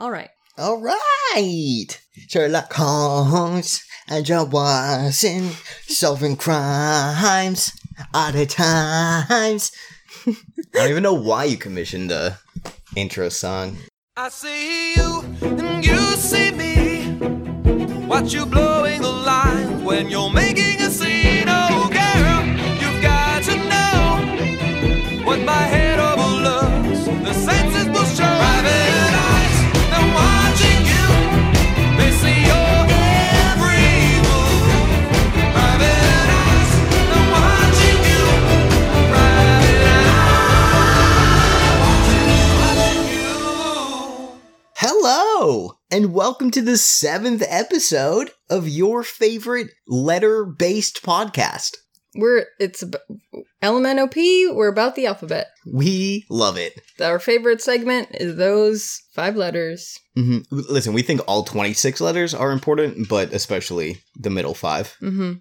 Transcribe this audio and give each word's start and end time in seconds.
All 0.00 0.10
right. 0.10 0.30
All 0.56 0.80
right. 0.80 1.86
Sherlock 2.28 2.72
Holmes 2.72 3.84
and 4.08 4.24
Joe 4.24 4.44
Watson 4.44 5.50
solving 5.82 6.36
crimes 6.36 7.70
all 8.14 8.32
the 8.32 8.46
times. 8.46 9.70
I 10.26 10.34
don't 10.72 10.90
even 10.90 11.02
know 11.02 11.12
why 11.12 11.44
you 11.44 11.58
commissioned 11.58 12.08
the 12.08 12.38
intro 12.96 13.28
song. 13.28 13.76
I 14.16 14.30
see 14.30 14.94
you 14.94 15.20
and 15.42 15.84
you 15.84 15.98
see 16.16 16.50
me. 16.52 18.06
Watch 18.06 18.32
you 18.32 18.46
blowing 18.46 19.02
the 19.02 19.12
line 19.12 19.84
when 19.84 20.08
you're 20.08 20.30
making 20.30 20.80
a 20.80 20.88
scene. 20.88 21.44
Oh, 21.46 21.90
girl, 21.92 22.46
you've 22.80 23.02
got 23.02 23.42
to 23.42 23.56
know 23.68 25.26
what 25.26 25.40
my 25.40 25.52
head 25.52 25.89
Hello, 45.50 45.80
and 45.90 46.14
welcome 46.14 46.52
to 46.52 46.62
the 46.62 46.76
seventh 46.76 47.42
episode 47.48 48.30
of 48.48 48.68
your 48.68 49.02
favorite 49.02 49.66
letter 49.88 50.44
based 50.44 51.02
podcast. 51.02 51.72
We're 52.14 52.46
it's 52.60 52.84
ab- 52.84 52.94
LMNOP. 53.60 54.54
We're 54.54 54.68
about 54.68 54.94
the 54.94 55.06
alphabet. 55.06 55.48
We 55.66 56.24
love 56.30 56.56
it. 56.56 56.74
Our 57.00 57.18
favorite 57.18 57.60
segment 57.60 58.10
is 58.12 58.36
those 58.36 59.00
five 59.12 59.34
letters. 59.34 59.98
hmm 60.14 60.38
Listen, 60.52 60.92
we 60.92 61.02
think 61.02 61.20
all 61.26 61.42
26 61.42 62.00
letters 62.00 62.32
are 62.32 62.52
important, 62.52 63.08
but 63.08 63.32
especially 63.32 63.96
the 64.14 64.30
middle 64.30 64.54
five. 64.54 64.94
Mm-hmm. 65.02 65.32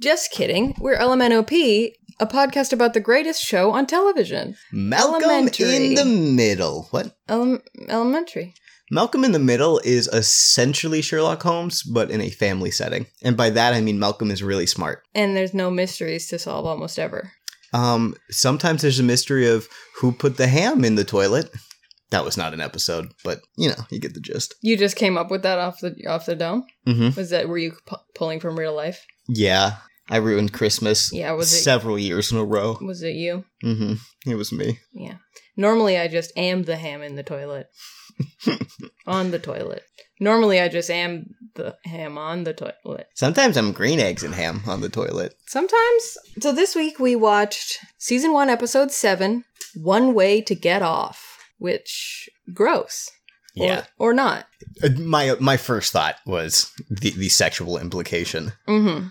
Just 0.00 0.30
kidding. 0.30 0.76
We're 0.78 0.96
LMNOP, 0.96 1.90
a 2.20 2.26
podcast 2.28 2.72
about 2.72 2.94
the 2.94 3.00
greatest 3.00 3.42
show 3.42 3.72
on 3.72 3.86
television. 3.86 4.54
Malcolm 4.70 5.24
Elementary. 5.24 5.86
in 5.86 5.94
the 5.96 6.04
Middle. 6.04 6.86
What? 6.92 7.16
Ele- 7.28 7.58
elementary. 7.88 8.54
Malcolm 8.90 9.24
in 9.24 9.32
the 9.32 9.38
Middle 9.38 9.80
is 9.84 10.08
essentially 10.08 11.02
Sherlock 11.02 11.42
Holmes, 11.42 11.82
but 11.82 12.10
in 12.10 12.20
a 12.20 12.30
family 12.30 12.70
setting. 12.70 13.06
And 13.22 13.36
by 13.36 13.50
that, 13.50 13.74
I 13.74 13.80
mean 13.80 13.98
Malcolm 13.98 14.30
is 14.30 14.42
really 14.42 14.66
smart. 14.66 15.02
And 15.14 15.36
there's 15.36 15.54
no 15.54 15.70
mysteries 15.70 16.28
to 16.28 16.38
solve 16.38 16.64
almost 16.66 16.98
ever. 16.98 17.32
Um, 17.74 18.14
sometimes 18.30 18.80
there's 18.82 18.98
a 18.98 19.02
mystery 19.02 19.46
of 19.46 19.68
who 20.00 20.12
put 20.12 20.36
the 20.38 20.46
ham 20.46 20.84
in 20.84 20.94
the 20.94 21.04
toilet. 21.04 21.50
That 22.10 22.24
was 22.24 22.38
not 22.38 22.54
an 22.54 22.62
episode, 22.62 23.08
but 23.22 23.40
you 23.58 23.68
know, 23.68 23.74
you 23.90 24.00
get 24.00 24.14
the 24.14 24.20
gist. 24.20 24.54
You 24.62 24.78
just 24.78 24.96
came 24.96 25.18
up 25.18 25.30
with 25.30 25.42
that 25.42 25.58
off 25.58 25.80
the 25.80 25.94
off 26.08 26.24
the 26.24 26.34
dome. 26.34 26.64
hmm 26.86 27.10
Was 27.14 27.28
that 27.28 27.48
were 27.48 27.58
you 27.58 27.72
pu- 27.84 27.96
pulling 28.14 28.40
from 28.40 28.58
real 28.58 28.74
life? 28.74 29.04
Yeah, 29.28 29.72
I 30.08 30.16
ruined 30.16 30.54
Christmas 30.54 31.12
Yeah, 31.12 31.32
was 31.32 31.52
it 31.52 31.56
several 31.62 31.98
years 31.98 32.32
in 32.32 32.38
a 32.38 32.44
row. 32.44 32.78
was 32.80 33.02
it 33.02 33.14
you? 33.16 33.44
hmm 33.60 33.94
It 34.26 34.36
was 34.36 34.50
me. 34.50 34.78
Yeah. 34.94 35.16
Normally 35.54 35.98
I 35.98 36.08
just 36.08 36.32
am 36.38 36.62
the 36.62 36.76
ham 36.76 37.02
in 37.02 37.16
the 37.16 37.22
toilet. 37.22 37.66
On 39.06 39.30
the 39.30 39.38
toilet. 39.38 39.82
Normally 40.20 40.60
I 40.60 40.68
just 40.68 40.90
am 40.90 41.34
the 41.54 41.76
ham 41.84 42.18
on 42.18 42.44
the 42.44 42.52
toilet. 42.52 43.06
Sometimes 43.14 43.56
I'm 43.56 43.72
green 43.72 44.00
eggs 44.00 44.22
and 44.24 44.34
ham 44.34 44.62
on 44.66 44.80
the 44.80 44.88
toilet. 44.88 45.34
Sometimes. 45.46 46.16
So 46.40 46.52
this 46.52 46.74
week 46.74 46.98
we 46.98 47.14
watched 47.16 47.78
season 47.98 48.32
1 48.32 48.48
episode 48.50 48.90
7, 48.90 49.44
One 49.76 50.14
Way 50.14 50.40
to 50.42 50.54
Get 50.54 50.82
Off, 50.82 51.38
which 51.58 52.28
gross. 52.52 53.10
Yeah. 53.54 53.84
Or, 53.98 54.12
not. 54.14 54.46
Uh, 54.84 54.90
My 55.00 55.34
my 55.40 55.56
first 55.56 55.92
thought 55.92 56.16
was 56.24 56.70
the 56.88 57.10
the 57.10 57.28
sexual 57.28 57.76
implication. 57.76 58.52
Mhm. 58.68 59.10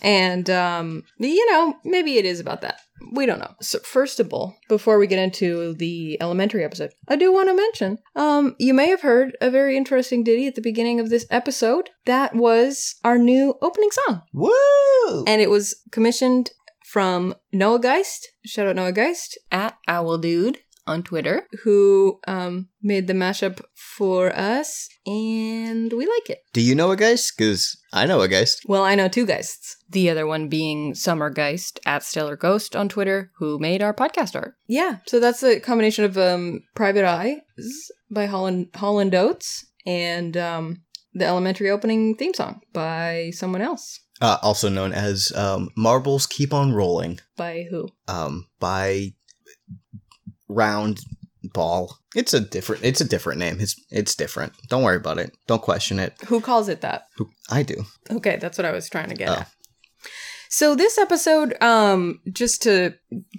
And 0.00 0.48
um 0.48 1.02
you 1.18 1.50
know, 1.50 1.74
maybe 1.84 2.16
it 2.16 2.24
is 2.24 2.38
about 2.38 2.60
that. 2.60 2.80
We 3.12 3.26
don't 3.26 3.40
know. 3.40 3.54
So 3.60 3.80
first 3.80 4.20
of 4.20 4.32
all, 4.32 4.56
before 4.68 4.98
we 4.98 5.06
get 5.06 5.18
into 5.18 5.74
the 5.74 6.16
elementary 6.20 6.64
episode, 6.64 6.92
I 7.08 7.16
do 7.16 7.32
want 7.32 7.48
to 7.48 7.54
mention, 7.54 7.98
um, 8.14 8.54
you 8.58 8.72
may 8.72 8.88
have 8.88 9.00
heard 9.00 9.36
a 9.40 9.50
very 9.50 9.76
interesting 9.76 10.22
ditty 10.22 10.46
at 10.46 10.54
the 10.54 10.60
beginning 10.60 11.00
of 11.00 11.10
this 11.10 11.26
episode. 11.30 11.90
That 12.06 12.34
was 12.34 12.96
our 13.04 13.18
new 13.18 13.54
opening 13.60 13.90
song. 13.90 14.22
Woo! 14.32 15.24
And 15.26 15.42
it 15.42 15.50
was 15.50 15.82
commissioned 15.90 16.52
from 16.84 17.34
Noah 17.52 17.80
Geist. 17.80 18.28
Shout 18.44 18.66
out 18.66 18.76
Noah 18.76 18.92
Geist 18.92 19.38
at 19.50 19.76
Owl 19.88 20.18
Dude 20.18 20.58
on 20.86 21.02
Twitter, 21.02 21.46
who 21.64 22.18
um 22.26 22.68
made 22.82 23.06
the 23.06 23.12
mashup 23.12 23.60
for 23.74 24.34
us, 24.34 24.88
and 25.06 25.92
we 25.92 26.06
like 26.06 26.30
it. 26.30 26.38
Do 26.52 26.60
you 26.60 26.74
know 26.74 26.90
a 26.90 26.96
geist? 26.96 27.34
Because 27.36 27.76
I 27.92 28.06
know 28.06 28.20
a 28.20 28.28
geist. 28.28 28.62
Well, 28.66 28.82
I 28.84 28.94
know 28.94 29.08
two 29.08 29.26
Geists. 29.26 29.76
The 29.88 30.08
other 30.10 30.26
one 30.26 30.48
being 30.48 30.94
Summer 30.94 31.30
Geist 31.30 31.80
at 31.84 32.02
Stellar 32.02 32.36
Ghost 32.36 32.76
on 32.76 32.88
Twitter, 32.88 33.30
who 33.38 33.58
made 33.58 33.82
our 33.82 33.92
podcast 33.94 34.34
art. 34.36 34.54
Yeah, 34.68 34.98
so 35.06 35.18
that's 35.20 35.42
a 35.42 35.60
combination 35.60 36.04
of 36.04 36.16
um, 36.16 36.62
Private 36.74 37.04
Eyes 37.04 37.38
by 38.10 38.26
Hall 38.26 38.46
and 38.46 38.68
Hall 38.74 38.98
and 39.00 39.14
Oates 39.14 39.66
and 39.86 40.36
um, 40.36 40.82
the 41.12 41.26
Elementary 41.26 41.70
opening 41.70 42.14
theme 42.14 42.34
song 42.34 42.60
by 42.72 43.30
someone 43.34 43.62
else. 43.62 44.00
Uh, 44.20 44.36
also 44.42 44.68
known 44.68 44.92
as 44.92 45.32
um, 45.34 45.70
Marbles 45.76 46.26
Keep 46.26 46.52
on 46.52 46.72
Rolling 46.72 47.18
By 47.36 47.66
who? 47.70 47.88
um, 48.06 48.46
by 48.60 49.14
Round 50.50 51.00
Ball. 51.54 51.96
It's 52.14 52.34
a 52.34 52.40
different. 52.40 52.84
It's 52.84 53.00
a 53.00 53.04
different 53.08 53.38
name. 53.38 53.58
It's 53.60 53.74
it's 53.90 54.14
different. 54.14 54.52
Don't 54.68 54.82
worry 54.82 54.96
about 54.96 55.18
it. 55.18 55.34
Don't 55.46 55.62
question 55.62 55.98
it. 55.98 56.12
Who 56.26 56.40
calls 56.40 56.68
it 56.68 56.80
that? 56.82 57.04
I 57.50 57.62
do. 57.62 57.84
Okay, 58.10 58.36
that's 58.36 58.58
what 58.58 58.64
I 58.66 58.72
was 58.72 58.88
trying 58.90 59.08
to 59.08 59.14
get 59.14 59.28
Oh. 59.30 59.32
at. 59.34 59.48
So 60.52 60.74
this 60.74 60.98
episode, 60.98 61.54
um, 61.62 62.18
just 62.32 62.62
to 62.64 62.94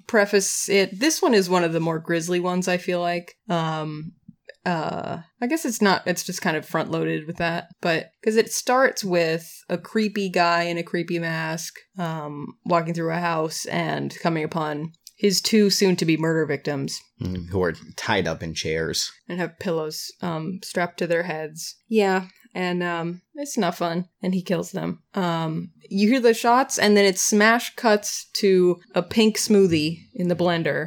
preface 0.07 0.69
it, 0.69 0.97
this 0.97 1.21
one 1.21 1.33
is 1.33 1.49
one 1.49 1.63
of 1.65 1.73
the 1.73 1.79
more 1.81 1.99
grisly 1.99 2.39
ones. 2.39 2.69
I 2.69 2.77
feel 2.77 3.01
like, 3.01 3.35
um, 3.49 4.13
uh, 4.65 5.17
I 5.41 5.47
guess 5.47 5.65
it's 5.65 5.81
not. 5.81 6.03
It's 6.07 6.23
just 6.23 6.41
kind 6.41 6.55
of 6.55 6.65
front 6.65 6.89
loaded 6.89 7.27
with 7.27 7.35
that, 7.37 7.67
but 7.81 8.11
because 8.21 8.37
it 8.37 8.51
starts 8.53 9.03
with 9.03 9.45
a 9.67 9.77
creepy 9.77 10.29
guy 10.29 10.63
in 10.63 10.77
a 10.77 10.83
creepy 10.83 11.19
mask, 11.19 11.73
um, 11.97 12.47
walking 12.65 12.93
through 12.93 13.11
a 13.11 13.17
house 13.19 13.65
and 13.65 14.17
coming 14.21 14.45
upon 14.45 14.93
his 15.21 15.41
two 15.41 15.69
soon-to-be 15.69 16.17
murder 16.17 16.45
victims 16.45 16.99
Mm, 17.21 17.49
Who 17.49 17.61
are 17.61 17.75
tied 17.95 18.27
up 18.27 18.41
in 18.41 18.55
chairs. 18.55 19.11
and 19.29 19.37
have 19.39 19.59
pillows 19.59 20.11
um 20.21 20.59
strapped 20.63 20.97
to 20.99 21.07
their 21.07 21.23
heads. 21.23 21.75
Yeah, 21.87 22.19
and 22.55 22.81
um 22.81 23.21
it's 23.35 23.57
not 23.57 23.77
fun 23.77 23.97
and 24.23 24.33
he 24.33 24.41
kills 24.41 24.71
them. 24.71 24.89
Um 25.13 25.71
you 25.89 26.09
hear 26.09 26.19
the 26.21 26.33
shots 26.33 26.79
and 26.79 26.95
then 26.97 27.05
it 27.05 27.19
smash 27.19 27.75
cuts 27.75 28.25
to 28.41 28.79
a 28.95 29.03
pink 29.03 29.37
smoothie 29.37 29.91
in 30.15 30.27
the 30.29 30.35
blender. 30.43 30.81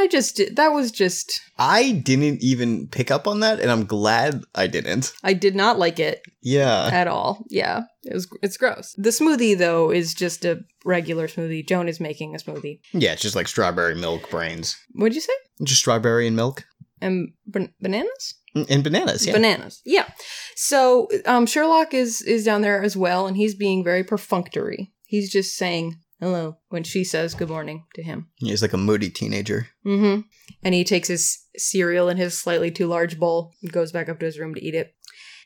I 0.00 0.06
just 0.08 0.40
that 0.56 0.68
was 0.68 0.90
just 0.90 1.40
I 1.58 1.92
didn't 1.92 2.42
even 2.42 2.88
pick 2.88 3.10
up 3.10 3.26
on 3.28 3.40
that, 3.40 3.60
and 3.60 3.70
I'm 3.70 3.84
glad 3.84 4.42
I 4.54 4.66
didn't. 4.66 5.12
I 5.22 5.32
did 5.34 5.54
not 5.54 5.78
like 5.78 5.98
it 6.00 6.22
Yeah. 6.42 6.88
at 6.92 7.06
all. 7.06 7.44
Yeah, 7.50 7.82
it 8.04 8.14
was 8.14 8.26
it's 8.42 8.56
gross. 8.56 8.94
The 8.96 9.10
smoothie 9.10 9.56
though 9.56 9.90
is 9.90 10.14
just 10.14 10.44
a 10.44 10.60
regular 10.84 11.28
smoothie. 11.28 11.66
Joan 11.68 11.88
is 11.88 12.00
making 12.00 12.34
a 12.34 12.38
smoothie. 12.38 12.80
Yeah, 12.92 13.12
it's 13.12 13.22
just 13.22 13.36
like 13.36 13.48
strawberry 13.48 13.94
milk 13.94 14.30
brains. 14.30 14.76
What'd 14.94 15.14
you 15.14 15.20
say? 15.20 15.32
Just 15.62 15.80
strawberry 15.80 16.26
and 16.26 16.36
milk. 16.36 16.64
And 17.02 17.32
ban- 17.46 17.72
bananas? 17.80 18.34
Mm, 18.56 18.66
And 18.68 18.82
bananas, 18.84 19.24
yeah. 19.26 19.32
bananas 19.32 19.80
yeah 19.84 20.08
so 20.56 21.06
um 21.24 21.46
sherlock 21.46 21.94
is 21.94 22.20
is 22.20 22.44
down 22.44 22.62
there 22.62 22.82
as 22.82 22.96
well 22.96 23.28
and 23.28 23.36
he's 23.36 23.54
being 23.54 23.84
very 23.84 24.02
perfunctory 24.02 24.92
he's 25.06 25.30
just 25.30 25.54
saying 25.56 25.94
hello 26.20 26.58
when 26.68 26.84
she 26.84 27.02
says 27.02 27.34
good 27.34 27.48
morning 27.48 27.84
to 27.94 28.02
him. 28.02 28.28
He's 28.36 28.62
like 28.62 28.72
a 28.72 28.78
moody 28.78 29.10
teenager. 29.10 29.68
mm-hmm. 29.84 30.20
And 30.62 30.74
he 30.74 30.84
takes 30.84 31.08
his 31.08 31.38
cereal 31.56 32.08
in 32.08 32.16
his 32.16 32.38
slightly 32.38 32.70
too 32.70 32.86
large 32.86 33.18
bowl 33.18 33.54
and 33.62 33.72
goes 33.72 33.92
back 33.92 34.08
up 34.08 34.18
to 34.20 34.26
his 34.26 34.38
room 34.38 34.54
to 34.54 34.62
eat 34.62 34.74
it. 34.74 34.94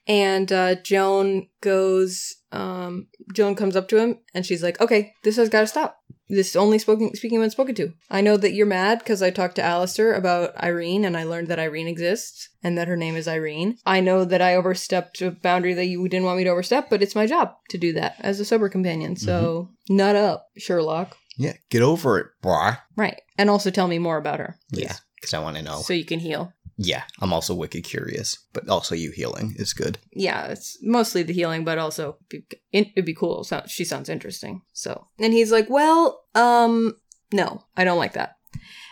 And 0.07 0.53
uh 0.53 0.75
joan 0.83 1.49
goes 1.63 2.35
um 2.53 3.07
joan 3.33 3.55
comes 3.55 3.77
up 3.77 3.89
to 3.89 3.99
him 3.99 4.19
and 4.35 4.45
she's 4.45 4.63
like 4.63 4.81
okay 4.81 5.15
this 5.23 5.37
has 5.37 5.49
got 5.49 5.63
to 5.63 5.67
stop 5.67 5.99
this 6.29 6.57
only 6.57 6.79
spoken 6.79 7.15
speaking 7.15 7.39
when 7.39 7.51
spoken 7.51 7.75
to. 7.77 7.93
I 8.11 8.21
know 8.21 8.37
that 8.37 8.53
you're 8.53 8.67
mad 8.67 8.99
because 8.99 9.23
i 9.23 9.31
talked 9.31 9.57
to 9.57 9.63
Alistair 9.63 10.15
about 10.15 10.57
irene 10.63 11.05
and 11.05 11.17
i 11.17 11.25
learned 11.25 11.49
that 11.49 11.59
irene 11.59 11.89
exists 11.89 12.49
and 12.63 12.79
that 12.79 12.89
her 12.89 12.97
name 12.97 13.17
is 13.17 13.29
irene. 13.29 13.77
I 13.85 14.01
know 14.01 14.25
that 14.25 14.43
i 14.43 14.55
overstepped 14.55 15.21
a 15.23 15.31
boundary 15.31 15.75
that 15.75 15.87
you 15.87 16.07
didn't 16.09 16.25
want 16.25 16.39
me 16.39 16.45
to 16.45 16.51
overstep 16.51 16.91
but 16.91 17.03
it's 17.03 17.15
my 17.15 17.27
job 17.27 17.55
to 17.71 17.79
do 17.79 17.93
that 17.95 18.17
as 18.21 18.41
a 18.41 18.45
sober 18.45 18.69
companion. 18.69 19.17
So 19.17 19.71
mm-hmm. 19.91 19.97
nut 19.97 20.17
up 20.17 20.49
sherlock. 20.57 21.17
Yeah, 21.37 21.55
get 21.69 21.83
over 21.83 22.19
it, 22.19 22.27
brah. 22.43 22.79
right. 22.97 23.21
And 23.37 23.51
also 23.51 23.71
tell 23.71 23.89
me 23.89 23.99
more 23.99 24.17
about 24.17 24.39
her. 24.39 24.57
Yeah, 24.71 24.95
because 25.17 25.35
I 25.35 25.41
want 25.41 25.57
to 25.57 25.63
know. 25.63 25.81
so 25.81 25.93
you 25.93 26.05
can 26.05 26.21
heal 26.21 26.53
yeah, 26.77 27.05
I'm 27.21 27.33
also 27.33 27.55
wicked 27.55 27.85
curious, 27.85 28.39
but 28.53 28.69
also 28.69 28.95
you 28.95 29.11
healing 29.13 29.55
is 29.59 29.73
good. 29.73 29.99
yeah, 30.13 30.47
it's 30.47 30.79
mostly 30.83 31.23
the 31.23 31.33
healing, 31.33 31.65
but 31.65 31.79
also 31.79 32.17
it- 32.31 32.59
it'd 32.73 33.05
be 33.05 33.15
cool. 33.15 33.45
So 33.45 33.63
she 33.67 33.85
sounds 33.85 34.09
interesting. 34.09 34.63
So, 34.73 35.07
and 35.19 35.33
he's 35.33 35.53
like, 35.53 35.69
"Well, 35.71 36.25
um, 36.35 36.97
no, 37.33 37.65
I 37.77 37.85
don't 37.85 37.99
like 37.99 38.13
that." 38.15 38.37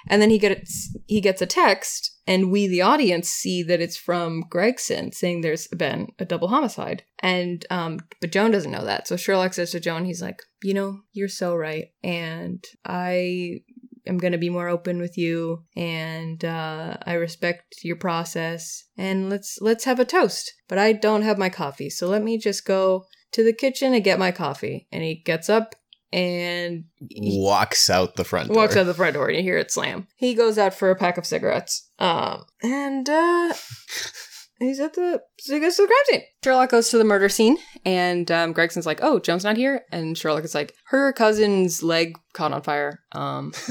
And 0.08 0.20
then 0.20 0.30
he 0.30 0.38
gets 0.38 0.96
he 1.06 1.20
gets 1.20 1.40
a 1.42 1.46
text 1.46 2.08
And 2.24 2.52
we, 2.52 2.68
the 2.68 2.82
audience, 2.82 3.28
see 3.28 3.64
that 3.64 3.80
it's 3.80 3.96
from 3.96 4.44
Gregson 4.48 5.10
saying 5.10 5.40
there's 5.40 5.66
been 5.66 6.12
a 6.20 6.24
double 6.24 6.46
homicide. 6.46 7.02
And, 7.18 7.66
um, 7.68 7.98
but 8.20 8.30
Joan 8.30 8.52
doesn't 8.52 8.70
know 8.70 8.84
that. 8.84 9.08
So 9.08 9.16
Sherlock 9.16 9.54
says 9.54 9.72
to 9.72 9.80
Joan, 9.80 10.04
he's 10.04 10.22
like, 10.22 10.40
you 10.62 10.72
know, 10.72 11.00
you're 11.12 11.26
so 11.42 11.56
right. 11.56 11.86
And 12.04 12.62
I 12.84 13.62
am 14.06 14.18
going 14.18 14.32
to 14.32 14.38
be 14.38 14.50
more 14.50 14.68
open 14.68 15.00
with 15.00 15.16
you 15.16 15.64
and 15.76 16.44
uh, 16.44 16.96
I 17.06 17.14
respect 17.14 17.76
your 17.82 17.96
process 17.96 18.84
and 18.96 19.30
let's 19.30 19.58
let's 19.60 19.84
have 19.84 20.00
a 20.00 20.04
toast. 20.04 20.52
But 20.68 20.78
I 20.78 20.92
don't 20.92 21.22
have 21.22 21.38
my 21.38 21.48
coffee, 21.48 21.90
so 21.90 22.08
let 22.08 22.22
me 22.22 22.38
just 22.38 22.64
go 22.64 23.04
to 23.32 23.44
the 23.44 23.52
kitchen 23.52 23.94
and 23.94 24.04
get 24.04 24.18
my 24.18 24.30
coffee. 24.30 24.86
And 24.92 25.02
he 25.02 25.16
gets 25.16 25.48
up 25.48 25.74
and 26.12 26.84
Walks 27.00 27.88
out 27.88 28.16
the 28.16 28.24
front 28.24 28.48
door. 28.48 28.56
walks 28.56 28.76
out 28.76 28.84
the 28.84 28.94
front 28.94 29.14
door 29.14 29.28
and 29.28 29.36
you 29.36 29.42
hear 29.42 29.56
it 29.56 29.70
slam. 29.70 30.06
He 30.16 30.34
goes 30.34 30.58
out 30.58 30.74
for 30.74 30.90
a 30.90 30.96
pack 30.96 31.16
of 31.16 31.24
cigarettes. 31.26 31.88
Um 31.98 32.44
and 32.62 33.08
uh 33.08 33.54
He's 34.62 34.80
at 34.80 34.94
the 34.94 35.22
so 35.38 35.54
he 35.54 35.60
goes 35.60 35.76
to 35.76 35.82
the 35.82 35.88
crime 35.88 36.04
scene. 36.06 36.22
Sherlock 36.44 36.70
goes 36.70 36.88
to 36.90 36.98
the 36.98 37.04
murder 37.04 37.28
scene, 37.28 37.56
and 37.84 38.30
um, 38.30 38.54
Gregson's 38.54 38.86
like, 38.86 39.00
"Oh, 39.02 39.18
Joan's 39.18 39.44
not 39.44 39.56
here," 39.56 39.82
and 39.90 40.16
Sherlock 40.16 40.44
is 40.44 40.54
like, 40.54 40.74
"Her 40.86 41.12
cousin's 41.12 41.82
leg 41.82 42.16
caught 42.32 42.52
on 42.52 42.62
fire." 42.62 43.00
Um, 43.12 43.52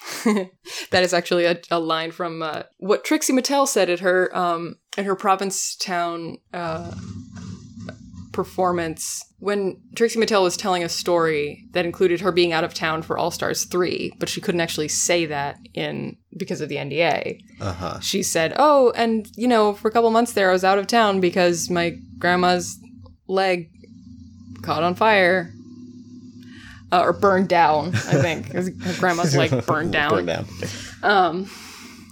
that 0.24 1.02
is 1.02 1.12
actually 1.12 1.44
a, 1.44 1.60
a 1.70 1.78
line 1.78 2.10
from 2.10 2.42
uh, 2.42 2.62
what 2.78 3.04
Trixie 3.04 3.34
Mattel 3.34 3.68
said 3.68 3.90
at 3.90 4.00
her 4.00 4.34
um, 4.36 4.76
at 4.96 5.04
her 5.04 5.14
Provincetown 5.14 6.38
uh, 6.54 6.92
performance 8.32 9.24
when 9.38 9.80
Trixie 9.96 10.18
Mattel 10.20 10.42
was 10.42 10.56
telling 10.56 10.84
a 10.84 10.88
story 10.88 11.64
that 11.72 11.84
included 11.84 12.20
her 12.20 12.30
being 12.32 12.52
out 12.52 12.62
of 12.64 12.74
town 12.74 13.02
for 13.02 13.18
All 13.18 13.30
Stars 13.30 13.64
three, 13.64 14.12
but 14.18 14.28
she 14.28 14.40
couldn't 14.40 14.60
actually 14.60 14.88
say 14.88 15.26
that 15.26 15.56
in 15.74 16.16
because 16.36 16.60
of 16.60 16.68
the 16.68 16.76
NDA 16.76 17.40
Uh 17.60 17.72
huh. 17.72 18.00
she 18.00 18.22
said, 18.22 18.52
"Oh, 18.56 18.92
and 18.96 19.28
you 19.36 19.48
know, 19.48 19.72
for 19.74 19.88
a 19.88 19.90
couple 19.90 20.10
months 20.10 20.32
there, 20.32 20.50
I 20.50 20.52
was 20.52 20.64
out 20.64 20.78
of 20.78 20.86
town 20.86 21.20
because 21.20 21.68
my 21.70 21.96
grandma's 22.18 22.78
leg 23.28 23.70
caught 24.62 24.82
on 24.82 24.94
fire." 24.94 25.52
Uh, 26.92 27.02
or 27.02 27.12
burned 27.12 27.48
down, 27.48 27.94
I 27.94 28.20
think. 28.20 28.46
Her 28.52 28.64
grandma's 28.98 29.36
leg 29.36 29.64
burned 29.66 29.92
down. 29.92 30.10
Burned 30.10 30.26
down. 30.26 30.46
Um, 31.04 31.48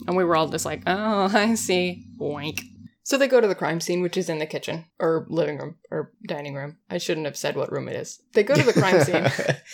and 0.07 0.17
we 0.17 0.23
were 0.23 0.37
all 0.37 0.49
just 0.49 0.65
like, 0.65 0.83
"Oh, 0.87 1.29
I 1.35 1.55
see." 1.57 2.05
Wink. 2.17 2.63
So 3.09 3.17
they 3.17 3.27
go 3.27 3.41
to 3.41 3.49
the 3.49 3.55
crime 3.55 3.81
scene, 3.81 4.03
which 4.03 4.19
is 4.19 4.29
in 4.29 4.39
the 4.39 4.45
kitchen 4.45 4.85
or 4.99 5.25
living 5.31 5.57
room 5.57 5.77
or 5.91 6.13
dining 6.27 6.53
room. 6.53 6.77
I 6.91 6.99
shouldn't 6.99 7.25
have 7.25 7.39
said 7.39 7.57
what 7.57 7.73
room 7.73 7.89
it 7.89 7.97
is. 7.97 8.21
They 8.35 8.43
go 8.43 8.55
to 8.55 8.63
the 8.63 8.75
crime 8.75 9.01
scene. 9.01 9.25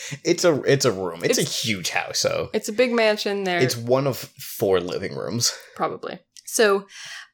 it's 0.24 0.44
a 0.44 0.62
it's 0.62 0.84
a 0.84 0.92
room. 0.92 1.22
It's, 1.24 1.38
a 1.38 1.42
huge 1.42 1.90
house, 1.90 2.20
so 2.20 2.50
It's 2.52 2.68
a 2.68 2.72
big 2.72 2.92
mansion. 2.92 3.42
There, 3.42 3.58
it's 3.58 3.76
one 3.76 4.06
of 4.06 4.18
four 4.18 4.78
living 4.78 5.16
rooms. 5.16 5.52
probably. 5.74 6.20
So, 6.44 6.86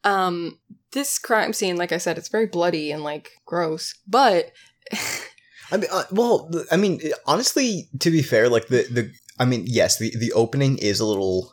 um, 0.02 0.58
this 0.93 1.19
crime 1.19 1.52
scene, 1.52 1.76
like 1.76 1.93
I 1.93 1.99
said, 1.99 2.17
it's 2.17 2.31
very 2.31 2.47
bloody 2.47 2.91
and 2.93 3.05
like 3.05 3.29
gross, 3.44 3.94
but 4.08 4.52
I 5.70 5.76
mean, 5.76 5.91
uh, 5.93 6.05
well, 6.12 6.50
I 6.73 6.79
mean, 6.79 7.02
honestly, 7.26 7.91
to 7.99 8.11
be 8.11 8.23
fair, 8.23 8.49
like 8.49 8.69
the 8.69 8.85
the, 8.91 9.12
I 9.38 9.44
mean, 9.44 9.64
yes, 9.67 9.99
the 9.99 10.17
the 10.17 10.32
opening 10.32 10.79
is 10.79 10.99
a 10.99 11.05
little 11.05 11.52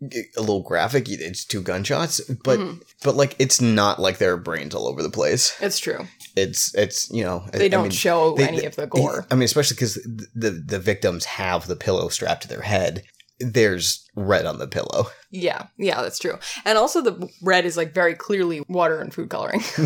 a 0.00 0.40
little 0.40 0.62
graphic. 0.62 1.08
It's 1.08 1.44
two 1.44 1.60
gunshots, 1.62 2.20
but 2.44 2.58
Mhm. 2.58 2.82
but 3.02 3.16
like 3.16 3.34
it's 3.38 3.60
not 3.60 3.98
like 4.00 4.18
there 4.18 4.32
are 4.32 4.36
brains 4.38 4.74
all 4.74 4.86
over 4.86 5.02
the 5.02 5.10
place. 5.10 5.52
it's 5.60 5.78
true. 5.78 6.06
It's 6.36 6.74
it's 6.74 7.10
you 7.10 7.24
know 7.24 7.44
They 7.52 7.64
I 7.66 7.68
don't 7.68 7.82
mean, 7.84 7.90
show 7.90 8.34
they- 8.36 8.46
any 8.48 8.64
of 8.64 8.76
the 8.76 8.86
gore. 8.86 9.26
I 9.30 9.34
mean, 9.34 9.42
especially 9.44 9.74
because 9.74 9.94
the 10.34 10.50
the 10.50 10.78
victims 10.78 11.24
have 11.24 11.66
the 11.66 11.76
pillow 11.76 12.08
strapped 12.08 12.42
to 12.42 12.48
their 12.48 12.62
head. 12.62 13.02
There's 13.40 14.04
red 14.16 14.46
on 14.46 14.58
the 14.58 14.68
pillow. 14.68 15.10
Yeah, 15.30 15.66
yeah, 15.76 16.00
that's 16.00 16.18
true. 16.18 16.38
And 16.64 16.78
also, 16.78 17.02
the 17.02 17.28
red 17.42 17.66
is 17.66 17.76
like 17.76 17.92
very 17.92 18.14
clearly 18.14 18.62
water 18.66 18.98
and 19.00 19.12
food 19.12 19.28
coloring. 19.28 19.60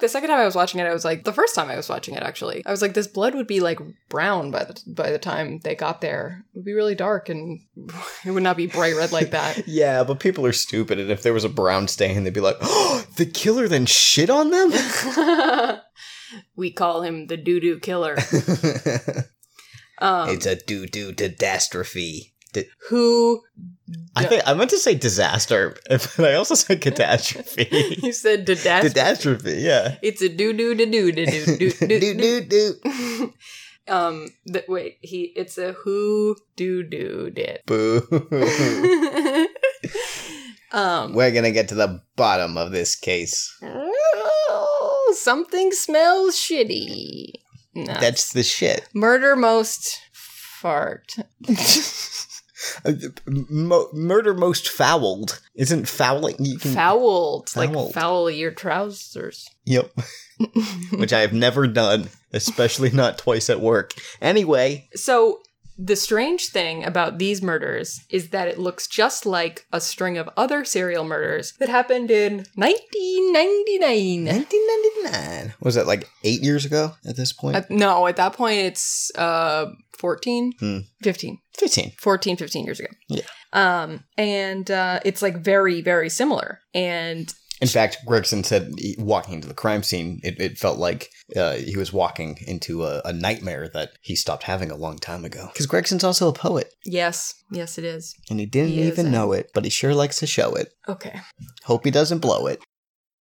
the 0.00 0.08
second 0.08 0.28
time 0.28 0.38
I 0.38 0.44
was 0.44 0.54
watching 0.54 0.80
it, 0.80 0.86
I 0.86 0.92
was 0.92 1.04
like, 1.04 1.24
the 1.24 1.32
first 1.32 1.54
time 1.54 1.70
I 1.70 1.76
was 1.76 1.88
watching 1.88 2.14
it, 2.14 2.22
actually, 2.22 2.64
I 2.66 2.70
was 2.70 2.82
like, 2.82 2.92
this 2.92 3.06
blood 3.06 3.34
would 3.34 3.46
be 3.46 3.60
like 3.60 3.78
brown 4.10 4.50
by 4.50 4.64
the 4.64 4.78
by 4.86 5.10
the 5.10 5.18
time 5.18 5.60
they 5.60 5.74
got 5.74 6.02
there. 6.02 6.44
It 6.52 6.58
would 6.58 6.64
be 6.66 6.74
really 6.74 6.94
dark, 6.94 7.30
and 7.30 7.60
it 8.24 8.32
would 8.32 8.42
not 8.42 8.58
be 8.58 8.66
bright 8.66 8.96
red 8.96 9.12
like 9.12 9.30
that. 9.30 9.66
yeah, 9.66 10.04
but 10.04 10.20
people 10.20 10.44
are 10.44 10.52
stupid, 10.52 10.98
and 10.98 11.10
if 11.10 11.22
there 11.22 11.34
was 11.34 11.44
a 11.44 11.48
brown 11.48 11.88
stain, 11.88 12.24
they'd 12.24 12.34
be 12.34 12.40
like, 12.40 12.58
"Oh, 12.60 13.06
the 13.16 13.26
killer 13.26 13.66
then 13.66 13.86
shit 13.86 14.28
on 14.28 14.50
them." 14.50 15.80
we 16.54 16.70
call 16.70 17.00
him 17.00 17.28
the 17.28 17.38
doo 17.38 17.60
doo 17.60 17.78
killer. 17.78 18.16
Um, 19.98 20.28
it's 20.28 20.46
a 20.46 20.56
doo 20.56 20.86
doo 20.86 21.14
catastrophe. 21.14 22.33
Di- 22.54 22.64
who 22.88 23.42
I 24.16 24.24
think 24.24 24.42
I 24.46 24.54
meant 24.54 24.70
to 24.70 24.78
say 24.78 24.94
disaster, 24.94 25.76
but 25.90 26.18
I 26.20 26.34
also 26.34 26.54
said 26.54 26.80
catastrophe. 26.80 27.68
you 28.02 28.12
said 28.12 28.46
disaster. 28.46 28.88
catastrophe, 28.88 29.58
yeah. 29.58 29.96
It's 30.02 30.22
a 30.22 30.28
doo 30.30 30.52
doo 30.54 30.74
doo 30.74 30.86
doo 30.86 31.12
doo 31.12 31.26
doo 31.26 31.44
do 31.58 31.70
doo 31.70 32.14
do 32.14 32.40
do. 32.48 32.74
doo. 32.80 33.34
Um, 33.86 34.28
th- 34.50 34.64
wait, 34.66 34.96
he. 35.02 35.32
It's 35.36 35.58
a 35.58 35.72
who 35.72 36.36
doo 36.56 36.82
doo 36.84 37.30
did. 37.30 37.60
Boo. 37.66 38.00
um, 40.72 41.12
We're 41.12 41.30
gonna 41.32 41.50
get 41.50 41.68
to 41.68 41.74
the 41.74 42.00
bottom 42.16 42.56
of 42.56 42.70
this 42.72 42.96
case. 42.96 43.54
oh, 43.62 45.14
something 45.18 45.70
smells 45.72 46.36
shitty. 46.36 47.32
No. 47.74 47.92
That's 48.00 48.32
the 48.32 48.42
shit. 48.42 48.88
murder 48.94 49.36
most 49.36 50.00
fart. 50.12 51.16
Uh, 52.84 52.92
Mo- 53.26 53.88
murder 53.92 54.34
most 54.34 54.68
fouled. 54.68 55.40
Isn't 55.54 55.88
fouling? 55.88 56.36
You 56.38 56.58
can. 56.58 56.74
Fouled, 56.74 57.48
Fouled. 57.50 57.74
like 57.74 57.92
foul 57.94 58.30
your 58.30 58.50
trousers. 58.50 59.48
Yep. 59.64 59.92
Which 60.92 61.12
I 61.12 61.20
have 61.20 61.32
never 61.32 61.66
done, 61.66 62.08
especially 62.32 62.90
not 62.90 63.18
twice 63.18 63.48
at 63.50 63.60
work. 63.60 63.92
Anyway, 64.20 64.88
So 64.94 65.40
the 65.76 65.96
strange 65.96 66.48
thing 66.50 66.84
about 66.84 67.18
these 67.18 67.42
murders 67.42 68.04
is 68.08 68.28
that 68.28 68.46
it 68.48 68.58
looks 68.58 68.86
just 68.86 69.26
like 69.26 69.66
a 69.72 69.80
string 69.80 70.16
of 70.16 70.30
other 70.36 70.64
serial 70.64 71.04
murders 71.04 71.52
that 71.58 71.68
happened 71.68 72.10
in 72.10 72.44
1999. 72.54 74.24
1999. 74.24 75.54
Was 75.60 75.74
that 75.74 75.86
like 75.86 76.08
eight 76.22 76.42
years 76.42 76.64
ago 76.64 76.92
at 77.06 77.16
this 77.16 77.32
point? 77.32 77.56
Uh, 77.56 77.62
no, 77.70 78.06
at 78.06 78.16
that 78.16 78.32
point 78.34 78.58
it's 78.58 79.10
uh 79.16 79.66
14, 79.98 80.52
Hmm. 80.58 80.78
15, 81.02 81.38
15. 81.56 81.92
14, 81.98 82.36
15 82.36 82.64
years 82.64 82.80
ago. 82.80 82.88
Yeah. 83.08 83.22
Um 83.52 84.04
and 84.16 84.70
uh 84.70 85.00
it's 85.04 85.22
like 85.22 85.38
very 85.38 85.80
very 85.82 86.08
similar 86.08 86.60
and 86.74 87.32
In 87.64 87.72
fact, 87.72 87.98
Gregson 88.06 88.44
said 88.44 88.72
he- 88.78 88.96
walking 88.98 89.34
into 89.34 89.48
the 89.48 89.54
crime 89.54 89.82
scene, 89.82 90.20
it, 90.22 90.40
it 90.40 90.58
felt 90.58 90.78
like 90.78 91.10
uh, 91.36 91.54
he 91.54 91.76
was 91.76 91.92
walking 91.92 92.38
into 92.46 92.84
a, 92.84 93.00
a 93.04 93.12
nightmare 93.12 93.68
that 93.74 93.90
he 94.02 94.14
stopped 94.14 94.44
having 94.44 94.70
a 94.70 94.76
long 94.76 94.98
time 94.98 95.24
ago. 95.24 95.48
Because 95.52 95.66
Gregson's 95.66 96.04
also 96.04 96.28
a 96.28 96.32
poet, 96.32 96.72
yes, 96.84 97.34
yes 97.50 97.78
it 97.78 97.84
is. 97.84 98.14
and 98.30 98.38
he 98.40 98.46
didn't 98.46 98.70
He 98.72 98.82
even 98.82 99.10
know 99.10 99.32
it, 99.32 99.50
but 99.54 99.64
he 99.64 99.70
sure 99.70 99.94
likes 99.94 100.18
to 100.20 100.26
show 100.26 100.54
it. 100.54 100.72
Okay. 100.88 101.20
Hope 101.64 101.84
he 101.84 101.90
doesn't 101.90 102.18
blow 102.20 102.46
it. 102.46 102.60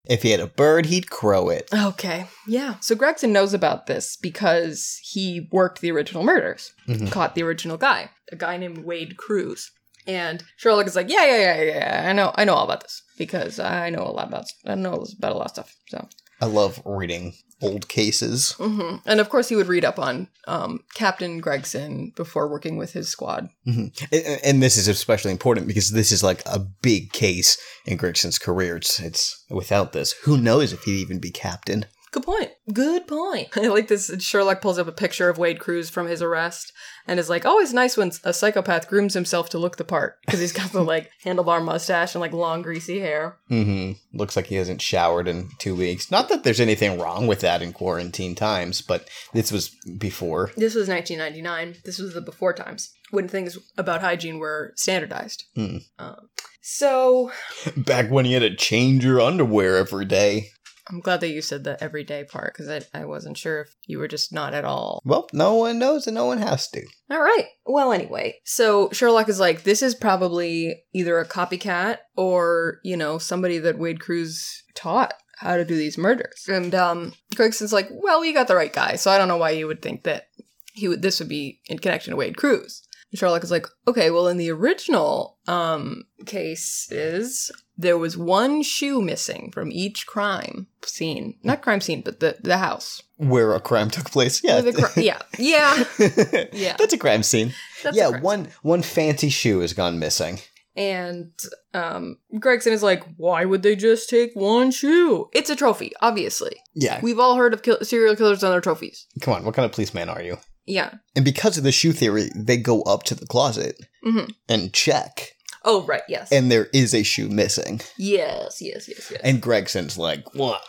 If 0.09 0.21
he 0.23 0.31
had 0.31 0.41
a 0.41 0.47
bird, 0.47 0.87
he'd 0.87 1.09
crow 1.09 1.47
it. 1.47 1.69
Okay. 1.73 2.27
Yeah. 2.45 2.75
So 2.81 2.93
Gregson 2.93 3.31
knows 3.31 3.53
about 3.53 3.85
this 3.87 4.17
because 4.17 4.99
he 5.01 5.47
worked 5.51 5.79
the 5.79 5.91
original 5.91 6.23
murders, 6.23 6.73
Mhm. 6.89 7.09
caught 7.09 7.35
the 7.35 7.43
original 7.43 7.77
guy, 7.77 8.09
a 8.29 8.35
guy 8.35 8.57
named 8.57 8.79
Wade 8.79 9.15
Crewes. 9.15 9.71
And 10.07 10.43
Sherlock 10.57 10.87
is 10.87 10.95
like, 10.95 11.09
yeah, 11.09 11.25
yeah, 11.25 11.37
yeah, 11.37 11.61
yeah, 11.61 11.75
yeah. 11.75 12.09
I 12.09 12.13
know, 12.13 12.31
I 12.35 12.45
know 12.45 12.53
all 12.55 12.65
about 12.65 12.81
this 12.81 13.01
because 13.17 13.59
I 13.59 13.89
know 13.89 14.03
a 14.03 14.11
lot 14.11 14.27
about, 14.27 14.45
I 14.65 14.75
know 14.75 15.05
about 15.17 15.31
a 15.33 15.37
lot 15.37 15.45
of 15.45 15.51
stuff. 15.51 15.75
So, 15.87 16.07
I 16.41 16.45
love 16.45 16.81
reading 16.85 17.33
old 17.61 17.87
cases. 17.87 18.51
hmm 18.53 18.97
and 19.05 19.21
of 19.21 19.29
course, 19.29 19.47
he 19.47 19.55
would 19.55 19.67
read 19.67 19.85
up 19.85 19.97
on 19.97 20.27
um, 20.47 20.81
Captain 20.95 21.39
Gregson 21.39 22.11
before 22.17 22.49
working 22.49 22.75
with 22.77 22.91
his 22.91 23.07
squad. 23.07 23.47
Mhm. 23.65 23.91
And, 24.11 24.39
and 24.43 24.63
this 24.63 24.75
is 24.75 24.89
especially 24.89 25.31
important 25.31 25.67
because 25.67 25.91
this 25.91 26.11
is 26.11 26.21
like 26.23 26.41
a 26.45 26.59
big 26.59 27.13
case 27.13 27.57
in 27.85 27.97
Gregson's 27.97 28.37
career. 28.39 28.75
It's, 28.75 28.99
it's 28.99 29.45
without 29.49 29.93
this, 29.93 30.11
who 30.23 30.37
knows 30.37 30.73
if 30.73 30.83
he'd 30.83 30.99
even 30.99 31.19
be 31.19 31.31
captain? 31.31 31.85
Good 32.11 32.23
point. 32.23 32.51
Good 32.71 33.07
point. 33.07 33.47
I 33.57 33.67
like 33.67 33.87
this. 33.87 34.11
Sherlock 34.19 34.61
pulls 34.61 34.77
up 34.77 34.87
a 34.87 34.91
picture 34.91 35.29
of 35.29 35.37
Wade 35.39 35.59
Crewes 35.59 35.89
from 35.89 36.07
his 36.07 36.21
arrest 36.21 36.71
and 37.07 37.19
is 37.19 37.29
like, 37.29 37.45
always 37.45 37.73
nice 37.73 37.97
when 37.97 38.11
a 38.23 38.33
psychopath 38.33 38.87
grooms 38.87 39.13
himself 39.13 39.49
to 39.49 39.57
look 39.57 39.77
the 39.77 39.83
part 39.83 40.17
because 40.25 40.39
he's 40.39 40.53
got 40.53 40.71
the 40.71 40.83
like 40.83 41.11
handlebar 41.23 41.63
mustache 41.63 42.15
and 42.15 42.21
like 42.21 42.33
long 42.33 42.61
greasy 42.61 42.99
hair. 42.99 43.37
Mm-hmm. 43.49 44.17
Looks 44.17 44.35
like 44.35 44.47
he 44.47 44.55
hasn't 44.55 44.81
showered 44.81 45.27
in 45.27 45.49
two 45.59 45.75
weeks. 45.75 46.11
Not 46.11 46.29
that 46.29 46.43
there's 46.43 46.59
anything 46.59 46.99
wrong 46.99 47.27
with 47.27 47.41
that 47.41 47.61
in 47.61 47.73
quarantine 47.73 48.35
times, 48.35 48.81
but 48.81 49.07
this 49.33 49.51
was 49.51 49.69
before. 49.97 50.51
This 50.55 50.75
was 50.75 50.87
1999. 50.87 51.81
This 51.83 51.99
was 51.99 52.13
the 52.13 52.21
before 52.21 52.53
times 52.53 52.93
when 53.11 53.27
things 53.27 53.57
about 53.77 54.01
hygiene 54.01 54.39
were 54.39 54.73
standardized. 54.75 55.43
Hmm. 55.55 55.77
Um, 55.99 56.29
so 56.61 57.31
Back 57.77 58.09
when 58.09 58.25
you 58.25 58.33
had 58.39 58.49
to 58.49 58.55
change 58.55 59.05
your 59.05 59.21
underwear 59.21 59.77
every 59.77 60.05
day. 60.05 60.47
I'm 60.89 60.99
glad 60.99 61.21
that 61.21 61.29
you 61.29 61.41
said 61.41 61.63
the 61.63 61.81
everyday 61.81 62.23
part 62.23 62.53
because 62.53 62.69
I, 62.69 62.99
I 62.99 63.05
wasn't 63.05 63.37
sure 63.37 63.61
if 63.61 63.75
you 63.85 63.99
were 63.99 64.07
just 64.07 64.33
not 64.33 64.53
at 64.53 64.65
all. 64.65 65.01
Well, 65.05 65.27
no 65.31 65.55
one 65.55 65.79
knows 65.79 66.07
and 66.07 66.15
no 66.15 66.25
one 66.25 66.39
has 66.39 66.67
to. 66.69 66.85
All 67.09 67.21
right. 67.21 67.47
Well, 67.65 67.93
anyway, 67.93 68.39
so 68.43 68.89
Sherlock 68.91 69.29
is 69.29 69.39
like, 69.39 69.63
this 69.63 69.81
is 69.81 69.95
probably 69.95 70.83
either 70.93 71.19
a 71.19 71.27
copycat 71.27 71.99
or, 72.17 72.79
you 72.83 72.97
know, 72.97 73.17
somebody 73.17 73.59
that 73.59 73.79
Wade 73.79 74.01
Crewes 74.01 74.63
taught 74.75 75.13
how 75.37 75.57
to 75.57 75.65
do 75.65 75.75
these 75.75 75.97
murders. 75.97 76.45
And 76.47 76.73
um, 76.75 77.13
Gregson's 77.35 77.73
like, 77.73 77.89
well, 77.91 78.23
you 78.23 78.33
got 78.33 78.47
the 78.47 78.55
right 78.55 78.73
guy, 78.73 78.95
so 78.95 79.11
I 79.11 79.17
don't 79.17 79.27
know 79.27 79.37
why 79.37 79.51
you 79.51 79.67
would 79.67 79.81
think 79.81 80.03
that 80.03 80.27
he 80.73 80.87
would 80.87 81.01
this 81.01 81.19
would 81.19 81.29
be 81.29 81.61
in 81.67 81.79
connection 81.79 82.11
to 82.11 82.17
Wade 82.17 82.37
Crewes. 82.37 82.87
And 83.11 83.19
Sherlock 83.19 83.43
is 83.43 83.51
like, 83.51 83.67
okay, 83.87 84.09
well, 84.09 84.27
in 84.27 84.37
the 84.37 84.51
original 84.51 85.37
um 85.47 86.05
cases, 86.25 87.51
there 87.77 87.97
was 87.97 88.17
one 88.17 88.61
shoe 88.63 89.01
missing 89.01 89.51
from 89.51 89.71
each 89.71 90.05
crime 90.05 90.67
scene. 90.85 91.37
Not 91.43 91.61
crime 91.61 91.81
scene, 91.81 92.01
but 92.01 92.19
the 92.19 92.37
the 92.41 92.57
house. 92.57 93.01
Where 93.17 93.53
a 93.53 93.59
crime 93.59 93.89
took 93.89 94.11
place. 94.11 94.43
Yeah. 94.43 94.61
Cri- 94.61 95.03
yeah, 95.03 95.21
yeah. 95.37 95.83
Yeah. 96.53 96.75
That's 96.77 96.93
a 96.93 96.97
crime 96.97 97.23
scene. 97.23 97.53
That's 97.83 97.97
yeah, 97.97 98.09
crime 98.09 98.21
one 98.21 98.47
one 98.61 98.81
fancy 98.81 99.29
shoe 99.29 99.59
has 99.59 99.73
gone 99.73 99.99
missing. 99.99 100.39
And 100.75 101.31
um, 101.75 102.17
Gregson 102.39 102.73
is 102.73 102.81
like, 102.81 103.03
why 103.17 103.45
would 103.45 103.61
they 103.61 103.75
just 103.75 104.09
take 104.09 104.31
one 104.33 104.71
shoe? 104.71 105.29
It's 105.31 105.51
a 105.51 105.55
trophy, 105.55 105.91
obviously. 106.01 106.55
Yeah. 106.73 106.99
We've 107.03 107.19
all 107.19 107.35
heard 107.35 107.53
of 107.53 107.61
kill- 107.61 107.81
serial 107.83 108.15
killers 108.15 108.43
on 108.43 108.49
their 108.51 108.61
trophies. 108.61 109.05
Come 109.21 109.35
on, 109.35 109.45
what 109.45 109.53
kind 109.53 109.67
of 109.67 109.71
policeman 109.71 110.09
are 110.09 110.21
you? 110.23 110.39
Yeah. 110.65 110.95
And 111.15 111.23
because 111.23 111.59
of 111.59 111.63
the 111.63 111.71
shoe 111.71 111.91
theory, 111.91 112.29
they 112.35 112.57
go 112.57 112.81
up 112.83 113.03
to 113.03 113.15
the 113.15 113.27
closet 113.27 113.75
hmm 114.03 114.25
and 114.49 114.73
check, 114.73 115.33
Oh, 115.65 115.83
right. 115.85 116.01
Yes. 116.09 116.31
and 116.31 116.51
there 116.51 116.67
is 116.73 116.93
a 116.93 117.03
shoe 117.03 117.29
missing. 117.29 117.81
yes. 117.97 118.61
Yes. 118.61 118.87
Yes. 118.89 119.09
Yes. 119.11 119.21
And 119.23 119.41
Gregson's 119.41 119.97
like, 119.97 120.33
what? 120.35 120.61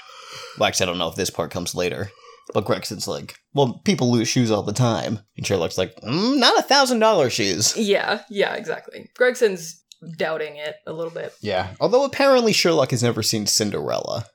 Well, 0.59 0.69
actually, 0.69 0.85
I 0.85 0.87
don't 0.91 0.99
know 0.99 1.09
if 1.09 1.17
this 1.17 1.31
part 1.31 1.51
comes 1.51 1.75
later. 1.75 2.11
But 2.53 2.67
Gregson's 2.67 3.09
like, 3.09 3.37
well, 3.55 3.81
people 3.85 4.13
lose 4.13 4.29
shoes 4.29 4.51
all 4.51 4.63
the 4.63 4.73
time. 4.75 5.21
And 5.37 5.47
Sherlock's 5.47 5.79
like, 5.79 5.97
mm, 6.03 6.37
not 6.39 6.59
a 6.59 6.63
thousand 6.63 6.99
dollar 6.99 7.31
shoes. 7.31 7.75
yeah. 7.77 8.21
Yeah. 8.29 8.55
Exactly. 8.55 9.09
Gregson's 9.19 9.83
doubting 10.19 10.57
it 10.57 10.77
a 10.87 10.93
little 10.93 11.11
bit. 11.11 11.33
Yeah. 11.41 11.71
Although 11.81 12.05
apparently 12.05 12.53
Sherlock 12.53 12.91
has 12.91 13.03
never 13.03 13.23
seen 13.23 13.47
Cinderella. 13.47 14.27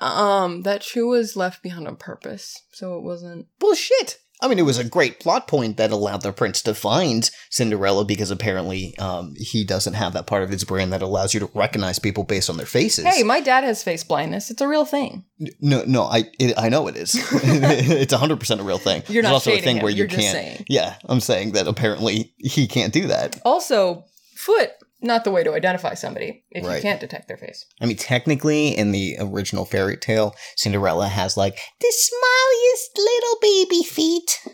Um, 0.00 0.62
that 0.62 0.82
shoe 0.82 1.06
was 1.08 1.36
left 1.36 1.62
behind 1.62 1.86
on 1.86 1.96
purpose, 1.96 2.58
so 2.72 2.96
it 2.96 3.02
wasn't. 3.02 3.46
Bullshit. 3.58 4.16
I 4.42 4.48
mean, 4.48 4.58
it 4.58 4.64
was 4.64 4.78
a 4.78 4.84
great 4.84 5.20
plot 5.20 5.46
point 5.46 5.76
that 5.76 5.92
allowed 5.92 6.22
the 6.22 6.32
prince 6.32 6.62
to 6.62 6.74
find 6.74 7.30
Cinderella 7.48 8.04
because 8.04 8.30
apparently 8.30 8.96
um, 8.98 9.34
he 9.36 9.64
doesn't 9.64 9.94
have 9.94 10.12
that 10.14 10.26
part 10.26 10.42
of 10.42 10.50
his 10.50 10.64
brain 10.64 10.90
that 10.90 11.00
allows 11.00 11.32
you 11.32 11.40
to 11.40 11.50
recognize 11.54 12.00
people 12.00 12.24
based 12.24 12.50
on 12.50 12.56
their 12.56 12.66
faces. 12.66 13.06
Hey, 13.06 13.22
my 13.22 13.40
dad 13.40 13.62
has 13.62 13.84
face 13.84 14.02
blindness. 14.02 14.50
It's 14.50 14.60
a 14.60 14.66
real 14.66 14.84
thing. 14.84 15.24
No, 15.60 15.84
no, 15.86 16.02
I 16.02 16.24
it, 16.38 16.54
I 16.58 16.68
know 16.68 16.88
it 16.88 16.96
is. 16.96 17.14
it's 17.32 18.12
hundred 18.12 18.40
percent 18.40 18.60
a 18.60 18.64
real 18.64 18.78
thing. 18.78 19.02
You're 19.08 19.22
not 19.22 19.32
also 19.32 19.52
a 19.52 19.60
thing 19.60 19.76
him, 19.76 19.82
where 19.82 19.92
you 19.92 19.98
you're 19.98 20.06
just 20.08 20.20
can't. 20.20 20.32
saying. 20.32 20.64
Yeah, 20.68 20.96
I'm 21.06 21.20
saying 21.20 21.52
that 21.52 21.68
apparently 21.68 22.34
he 22.38 22.66
can't 22.66 22.92
do 22.92 23.06
that. 23.06 23.40
Also, 23.44 24.04
foot 24.34 24.70
not 25.02 25.24
the 25.24 25.30
way 25.30 25.42
to 25.42 25.52
identify 25.52 25.94
somebody 25.94 26.44
if 26.50 26.64
you 26.64 26.80
can't 26.80 27.00
detect 27.00 27.28
their 27.28 27.36
face. 27.36 27.66
I 27.80 27.86
mean, 27.86 27.96
technically, 27.96 28.68
in 28.68 28.92
the 28.92 29.16
original 29.18 29.64
fairy 29.64 29.96
tale, 29.96 30.34
Cinderella 30.56 31.08
has 31.08 31.36
like 31.36 31.58
the 31.80 31.92
smallest 31.92 32.98
little 32.98 33.38
baby 33.40 33.82
feet, 33.82 34.46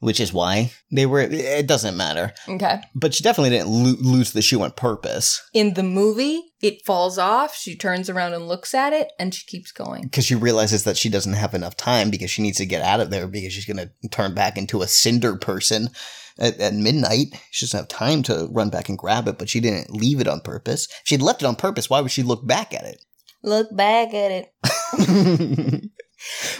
which 0.00 0.20
is 0.20 0.32
why 0.32 0.72
they 0.92 1.06
were. 1.06 1.20
It 1.20 1.66
doesn't 1.66 1.96
matter, 1.96 2.32
Okay. 2.48 2.80
but 2.94 3.14
she 3.14 3.22
definitely 3.24 3.50
didn't 3.50 3.68
lo- 3.68 3.96
lose 4.00 4.32
the 4.32 4.42
shoe 4.42 4.62
on 4.62 4.72
purpose 4.72 5.42
In 5.54 5.74
the 5.74 5.82
movie, 5.82 6.42
it 6.60 6.84
falls 6.84 7.18
off. 7.18 7.54
She 7.56 7.76
turns 7.76 8.08
around 8.10 8.34
and 8.34 8.46
looks 8.48 8.74
at 8.74 8.92
it, 8.92 9.12
and 9.18 9.34
she 9.34 9.44
keeps 9.46 9.72
going. 9.72 10.02
because 10.02 10.24
she 10.26 10.34
realizes 10.34 10.84
that 10.84 10.96
she 10.96 11.08
doesn't 11.08 11.32
have 11.34 11.54
enough 11.54 11.76
time 11.76 12.10
because 12.10 12.30
she 12.30 12.42
needs 12.42 12.58
to 12.58 12.66
get 12.66 12.82
out 12.82 13.00
of 13.00 13.10
there 13.10 13.26
because 13.26 13.52
she's 13.52 13.64
gonna 13.66 13.90
turn 14.10 14.34
back 14.34 14.56
into 14.58 14.82
a 14.82 14.86
cinder 14.88 15.36
person. 15.36 15.90
At, 16.38 16.60
at 16.60 16.74
midnight, 16.74 17.28
she 17.50 17.64
doesn't 17.64 17.78
have 17.80 17.88
time 17.88 18.22
to 18.24 18.48
run 18.52 18.68
back 18.68 18.90
and 18.90 18.98
grab 18.98 19.26
it, 19.26 19.38
but 19.38 19.48
she 19.48 19.58
didn't 19.58 19.90
leave 19.92 20.20
it 20.20 20.28
on 20.28 20.40
purpose. 20.42 20.86
If 20.86 21.00
she'd 21.04 21.22
left 21.22 21.42
it 21.42 21.46
on 21.46 21.56
purpose, 21.56 21.88
why 21.88 22.02
would 22.02 22.10
she 22.10 22.22
look 22.22 22.46
back 22.46 22.74
at 22.74 22.84
it? 22.84 23.02
Look 23.42 23.74
back 23.74 24.12
at 24.12 24.50
it. 24.62 25.90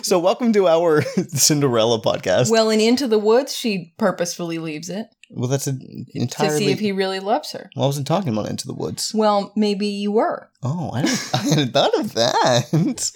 so, 0.02 0.18
welcome 0.18 0.52
to 0.52 0.66
our 0.68 1.02
Cinderella 1.28 2.00
podcast. 2.00 2.50
Well, 2.50 2.70
and 2.70 2.80
into 2.80 3.06
the 3.06 3.18
woods, 3.18 3.54
she 3.54 3.94
purposefully 3.98 4.58
leaves 4.58 4.88
it 4.88 5.06
Well, 5.30 5.48
that's 5.48 5.66
an 5.66 6.06
to 6.12 6.18
entirely. 6.20 6.58
see 6.58 6.70
if 6.70 6.78
he 6.80 6.92
really 6.92 7.20
loves 7.20 7.52
her. 7.52 7.70
well, 7.74 7.84
I 7.84 7.88
wasn't 7.88 8.06
talking 8.06 8.32
about 8.32 8.48
Into 8.48 8.66
the 8.66 8.74
Woods. 8.74 9.12
Well, 9.14 9.52
maybe 9.56 9.86
you 9.86 10.12
were. 10.12 10.50
Oh, 10.62 10.90
I, 10.92 11.02
didn't, 11.02 11.30
I 11.34 11.36
hadn't 11.38 11.72
thought 11.72 11.98
of 11.98 12.14
that. 12.14 13.12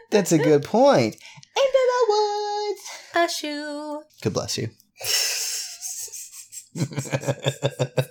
that's 0.10 0.32
a 0.32 0.38
good 0.38 0.64
point. 0.64 1.14
Into 1.56 1.78
the 1.92 2.06
Woods. 2.08 2.80
A 3.16 3.28
shoe. 3.28 4.02
God 4.22 4.32
bless 4.32 4.58
you. 4.58 4.68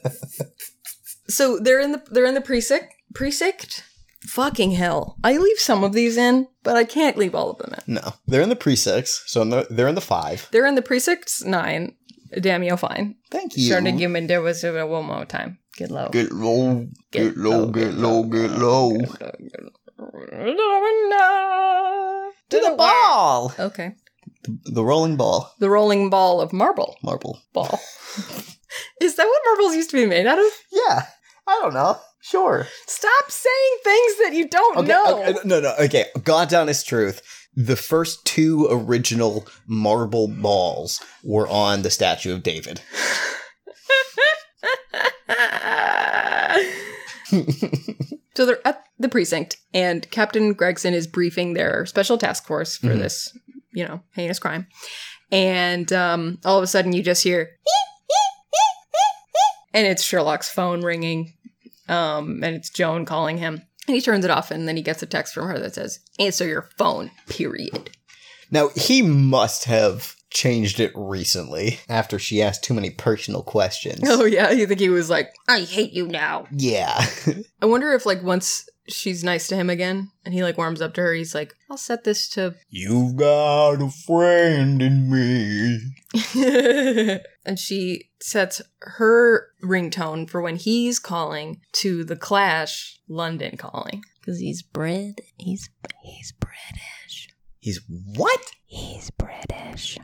So 1.30 1.58
they're 1.58 1.80
in 1.80 1.94
the 1.94 2.04
they're 2.12 2.26
in 2.26 2.34
the 2.36 2.42
precinct. 2.42 2.94
Precinct. 3.16 3.84
Fucking 4.28 4.72
hell! 4.72 5.18
I 5.24 5.38
leave 5.38 5.60
some 5.60 5.84
of 5.84 5.94
these 5.94 6.18
in, 6.18 6.48
but 6.64 6.76
I 6.76 6.86
can't 6.86 7.18
leave 7.18 7.36
all 7.36 7.52
of 7.52 7.58
them 7.58 7.74
in. 7.86 7.96
no, 7.96 8.14
they're 8.26 8.42
in 8.42 8.50
the 8.50 8.56
pre-six, 8.56 9.24
so 9.28 9.42
in 9.42 9.50
the, 9.50 9.68
they're 9.70 9.88
in 9.88 9.96
the 9.96 10.02
five. 10.02 10.48
They're 10.52 10.66
in 10.66 10.76
the 10.76 10.82
precincts 10.82 11.44
nine. 11.44 11.96
Damn 12.40 12.64
you 12.64 12.78
fine. 12.78 13.16
Thank 13.30 13.56
you. 13.56 13.66
Starting 13.66 13.94
to 13.96 14.00
give 14.00 14.10
me 14.10 14.26
there 14.26 14.42
was 14.42 14.64
a 14.64 14.88
one 14.88 15.06
more 15.06 15.26
time. 15.26 15.60
Get 15.78 15.92
low. 15.92 16.10
Get 16.10 16.32
low, 16.32 16.88
get 17.12 17.36
low, 17.38 17.68
get 17.72 17.94
low, 17.94 18.24
get 18.24 18.52
low. 18.52 18.98
To 22.50 22.60
the 22.60 22.76
ball. 22.78 23.54
Okay. 23.60 23.96
The 24.66 24.84
rolling 24.84 25.16
ball. 25.18 25.52
The 25.60 25.70
rolling 25.70 26.10
ball 26.10 26.42
of 26.42 26.54
marble. 26.54 26.98
Marble. 27.04 27.40
Ball. 27.54 27.80
Is 29.02 29.16
that 29.16 29.26
what 29.26 29.42
marbles 29.46 29.76
used 29.76 29.90
to 29.92 29.98
be 29.98 30.06
made 30.06 30.26
out 30.28 30.40
of? 30.40 30.46
Yeah. 30.72 31.06
I 31.48 31.60
don't 31.62 31.74
know. 31.74 31.98
Sure. 32.26 32.66
Stop 32.88 33.30
saying 33.30 33.78
things 33.84 34.18
that 34.24 34.32
you 34.34 34.48
don't 34.48 34.78
Okay, 34.78 34.88
know. 34.88 35.24
okay, 35.24 35.40
no, 35.44 35.60
no. 35.60 35.76
Okay. 35.78 36.06
God's 36.24 36.54
honest 36.54 36.88
truth. 36.88 37.22
The 37.56 37.76
first 37.76 38.26
two 38.26 38.68
original 38.72 39.46
marble 39.68 40.30
balls 40.30 41.02
were 41.24 41.48
on 41.50 41.82
the 41.82 41.90
statue 41.92 42.34
of 42.34 42.42
David. 42.42 42.80
so 48.36 48.46
they're 48.46 48.66
at 48.68 48.84
the 49.00 49.10
precinct, 49.10 49.58
and 49.74 50.10
Captain 50.12 50.54
Gregson 50.54 50.94
is 50.94 51.08
briefing 51.08 51.54
their 51.54 51.86
special 51.86 52.18
task 52.18 52.46
force 52.46 52.78
for 52.78 52.88
Mhm. 52.88 53.00
this, 53.00 53.38
you 53.74 53.86
know, 53.86 54.02
heinous 54.14 54.40
crime. 54.40 54.68
And 55.32 55.92
um, 55.92 56.40
all 56.46 56.58
of 56.58 56.64
a 56.64 56.68
sudden, 56.68 56.94
you 56.94 57.02
just 57.04 57.24
hear, 57.24 57.50
and 59.74 59.88
it's 59.88 60.04
Sherlock's 60.04 60.50
phone 60.50 60.82
ringing, 60.82 61.34
um, 61.90 62.44
and 62.44 62.56
it's 62.56 62.70
Joan 62.70 63.06
calling 63.06 63.38
him. 63.38 63.62
And 63.88 63.96
he 63.96 64.02
turns 64.02 64.24
it 64.24 64.32
off, 64.32 64.50
and 64.50 64.68
then 64.68 64.78
he 64.78 64.84
gets 64.84 65.04
a 65.04 65.06
text 65.06 65.34
from 65.34 65.48
her 65.48 65.60
that 65.60 65.76
says, 65.76 66.00
"Answer 66.18 66.48
your 66.48 66.70
phone." 66.78 67.12
Period. 67.28 67.92
Now, 68.50 68.70
he 68.76 69.02
must 69.02 69.66
have 69.66 70.16
changed 70.30 70.80
it 70.80 70.92
recently 70.96 71.80
after 71.88 72.18
she 72.18 72.42
asked 72.42 72.64
too 72.64 72.74
many 72.74 72.90
personal 72.90 73.44
questions. 73.44 74.02
Oh 74.10 74.26
yeah, 74.26 74.52
you 74.52 74.68
think 74.68 74.80
he 74.80 74.90
was 74.90 75.10
like, 75.10 75.34
"I 75.48 75.62
hate 75.62 75.92
you 75.92 76.08
now." 76.08 76.48
Yeah. 76.52 77.06
I 77.62 77.66
wonder 77.66 77.92
if 77.94 78.06
like 78.06 78.24
once 78.24 78.68
she's 78.88 79.24
nice 79.24 79.48
to 79.48 79.56
him 79.56 79.70
again, 79.70 80.12
and 80.26 80.34
he 80.34 80.44
like 80.44 80.58
warms 80.58 80.82
up 80.82 80.94
to 80.96 81.02
her, 81.02 81.14
he's 81.14 81.36
like, 81.36 81.56
"I'll 81.70 81.78
set 81.78 82.04
this 82.04 82.28
to 82.30 82.56
You've 82.70 83.16
got 83.16 83.82
a 83.82 83.90
friend 83.90 84.82
in 84.82 85.10
me. 85.10 85.80
and 87.46 87.60
she 87.60 88.10
sets 88.20 88.62
her 88.82 89.48
ringtone 89.64 90.30
for 90.30 90.42
when 90.42 90.56
he's 90.58 91.00
calling 91.00 91.62
to 91.74 92.04
the 92.04 92.16
Clash 92.16 93.00
London 93.08 93.58
calling 93.58 94.04
because 94.20 94.40
he's 94.40 94.62
Brit. 94.62 95.22
He's 95.38 95.70
he's 96.04 96.34
British. 96.34 97.30
He's 97.60 97.82
what? 97.88 98.42
He's 98.66 99.10
British. 99.12 99.98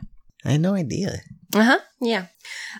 I 0.44 0.52
had 0.52 0.60
no 0.60 0.74
idea. 0.74 1.20
Uh 1.54 1.64
huh. 1.64 1.78
Yeah. 2.00 2.26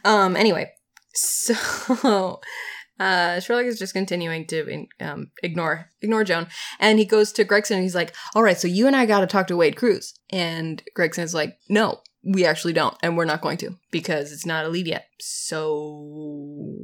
Um. 0.04 0.37
Anyway, 0.37 0.73
so. 1.14 2.40
Uh, 3.00 3.40
Sherlock 3.40 3.64
is 3.64 3.78
just 3.78 3.95
continuing 3.95 4.47
to 4.49 4.87
um, 5.00 5.30
ignore 5.42 5.88
ignore 6.02 6.23
Joan, 6.23 6.49
and 6.78 6.99
he 6.99 7.07
goes 7.07 7.33
to 7.33 7.45
Gregson 7.45 7.76
and 7.78 7.83
he's 7.83 7.95
like, 7.95 8.14
"All 8.35 8.42
right, 8.42 8.59
so 8.59 8.69
you 8.69 8.87
and 8.87 8.95
I 8.95 9.07
got 9.07 9.21
to 9.21 9.26
talk 9.26 9.47
to 9.47 9.57
Wade 9.57 9.76
Crewes." 9.76 10.12
And 10.28 10.83
Gregson 10.95 11.25
is 11.25 11.33
like, 11.33 11.57
"No, 11.71 12.02
we 12.23 12.45
actually 12.45 12.75
don't, 12.75 12.95
and 13.02 13.16
we're 13.16 13.25
not 13.25 13.40
going 13.40 13.57
to 13.59 13.76
because 13.90 14.33
it's 14.33 14.45
not 14.45 14.66
a 14.66 14.69
lead 14.69 14.87
yet. 14.87 15.07
So 15.19 16.76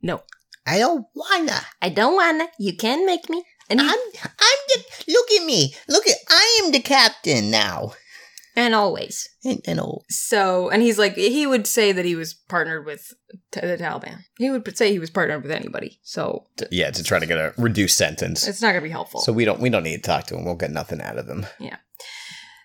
no, 0.00 0.22
I 0.64 0.78
don't 0.78 1.06
wanna. 1.12 1.60
I 1.82 1.88
don't 1.88 2.14
wanna. 2.14 2.46
You 2.58 2.76
can 2.76 3.04
make 3.04 3.28
me." 3.28 3.44
And 3.68 3.80
he, 3.80 3.88
I'm 3.88 3.98
the 4.68 4.84
look 5.08 5.30
at 5.32 5.44
me. 5.44 5.74
Look 5.88 6.06
at 6.06 6.16
I 6.28 6.60
am 6.64 6.70
the 6.70 6.80
captain 6.80 7.50
now. 7.50 7.94
And 8.56 8.74
always. 8.74 9.28
And, 9.44 9.60
and 9.66 9.80
old. 9.80 10.04
So, 10.10 10.68
and 10.70 10.80
he's 10.82 10.98
like, 10.98 11.14
he 11.16 11.46
would 11.46 11.66
say 11.66 11.90
that 11.92 12.04
he 12.04 12.14
was 12.14 12.34
partnered 12.34 12.86
with 12.86 13.12
t- 13.50 13.60
the 13.60 13.76
Taliban. 13.76 14.18
He 14.38 14.48
would 14.50 14.76
say 14.76 14.92
he 14.92 14.98
was 15.00 15.10
partnered 15.10 15.42
with 15.42 15.50
anybody. 15.50 15.98
So 16.02 16.46
Yeah, 16.70 16.90
to 16.92 17.02
try 17.02 17.18
to 17.18 17.26
get 17.26 17.38
a 17.38 17.52
reduced 17.58 17.96
sentence. 17.96 18.46
it's 18.46 18.62
not 18.62 18.68
going 18.72 18.82
to 18.82 18.88
be 18.88 18.90
helpful. 18.92 19.20
So 19.20 19.32
we 19.32 19.44
don't 19.44 19.60
we 19.60 19.70
don't 19.70 19.82
need 19.82 19.96
to 19.96 20.02
talk 20.02 20.26
to 20.26 20.36
him. 20.36 20.44
We'll 20.44 20.54
get 20.54 20.70
nothing 20.70 21.00
out 21.00 21.18
of 21.18 21.26
him. 21.28 21.46
Yeah. 21.58 21.76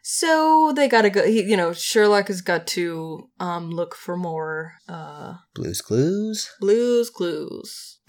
So 0.01 0.73
they 0.75 0.87
gotta 0.87 1.09
go. 1.11 1.23
He, 1.25 1.43
you 1.43 1.55
know, 1.57 1.71
Sherlock 1.71 2.29
has 2.29 2.41
got 2.41 2.65
to 2.67 3.29
um 3.39 3.69
look 3.69 3.93
for 3.95 4.17
more 4.17 4.73
uh 4.87 5.35
Blues 5.53 5.81
Clues. 5.81 6.49
blues 6.59 7.09
clues. 7.11 7.99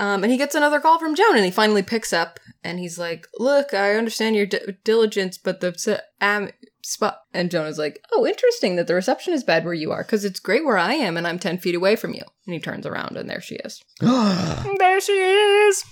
Um, 0.00 0.22
and 0.22 0.30
he 0.30 0.38
gets 0.38 0.54
another 0.54 0.80
call 0.80 0.98
from 0.98 1.14
Joan, 1.14 1.36
and 1.36 1.44
he 1.44 1.50
finally 1.50 1.82
picks 1.82 2.12
up, 2.12 2.38
and 2.62 2.78
he's 2.78 2.98
like, 2.98 3.26
"Look, 3.38 3.74
I 3.74 3.94
understand 3.94 4.36
your 4.36 4.46
di- 4.46 4.76
diligence, 4.84 5.38
but 5.38 5.60
the 5.60 6.02
um 6.20 6.50
spot." 6.82 7.22
And 7.34 7.50
Joan 7.50 7.66
is 7.66 7.78
like, 7.78 8.04
"Oh, 8.12 8.26
interesting 8.26 8.76
that 8.76 8.86
the 8.86 8.94
reception 8.94 9.34
is 9.34 9.42
bad 9.42 9.64
where 9.64 9.74
you 9.74 9.90
are, 9.90 10.02
because 10.02 10.24
it's 10.24 10.40
great 10.40 10.64
where 10.64 10.78
I 10.78 10.94
am, 10.94 11.16
and 11.16 11.26
I'm 11.26 11.38
ten 11.38 11.58
feet 11.58 11.74
away 11.74 11.96
from 11.96 12.14
you." 12.14 12.22
And 12.46 12.54
he 12.54 12.60
turns 12.60 12.86
around, 12.86 13.16
and 13.16 13.28
there 13.28 13.40
she 13.40 13.56
is. 13.56 13.82
There 14.78 15.00
she 15.00 15.12
is. 15.12 15.84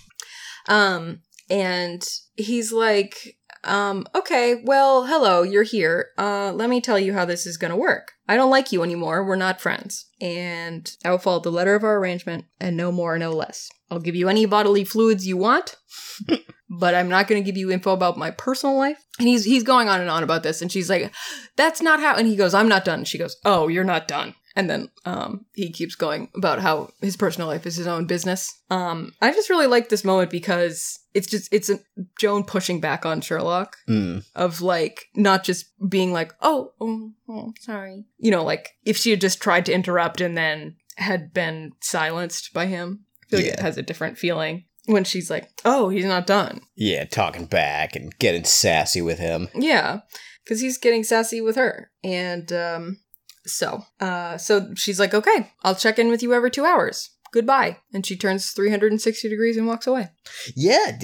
Um, 0.69 1.21
and 1.50 2.05
he's 2.37 2.73
like, 2.73 3.37
um, 3.66 4.06
okay, 4.14 4.62
well, 4.64 5.06
hello, 5.06 5.42
you're 5.42 5.62
here. 5.62 6.11
Uh, 6.16 6.52
let 6.52 6.70
me 6.70 6.80
tell 6.80 6.99
you 6.99 7.12
how 7.12 7.25
this 7.25 7.46
is 7.46 7.56
gonna 7.56 7.76
work. 7.76 8.12
I 8.28 8.37
don't 8.37 8.50
like 8.50 8.73
you 8.73 8.82
anymore. 8.82 9.25
We're 9.25 9.37
not 9.37 9.61
friends. 9.61 10.06
And 10.20 10.90
I 11.04 11.11
will 11.11 11.18
follow 11.18 11.40
the 11.40 11.52
letter 11.52 11.75
of 11.75 11.85
our 11.85 11.99
arrangement 11.99 12.46
and 12.61 12.76
no 12.76 12.90
more, 12.90 13.18
no 13.18 13.32
less. 13.32 13.68
I'll 13.90 14.00
give 14.00 14.16
you 14.16 14.28
any 14.28 14.46
bodily 14.46 14.85
fluids 14.85 15.26
you 15.26 15.37
want, 15.37 15.76
but 16.70 16.94
I'm 16.94 17.08
not 17.08 17.28
gonna 17.28 17.42
give 17.42 17.56
you 17.56 17.70
info 17.70 17.92
about 17.92 18.16
my 18.16 18.30
personal 18.30 18.76
life. 18.76 19.04
And 19.18 19.28
he's 19.28 19.44
he's 19.44 19.62
going 19.62 19.88
on 19.88 20.00
and 20.00 20.11
on 20.11 20.23
about 20.23 20.42
this, 20.42 20.62
and 20.62 20.70
she's 20.70 20.90
like, 20.90 21.12
That's 21.56 21.82
not 21.82 22.00
how 22.00 22.16
and 22.16 22.26
he 22.26 22.37
goes, 22.37 22.54
I'm 22.54 22.68
not 22.68 22.85
done. 22.85 23.04
She 23.04 23.18
goes, 23.18 23.37
Oh, 23.44 23.68
you're 23.68 23.85
not 23.85 24.08
done. 24.08 24.35
And 24.57 24.71
then 24.71 24.89
um, 25.05 25.45
he 25.55 25.71
keeps 25.71 25.95
going 25.95 26.31
about 26.35 26.61
how 26.61 26.89
his 27.03 27.17
personal 27.17 27.47
life 27.47 27.67
is 27.67 27.77
his 27.77 27.87
own 27.87 28.07
business. 28.07 28.59
Um, 28.71 29.13
I 29.21 29.31
just 29.33 29.51
really 29.51 29.67
like 29.67 29.91
this 29.91 30.03
moment 30.05 30.31
because 30.31 30.99
it's 31.13 31.27
just 31.27 31.53
it's 31.53 31.69
a 31.69 31.79
Joan 32.19 32.43
pushing 32.43 32.81
back 32.81 33.05
on 33.05 33.21
Sherlock 33.21 33.77
Mm. 33.89 34.25
of 34.35 34.63
like 34.63 35.05
not 35.15 35.45
just 35.45 35.67
being 35.89 36.13
like, 36.13 36.33
oh, 36.41 36.73
oh, 36.81 37.13
oh, 37.29 37.53
sorry, 37.61 38.07
you 38.17 38.31
know, 38.31 38.43
like 38.43 38.71
if 38.85 38.97
she 38.97 39.11
had 39.11 39.21
just 39.21 39.41
tried 39.43 39.67
to 39.67 39.73
interrupt 39.75 40.21
and 40.23 40.37
then 40.37 40.77
had 40.97 41.35
been 41.35 41.73
silenced 41.83 42.55
by 42.55 42.65
him, 42.67 43.05
I 43.25 43.29
feel 43.29 43.41
like 43.41 43.53
it 43.53 43.61
has 43.61 43.77
a 43.77 43.83
different 43.83 44.17
feeling 44.17 44.65
when 44.87 45.05
she's 45.05 45.31
like, 45.31 45.51
oh, 45.67 45.91
he's 45.91 46.05
not 46.07 46.27
done. 46.27 46.61
Yeah, 46.77 47.05
talking 47.05 47.45
back 47.45 47.95
and 47.95 48.17
getting 48.19 48.45
sassy 48.45 49.03
with 49.03 49.19
him. 49.19 49.49
Yeah, 49.55 50.01
because 50.45 50.61
he's 50.63 50.79
getting 50.79 51.05
sassy 51.05 51.41
with 51.43 51.57
her, 51.57 51.91
and 52.03 52.51
um, 52.53 53.01
so 53.47 53.83
uh, 54.00 54.37
so 54.37 54.75
she's 54.75 55.00
like, 55.00 55.15
okay, 55.15 55.53
I'll 55.62 55.75
check 55.75 55.99
in 55.99 56.09
with 56.09 56.23
you 56.23 56.35
every 56.35 56.50
two 56.50 56.65
hours. 56.65 57.11
Goodbye, 57.33 57.79
and 57.93 58.07
she 58.07 58.17
turns 58.17 58.50
three 58.50 58.71
hundred 58.71 58.93
and 58.93 59.00
sixty 59.00 59.29
degrees 59.29 59.57
and 59.57 59.67
walks 59.67 59.87
away. 59.87 60.09
Yeah, 60.55 60.97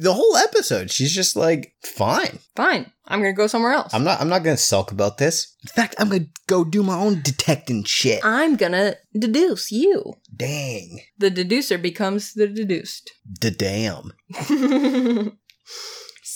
the 0.00 0.14
whole 0.14 0.36
episode, 0.36 0.90
she's 0.90 1.14
just 1.14 1.36
like, 1.36 1.74
fine. 1.82 2.38
Fine, 2.56 2.90
I'm 3.06 3.20
gonna 3.20 3.34
go 3.34 3.46
somewhere 3.46 3.72
else. 3.72 3.94
I'm 3.94 4.02
not. 4.02 4.20
I'm 4.20 4.28
not 4.28 4.42
gonna 4.42 4.56
sulk 4.56 4.90
about 4.90 5.18
this. 5.18 5.54
In 5.62 5.68
fact, 5.68 5.94
I'm 5.98 6.08
gonna 6.08 6.26
go 6.46 6.64
do 6.64 6.82
my 6.82 6.96
own 6.96 7.20
detecting 7.22 7.84
shit. 7.84 8.20
I'm 8.24 8.56
gonna 8.56 8.96
deduce 9.16 9.70
you. 9.70 10.14
Dang. 10.34 11.00
The 11.18 11.30
deducer 11.30 11.80
becomes 11.80 12.32
the 12.34 12.48
deduced. 12.48 13.12
The 13.40 13.50
damn. 13.50 14.12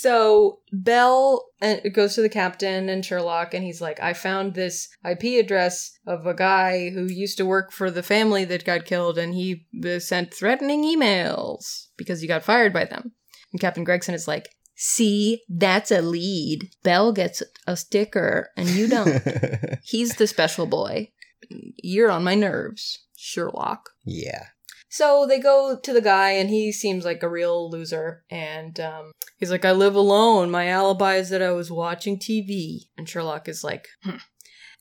so 0.01 0.61
Bell 0.73 1.45
uh, 1.61 1.77
goes 1.93 2.15
to 2.15 2.23
the 2.23 2.31
captain 2.31 2.89
and 2.89 3.05
Sherlock, 3.05 3.53
and 3.53 3.63
he's 3.63 3.83
like, 3.83 4.01
"I 4.01 4.15
found 4.15 4.55
this 4.55 4.89
IP 5.05 5.39
address 5.39 5.93
of 6.07 6.27
a 6.27 6.33
guy 6.33 6.89
who 6.89 7.05
used 7.05 7.37
to 7.37 7.45
work 7.45 7.71
for 7.71 7.91
the 7.91 8.03
family 8.03 8.47
that 8.47 8.65
got 8.65 8.87
killed, 8.87 9.19
and 9.19 9.35
he 9.35 9.67
uh, 9.85 9.99
sent 9.99 10.33
threatening 10.33 10.85
emails 10.85 11.89
because 11.99 12.23
he 12.23 12.27
got 12.27 12.43
fired 12.43 12.73
by 12.73 12.87
them." 12.87 13.13
And 13.53 13.61
Captain 13.61 13.85
Gregson 13.85 14.15
is 14.15 14.27
like, 14.27 14.49
"See, 14.75 15.43
that's 15.51 15.91
a 15.91 16.01
lead. 16.01 16.71
Bell 16.83 17.13
gets 17.13 17.43
a 17.67 17.77
sticker, 17.77 18.49
and 18.57 18.71
you 18.71 18.89
don't. 18.89 19.23
He's 19.85 20.17
the 20.17 20.27
special 20.27 20.65
boy. 20.65 21.11
You're 21.51 22.11
on 22.11 22.25
my 22.25 22.35
nerves, 22.35 23.05
Sherlock." 23.17 23.91
yeah. 24.05 24.47
So 24.91 25.25
they 25.27 25.39
go 25.39 25.79
to 25.81 25.93
the 25.93 26.01
guy, 26.03 26.31
and 26.33 26.51
he 26.51 26.73
seems 26.73 27.05
like 27.05 27.23
a 27.23 27.29
real 27.29 27.71
loser. 27.71 28.25
And 28.29 28.79
um, 28.81 29.13
he's 29.39 29.51
like, 29.51 29.65
I 29.65 29.71
live 29.73 29.95
alone. 29.95 30.51
My 30.51 30.67
alibi 30.69 31.15
is 31.15 31.31
that 31.31 31.41
I 31.41 31.53
was 31.53 31.71
watching 31.71 32.19
TV. 32.19 32.81
And 32.99 33.09
Sherlock 33.09 33.49
is 33.49 33.63
like, 33.63 33.87
hmm. 34.03 34.17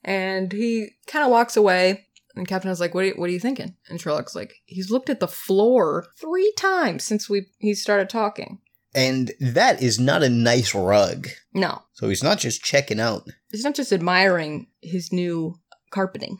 And 0.02 0.52
he 0.52 0.90
kind 1.06 1.24
of 1.24 1.30
walks 1.30 1.56
away. 1.56 2.06
And 2.34 2.48
Captain 2.48 2.70
is 2.70 2.80
like, 2.80 2.92
what 2.92 3.04
are, 3.04 3.08
you, 3.08 3.14
what 3.14 3.28
are 3.28 3.32
you 3.32 3.40
thinking? 3.40 3.76
And 3.88 4.00
Sherlock's 4.00 4.34
like, 4.34 4.54
he's 4.66 4.90
looked 4.90 5.10
at 5.10 5.20
the 5.20 5.28
floor 5.28 6.06
three 6.20 6.52
times 6.56 7.04
since 7.04 7.28
we 7.30 7.46
he 7.58 7.74
started 7.74 8.08
talking. 8.08 8.58
And 8.94 9.30
that 9.38 9.80
is 9.82 10.00
not 10.00 10.22
a 10.24 10.28
nice 10.28 10.74
rug. 10.74 11.28
No, 11.54 11.82
So 11.92 12.08
he's 12.08 12.24
not 12.24 12.38
just 12.38 12.64
checking 12.64 12.98
out. 12.98 13.28
he's 13.52 13.64
not 13.64 13.76
just 13.76 13.92
admiring 13.92 14.66
his 14.80 15.12
new 15.12 15.56
carpeting. 15.90 16.38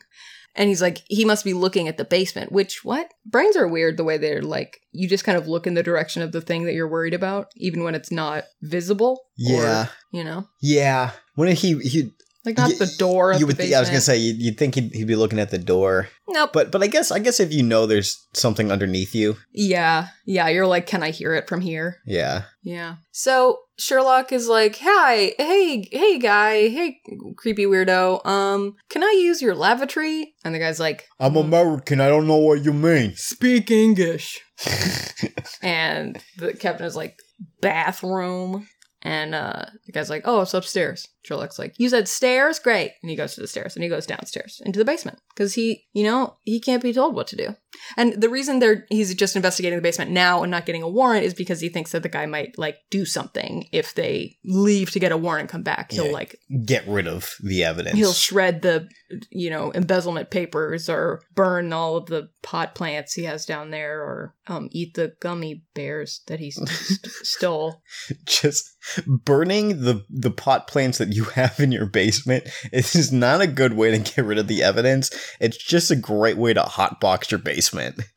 And 0.55 0.67
he's 0.67 0.81
like, 0.81 0.99
he 1.07 1.23
must 1.23 1.45
be 1.45 1.53
looking 1.53 1.87
at 1.87 1.97
the 1.97 2.05
basement, 2.05 2.51
which, 2.51 2.83
what? 2.83 3.13
Brains 3.25 3.55
are 3.55 3.67
weird 3.67 3.97
the 3.97 4.03
way 4.03 4.17
they're 4.17 4.41
like, 4.41 4.81
you 4.91 5.07
just 5.07 5.23
kind 5.23 5.37
of 5.37 5.47
look 5.47 5.65
in 5.65 5.75
the 5.75 5.83
direction 5.83 6.21
of 6.21 6.33
the 6.33 6.41
thing 6.41 6.65
that 6.65 6.73
you're 6.73 6.87
worried 6.87 7.13
about, 7.13 7.47
even 7.55 7.83
when 7.83 7.95
it's 7.95 8.11
not 8.11 8.43
visible. 8.61 9.21
Yeah. 9.37 9.85
Or, 9.85 9.89
you 10.11 10.23
know, 10.23 10.47
Yeah. 10.61 11.11
When 11.35 11.55
he 11.55 11.79
he 11.79 12.11
like 12.45 12.57
not 12.57 12.69
Y- 12.71 12.75
the 12.79 12.93
door 12.97 13.33
you 13.33 13.45
would 13.45 13.57
basement. 13.57 13.69
think, 13.69 13.75
I 13.75 13.79
was 13.79 13.89
gonna 13.89 14.01
say 14.01 14.17
you'd, 14.17 14.41
you'd 14.41 14.57
think 14.57 14.75
he'd, 14.75 14.93
he'd 14.93 15.07
be 15.07 15.15
looking 15.15 15.39
at 15.39 15.51
the 15.51 15.57
door, 15.57 16.09
Nope. 16.27 16.51
but 16.53 16.71
but 16.71 16.81
I 16.83 16.87
guess 16.87 17.11
I 17.11 17.19
guess 17.19 17.39
if 17.39 17.53
you 17.53 17.63
know 17.63 17.85
there's 17.85 18.27
something 18.33 18.71
underneath 18.71 19.13
you, 19.15 19.37
yeah. 19.53 20.07
Yeah. 20.25 20.47
You're 20.49 20.67
like, 20.67 20.87
can 20.87 21.03
I 21.03 21.11
hear 21.11 21.33
it 21.35 21.47
from 21.47 21.61
here? 21.61 21.97
yeah, 22.05 22.43
Yeah. 22.63 22.95
So 23.11 23.59
Sherlock 23.77 24.31
is 24.31 24.47
like, 24.47 24.77
"Hi, 24.81 25.33
hey, 25.39 25.87
hey, 25.91 26.19
guy, 26.19 26.69
hey, 26.69 26.97
creepy 27.35 27.65
weirdo. 27.65 28.23
Um, 28.27 28.75
can 28.89 29.03
I 29.03 29.11
use 29.19 29.41
your 29.41 29.55
lavatory?" 29.55 30.35
And 30.45 30.53
the 30.53 30.59
guy's 30.59 30.79
like, 30.79 31.07
I'm 31.19 31.35
American. 31.35 31.99
I 31.99 32.07
don't 32.07 32.27
know 32.27 32.37
what 32.37 32.63
you 32.63 32.73
mean. 32.73 33.13
"Speak 33.15 33.71
English." 33.71 34.39
and 35.63 36.21
the 36.37 36.53
captain 36.53 36.85
is 36.85 36.95
like, 36.95 37.17
"Bathroom." 37.61 38.67
And 39.03 39.33
uh, 39.33 39.65
the 39.87 39.91
guy's 39.91 40.09
like, 40.11 40.23
"Oh, 40.25 40.41
it's 40.41 40.53
upstairs." 40.53 41.07
Sherlock's 41.23 41.57
like, 41.57 41.73
"You 41.77 41.89
said 41.89 42.07
stairs, 42.07 42.59
great." 42.59 42.91
And 43.01 43.09
he 43.09 43.15
goes 43.15 43.33
to 43.35 43.41
the 43.41 43.47
stairs, 43.47 43.75
and 43.75 43.81
he 43.83 43.89
goes 43.89 44.05
downstairs 44.05 44.61
into 44.65 44.77
the 44.77 44.85
basement 44.85 45.19
because 45.33 45.55
he, 45.55 45.85
you 45.93 46.03
know, 46.03 46.37
he 46.43 46.59
can't 46.59 46.83
be 46.83 46.93
told 46.93 47.15
what 47.15 47.25
to 47.27 47.35
do. 47.35 47.55
And 47.97 48.21
the 48.21 48.29
reason 48.29 48.59
they're 48.59 48.85
he's 48.89 49.15
just 49.15 49.35
investigating 49.35 49.77
the 49.77 49.81
basement 49.83 50.11
now 50.11 50.43
and 50.43 50.51
not 50.51 50.65
getting 50.67 50.83
a 50.83 50.89
warrant 50.89 51.25
is 51.25 51.33
because 51.33 51.61
he 51.61 51.69
thinks 51.69 51.91
that 51.93 52.03
the 52.03 52.09
guy 52.09 52.25
might 52.27 52.57
like 52.59 52.77
do 52.91 53.05
something 53.05 53.67
if 53.71 53.95
they 53.95 54.37
leave 54.45 54.91
to 54.91 54.99
get 54.99 55.11
a 55.11 55.17
warrant 55.17 55.41
and 55.41 55.49
come 55.49 55.63
back. 55.63 55.91
He'll 55.91 56.05
Yeah. 56.07 56.11
like 56.11 56.35
Get 56.65 56.87
rid 56.87 57.07
of 57.07 57.33
the 57.43 57.63
evidence. 57.63 57.97
he'll 57.97 58.13
shred 58.13 58.61
the 58.61 58.87
you 59.31 59.49
know 59.49 59.71
embezzlement 59.71 60.29
papers 60.29 60.89
or 60.89 61.21
burn 61.33 61.73
all 61.73 61.97
of 61.97 62.05
the 62.05 62.29
pot 62.43 62.75
plants 62.75 63.13
he 63.13 63.23
has 63.23 63.45
down 63.45 63.71
there 63.71 64.01
or 64.01 64.35
um, 64.47 64.67
eat 64.71 64.93
the 64.93 65.13
gummy 65.19 65.63
bears 65.73 66.21
that 66.27 66.39
he 66.39 66.51
st- 66.51 66.69
stole. 67.23 67.81
just 68.25 68.70
burning 69.07 69.81
the 69.81 70.05
the 70.09 70.31
pot 70.31 70.67
plants 70.67 70.97
that 70.97 71.13
you 71.13 71.23
have 71.35 71.59
in 71.59 71.71
your 71.71 71.85
basement 71.85 72.47
is 72.71 73.11
not 73.11 73.41
a 73.41 73.47
good 73.47 73.73
way 73.73 73.91
to 73.91 73.99
get 73.99 74.25
rid 74.25 74.37
of 74.37 74.47
the 74.47 74.63
evidence. 74.63 75.09
It's 75.39 75.57
just 75.57 75.91
a 75.91 75.95
great 75.95 76.37
way 76.37 76.53
to 76.53 76.61
hotbox 76.61 77.31
your 77.31 77.39
basement. 77.39 78.01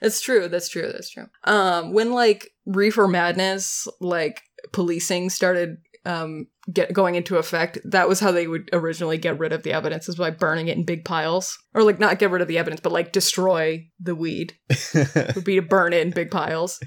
that's 0.00 0.20
true. 0.20 0.48
That's 0.48 0.68
true. 0.68 0.90
That's 0.92 1.10
true. 1.10 1.26
Um, 1.44 1.92
when 1.92 2.12
like 2.12 2.50
reefer 2.66 3.08
madness, 3.08 3.86
like 4.00 4.42
policing 4.72 5.30
started 5.30 5.78
um 6.06 6.46
get 6.72 6.92
going 6.92 7.14
into 7.14 7.36
effect, 7.36 7.78
that 7.84 8.08
was 8.08 8.20
how 8.20 8.32
they 8.32 8.46
would 8.46 8.70
originally 8.72 9.18
get 9.18 9.38
rid 9.38 9.52
of 9.52 9.62
the 9.62 9.72
evidence 9.72 10.08
is 10.08 10.16
by 10.16 10.30
burning 10.30 10.68
it 10.68 10.76
in 10.76 10.84
big 10.84 11.04
piles, 11.04 11.58
or 11.74 11.82
like 11.82 11.98
not 11.98 12.18
get 12.18 12.30
rid 12.30 12.42
of 12.42 12.48
the 12.48 12.58
evidence, 12.58 12.80
but 12.80 12.92
like 12.92 13.12
destroy 13.12 13.86
the 13.98 14.14
weed. 14.14 14.54
Would 14.94 15.44
be 15.44 15.56
to 15.56 15.62
burn 15.62 15.92
it 15.92 16.02
in 16.02 16.10
big 16.10 16.30
piles. 16.30 16.80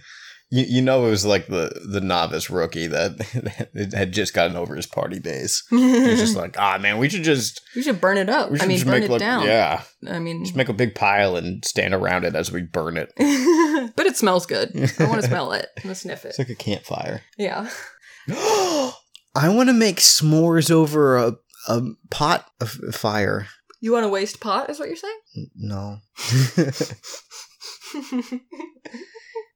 You, 0.53 0.65
you 0.67 0.81
know 0.83 1.07
it 1.07 1.09
was 1.09 1.25
like 1.25 1.47
the 1.47 1.71
the 1.89 1.99
novice 1.99 2.47
rookie 2.47 2.85
that, 2.85 3.17
that 3.73 3.93
had 3.93 4.11
just 4.11 4.35
gotten 4.35 4.55
over 4.55 4.75
his 4.75 4.85
party 4.85 5.19
days. 5.19 5.63
He's 5.71 6.19
just 6.19 6.35
like, 6.35 6.59
ah 6.59 6.77
man, 6.77 6.99
we 6.99 7.09
should 7.09 7.23
just 7.23 7.61
we 7.75 7.81
should 7.81 7.99
burn 7.99 8.17
it 8.17 8.29
up. 8.29 8.51
we 8.51 8.57
should 8.57 8.65
I 8.65 8.67
mean, 8.67 8.77
just 8.77 8.85
burn 8.85 8.99
make 8.99 9.09
it 9.09 9.11
like 9.11 9.19
down. 9.19 9.47
yeah, 9.47 9.81
I 10.07 10.19
mean, 10.19 10.45
just 10.45 10.55
make 10.55 10.69
a 10.69 10.73
big 10.73 10.93
pile 10.93 11.35
and 11.35 11.65
stand 11.65 11.95
around 11.95 12.23
it 12.23 12.35
as 12.35 12.51
we 12.51 12.61
burn 12.61 12.97
it. 12.97 13.11
but 13.95 14.05
it 14.05 14.15
smells 14.15 14.45
good. 14.45 14.69
I 14.99 15.05
want 15.07 15.21
to 15.21 15.27
smell 15.27 15.53
it. 15.53 15.69
I 15.77 15.87
want 15.87 15.95
to 15.97 16.01
sniff 16.01 16.23
it. 16.23 16.29
It's 16.29 16.39
like 16.39 16.49
a 16.49 16.55
campfire. 16.55 17.21
Yeah. 17.35 17.67
I 18.29 19.49
want 19.49 19.69
to 19.69 19.73
make 19.73 19.97
s'mores 19.97 20.69
over 20.69 21.17
a 21.17 21.33
a 21.67 21.81
pot 22.11 22.45
of 22.61 22.69
fire. 22.93 23.47
You 23.81 23.91
want 23.91 24.03
to 24.03 24.09
waste 24.09 24.39
pot? 24.39 24.69
Is 24.69 24.79
what 24.79 24.87
you're 24.87 24.97
saying? 24.97 25.49
No. 25.55 25.97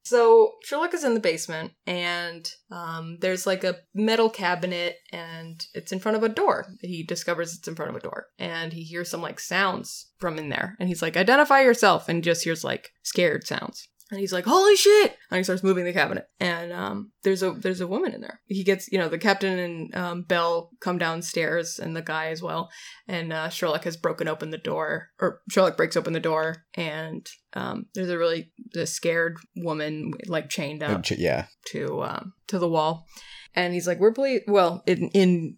So 0.07 0.53
Sherlock 0.63 0.93
is 0.93 1.03
in 1.03 1.15
the 1.15 1.19
basement, 1.19 1.73
and 1.85 2.49
um, 2.71 3.17
there's 3.19 3.45
like 3.45 3.65
a 3.65 3.75
metal 3.93 4.29
cabinet, 4.29 4.99
and 5.11 5.65
it's 5.73 5.91
in 5.91 5.99
front 5.99 6.15
of 6.15 6.23
a 6.23 6.29
door. 6.29 6.65
He 6.81 7.03
discovers 7.03 7.53
it's 7.53 7.67
in 7.67 7.75
front 7.75 7.91
of 7.91 7.97
a 7.97 7.99
door, 7.99 8.27
and 8.39 8.71
he 8.71 8.83
hears 8.83 9.09
some 9.09 9.21
like 9.21 9.41
sounds 9.41 10.11
from 10.17 10.39
in 10.39 10.47
there, 10.47 10.77
and 10.79 10.87
he's 10.87 11.01
like, 11.01 11.17
"Identify 11.17 11.61
yourself," 11.61 12.07
and 12.07 12.23
just 12.23 12.45
hears 12.45 12.63
like 12.63 12.91
scared 13.03 13.45
sounds. 13.45 13.89
And 14.09 14.21
he's 14.21 14.31
like, 14.31 14.45
"Holy 14.45 14.75
shit!" 14.77 15.17
And 15.29 15.37
he 15.37 15.43
starts 15.43 15.63
moving 15.63 15.83
the 15.83 15.91
cabinet, 15.91 16.29
and 16.39 16.71
um, 16.71 17.11
there's 17.23 17.43
a 17.43 17.51
there's 17.51 17.81
a 17.81 17.87
woman 17.87 18.13
in 18.13 18.21
there. 18.21 18.39
He 18.45 18.63
gets, 18.63 18.89
you 18.89 18.97
know, 18.97 19.09
the 19.09 19.17
captain 19.17 19.59
and 19.59 19.95
um, 19.95 20.21
Bell 20.23 20.69
come 20.79 20.97
downstairs, 20.97 21.77
and 21.77 21.93
the 21.93 22.01
guy 22.01 22.27
as 22.27 22.41
well. 22.41 22.69
And 23.09 23.33
uh, 23.33 23.49
Sherlock 23.49 23.83
has 23.83 23.97
broken 23.97 24.29
open 24.29 24.51
the 24.51 24.57
door, 24.57 25.09
or 25.19 25.41
Sherlock 25.49 25.75
breaks 25.75 25.97
open 25.97 26.13
the 26.13 26.21
door, 26.21 26.63
and 26.75 27.27
um, 27.53 27.87
there's 27.95 28.09
a 28.09 28.17
really 28.17 28.53
a 28.75 28.85
scared 28.87 29.35
woman 29.57 30.13
like 30.27 30.47
chained 30.47 30.83
up 30.83 31.03
Yeah. 31.09 31.47
to 31.73 32.03
um, 32.03 32.33
to 32.47 32.59
the 32.59 32.69
wall, 32.69 33.07
and 33.55 33.73
he's 33.73 33.87
like, 33.87 33.99
"We're 33.99 34.11
ble- 34.13 34.39
well 34.47 34.83
in 34.87 35.09
in 35.09 35.57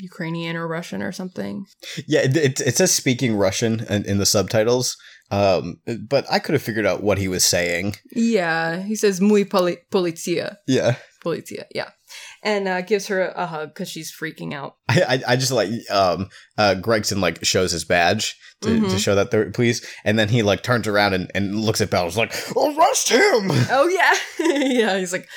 Ukrainian 0.00 0.54
or 0.56 0.68
Russian 0.68 1.02
or 1.02 1.10
something." 1.12 1.66
Yeah, 2.06 2.20
it, 2.20 2.36
it, 2.36 2.60
it 2.60 2.76
says 2.76 2.92
speaking 2.92 3.34
Russian 3.34 3.80
in, 3.90 4.04
in 4.04 4.18
the 4.18 4.26
subtitles, 4.26 4.96
um, 5.30 5.80
but 6.08 6.24
I 6.30 6.38
could 6.38 6.54
have 6.54 6.62
figured 6.62 6.86
out 6.86 7.02
what 7.02 7.18
he 7.18 7.28
was 7.28 7.44
saying. 7.44 7.96
Yeah, 8.12 8.82
he 8.82 8.94
says 8.96 9.20
"muy 9.20 9.44
poli- 9.44 9.78
policia." 9.90 10.56
Yeah. 10.66 10.96
Policia, 11.24 11.64
yeah. 11.74 11.90
And 12.42 12.66
uh, 12.66 12.80
gives 12.80 13.08
her 13.08 13.20
a, 13.20 13.42
a 13.42 13.46
hug 13.46 13.74
because 13.74 13.90
she's 13.90 14.10
freaking 14.10 14.54
out. 14.54 14.76
I, 14.88 15.02
I, 15.02 15.32
I 15.32 15.36
just 15.36 15.52
like 15.52 15.68
um 15.90 16.30
uh 16.56 16.74
Gregson 16.74 17.20
like 17.20 17.44
shows 17.44 17.72
his 17.72 17.84
badge 17.84 18.38
to, 18.62 18.68
to 18.80 18.86
Mhm. 18.86 18.98
show 18.98 19.14
that 19.14 19.30
they're 19.30 19.50
pleased, 19.50 19.84
and 20.04 20.18
then 20.18 20.28
he 20.30 20.42
like 20.42 20.62
turns 20.62 20.88
around 20.88 21.12
and, 21.14 21.30
and 21.34 21.54
looks 21.60 21.80
at 21.82 21.90
Bell. 21.90 22.02
and 22.04 22.10
is 22.10 22.16
like, 22.16 22.32
arrest 22.56 23.10
him. 23.10 23.50
Oh, 23.70 23.88
yeah. 23.88 24.14
yeah, 24.70 24.98
he's 24.98 25.12
like, 25.12 25.28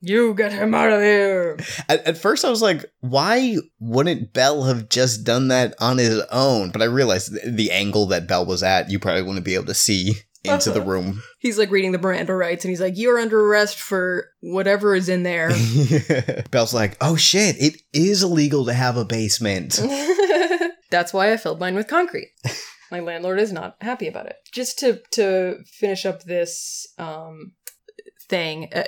You 0.00 0.34
get 0.34 0.52
him 0.52 0.74
out 0.74 0.92
of 0.92 1.00
here. 1.00 1.58
At, 1.88 2.06
at 2.06 2.18
first, 2.18 2.44
I 2.44 2.50
was 2.50 2.62
like, 2.62 2.84
why 3.00 3.56
wouldn't 3.80 4.32
Bell 4.32 4.64
have 4.64 4.88
just 4.88 5.24
done 5.24 5.48
that 5.48 5.74
on 5.80 5.98
his 5.98 6.22
own? 6.30 6.70
But 6.70 6.82
I 6.82 6.86
realized 6.86 7.32
th- 7.32 7.56
the 7.56 7.70
angle 7.70 8.06
that 8.06 8.28
Bell 8.28 8.44
was 8.44 8.62
at, 8.62 8.90
you 8.90 8.98
probably 8.98 9.22
wouldn't 9.22 9.44
be 9.44 9.54
able 9.54 9.66
to 9.66 9.74
see 9.74 10.14
into 10.44 10.70
the 10.70 10.80
room. 10.82 11.22
He's 11.38 11.58
like 11.58 11.70
reading 11.70 11.92
the 11.92 11.98
Miranda 11.98 12.34
rights 12.34 12.64
and 12.64 12.70
he's 12.70 12.80
like, 12.80 12.96
You're 12.96 13.18
under 13.18 13.40
arrest 13.40 13.80
for 13.80 14.28
whatever 14.40 14.94
is 14.94 15.08
in 15.08 15.22
there. 15.22 15.50
Bell's 16.50 16.74
like, 16.74 16.96
oh 17.00 17.16
shit, 17.16 17.56
it 17.58 17.80
is 17.92 18.22
illegal 18.22 18.66
to 18.66 18.72
have 18.72 18.96
a 18.96 19.04
basement. 19.04 19.80
That's 20.90 21.12
why 21.12 21.32
I 21.32 21.36
filled 21.36 21.60
mine 21.60 21.74
with 21.74 21.88
concrete. 21.88 22.32
My 22.90 23.00
landlord 23.00 23.40
is 23.40 23.52
not 23.52 23.76
happy 23.80 24.06
about 24.06 24.26
it. 24.26 24.36
Just 24.52 24.78
to 24.80 25.00
to 25.12 25.58
finish 25.66 26.06
up 26.06 26.22
this 26.22 26.86
um 26.98 27.52
thing, 28.28 28.68
uh, 28.74 28.84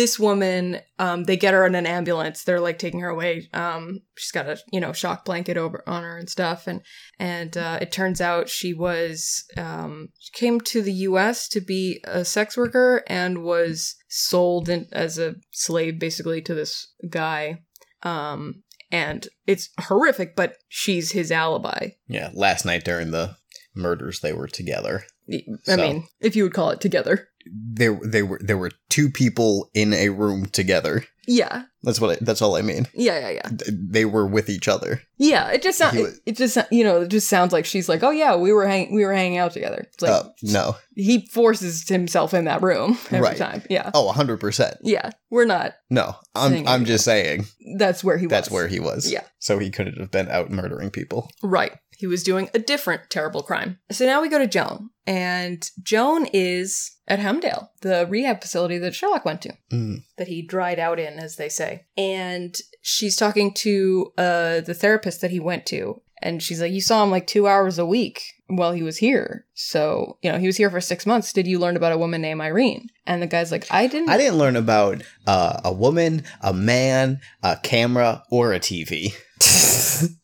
this 0.00 0.18
woman, 0.18 0.80
um, 0.98 1.24
they 1.24 1.36
get 1.36 1.52
her 1.52 1.66
in 1.66 1.74
an 1.74 1.84
ambulance. 1.84 2.42
They're 2.42 2.58
like 2.58 2.78
taking 2.78 3.00
her 3.00 3.10
away. 3.10 3.48
Um, 3.52 4.00
she's 4.16 4.30
got 4.32 4.46
a 4.48 4.56
you 4.72 4.80
know 4.80 4.94
shock 4.94 5.26
blanket 5.26 5.58
over 5.58 5.84
on 5.86 6.02
her 6.04 6.16
and 6.16 6.26
stuff, 6.30 6.66
and 6.66 6.80
and 7.18 7.54
uh, 7.54 7.78
it 7.82 7.92
turns 7.92 8.18
out 8.22 8.48
she 8.48 8.72
was 8.72 9.44
um 9.58 10.08
she 10.18 10.32
came 10.32 10.58
to 10.62 10.80
the 10.80 10.92
U.S. 11.10 11.48
to 11.50 11.60
be 11.60 12.00
a 12.04 12.24
sex 12.24 12.56
worker 12.56 13.02
and 13.08 13.42
was 13.42 13.96
sold 14.08 14.70
in, 14.70 14.86
as 14.90 15.18
a 15.18 15.34
slave 15.50 15.98
basically 15.98 16.40
to 16.40 16.54
this 16.54 16.94
guy. 17.10 17.58
Um, 18.02 18.62
and 18.90 19.28
it's 19.46 19.68
horrific, 19.78 20.34
but 20.34 20.54
she's 20.68 21.12
his 21.12 21.30
alibi. 21.30 21.90
yeah, 22.08 22.30
last 22.32 22.64
night 22.64 22.84
during 22.84 23.10
the 23.10 23.36
murders, 23.74 24.20
they 24.20 24.32
were 24.32 24.48
together. 24.48 25.04
I 25.30 25.42
So- 25.64 25.76
mean, 25.76 26.08
if 26.20 26.34
you 26.34 26.44
would 26.44 26.54
call 26.54 26.70
it 26.70 26.80
together. 26.80 27.28
There, 27.46 27.98
they 28.04 28.22
were 28.22 28.40
there 28.42 28.58
were 28.58 28.70
two 28.88 29.10
people 29.10 29.70
in 29.74 29.92
a 29.94 30.08
room 30.10 30.46
together. 30.46 31.04
Yeah. 31.26 31.64
That's 31.82 32.00
what. 32.00 32.10
I, 32.10 32.18
that's 32.24 32.42
all 32.42 32.56
I 32.56 32.62
mean. 32.62 32.86
Yeah, 32.92 33.18
yeah, 33.18 33.30
yeah. 33.30 33.48
Th- 33.48 33.70
They 33.72 34.04
were 34.04 34.26
with 34.26 34.50
each 34.50 34.68
other. 34.68 35.00
Yeah, 35.16 35.48
it 35.50 35.62
just 35.62 35.78
sounds 35.78 35.96
it, 35.96 36.14
it 36.26 36.36
just 36.36 36.58
you 36.70 36.82
know, 36.84 37.02
it 37.02 37.08
just 37.08 37.28
sounds 37.28 37.52
like 37.52 37.64
she's 37.64 37.88
like, 37.88 38.02
"Oh 38.02 38.10
yeah, 38.10 38.36
we 38.36 38.52
were 38.52 38.66
hang- 38.66 38.92
we 38.94 39.04
were 39.04 39.14
hanging 39.14 39.38
out 39.38 39.52
together." 39.52 39.86
It's 39.92 40.02
like 40.02 40.10
oh 40.12 40.30
no. 40.42 40.76
he 40.96 41.26
forces 41.32 41.88
himself 41.88 42.34
in 42.34 42.44
that 42.46 42.62
room 42.62 42.98
every 43.10 43.20
Right. 43.20 43.36
time. 43.36 43.62
Yeah. 43.70 43.90
Oh, 43.94 44.10
hundred 44.12 44.38
percent. 44.40 44.76
Yeah. 44.82 45.10
We're 45.30 45.44
not. 45.46 45.74
No, 45.88 46.16
I'm. 46.34 46.66
I'm 46.66 46.84
just 46.84 47.04
saying 47.04 47.44
That's 47.78 48.02
where 48.04 48.18
he 48.18 48.26
was. 48.26 48.30
that's 48.30 48.50
where 48.50 48.66
he 48.68 48.80
was. 48.80 49.10
Yeah. 49.10 49.22
So 49.38 49.58
he 49.58 49.70
couldn't 49.70 49.98
have 50.00 50.10
been 50.10 50.28
out 50.28 50.50
murdering 50.50 50.90
people. 50.90 51.30
Right. 51.42 51.72
He 51.96 52.06
was 52.06 52.22
doing 52.22 52.48
a 52.54 52.58
different 52.58 53.02
terrible 53.10 53.42
crime. 53.42 53.78
So 53.92 54.04
now 54.06 54.20
we 54.22 54.28
go 54.30 54.38
to 54.38 54.46
Joan, 54.46 54.88
and 55.06 55.66
Joan 55.82 56.26
is 56.32 56.90
at 57.10 57.18
Hemdale, 57.18 57.68
the 57.82 58.06
rehab 58.08 58.40
facility 58.40 58.78
that 58.78 58.94
Sherlock 58.94 59.24
went 59.24 59.42
to. 59.42 59.52
Mm. 59.72 60.04
that 60.16 60.28
he 60.28 60.42
dried 60.42 60.78
out 60.78 61.00
in, 61.00 61.18
as 61.18 61.36
they 61.36 61.48
say. 61.48 61.84
And 61.98 62.56
she's 62.82 63.16
talking 63.16 63.52
to 63.54 64.12
uh, 64.16 64.60
the 64.60 64.74
therapist 64.74 65.20
that 65.20 65.32
he 65.32 65.40
went 65.40 65.66
to. 65.66 66.00
And 66.22 66.40
she's 66.42 66.60
like, 66.60 66.72
You 66.72 66.80
saw 66.80 67.02
him 67.02 67.10
like 67.10 67.26
two 67.26 67.48
hours 67.48 67.78
a 67.78 67.86
week 67.86 68.22
while 68.46 68.72
he 68.72 68.82
was 68.82 68.98
here. 68.98 69.46
So, 69.54 70.18
you 70.22 70.30
know, 70.30 70.38
he 70.38 70.46
was 70.46 70.56
here 70.56 70.70
for 70.70 70.80
six 70.80 71.04
months. 71.04 71.32
Did 71.32 71.48
you 71.48 71.58
learn 71.58 71.76
about 71.76 71.92
a 71.92 71.98
woman 71.98 72.22
named 72.22 72.40
Irene? 72.40 72.88
And 73.06 73.20
the 73.20 73.26
guy's 73.26 73.50
like, 73.50 73.66
I 73.70 73.88
didn't. 73.88 74.10
I 74.10 74.16
didn't 74.16 74.38
learn 74.38 74.54
about 74.54 75.02
uh, 75.26 75.60
a 75.64 75.72
woman, 75.72 76.22
a 76.42 76.52
man, 76.52 77.20
a 77.42 77.56
camera, 77.56 78.22
or 78.30 78.52
a 78.52 78.60
TV. 78.60 79.14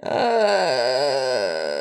uh... 0.02 1.79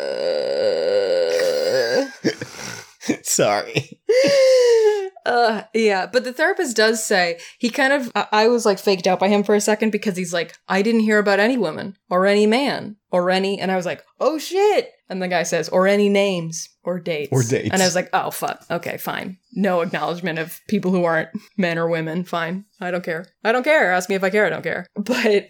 Sorry. 3.30 4.02
uh 5.26 5.64
yeah 5.74 6.08
but 6.08 6.24
the 6.24 6.34
therapist 6.34 6.76
does 6.76 7.04
say 7.04 7.38
he 7.60 7.70
kind 7.70 7.94
of 7.94 8.12
I-, 8.16 8.28
I 8.32 8.48
was 8.48 8.66
like 8.66 8.80
faked 8.80 9.06
out 9.06 9.20
by 9.20 9.28
him 9.28 9.44
for 9.44 9.54
a 9.54 9.62
second 9.62 9.92
because 9.92 10.16
he's 10.16 10.34
like 10.34 10.56
i 10.70 10.82
didn't 10.82 11.02
hear 11.02 11.20
about 11.20 11.42
any 11.42 11.58
woman 11.58 11.98
or 12.10 12.26
any 12.26 12.48
man 12.48 12.96
or 13.12 13.30
any 13.30 13.60
and 13.60 13.70
i 13.70 13.76
was 13.76 13.86
like 13.86 14.04
oh 14.20 14.38
shit. 14.38 14.92
And 15.12 15.22
the 15.22 15.28
guy 15.28 15.44
says 15.44 15.70
or 15.70 15.88
any 15.88 16.08
names 16.08 16.70
or 16.84 17.00
dates. 17.00 17.32
Or 17.32 17.42
dates. 17.42 17.70
and 17.72 17.82
i 17.82 17.86
was 17.86 17.96
like 17.96 18.10
oh 18.14 18.32
fuck. 18.32 18.64
Okay 18.72 18.98
fine. 18.98 19.38
No 19.54 19.82
acknowledgement 19.82 20.40
of 20.40 20.60
people 20.68 20.92
who 20.92 21.04
aren't 21.04 21.30
men 21.58 21.78
or 21.78 21.88
women. 21.88 22.24
Fine. 22.24 22.66
I 22.80 22.92
don't 22.92 23.04
care. 23.04 23.26
I 23.44 23.52
don't 23.52 23.64
care. 23.64 23.92
Ask 23.92 24.10
me 24.10 24.16
if 24.16 24.24
i 24.24 24.30
care. 24.30 24.46
I 24.46 24.50
don't 24.50 24.64
care. 24.64 24.88
But 24.96 25.50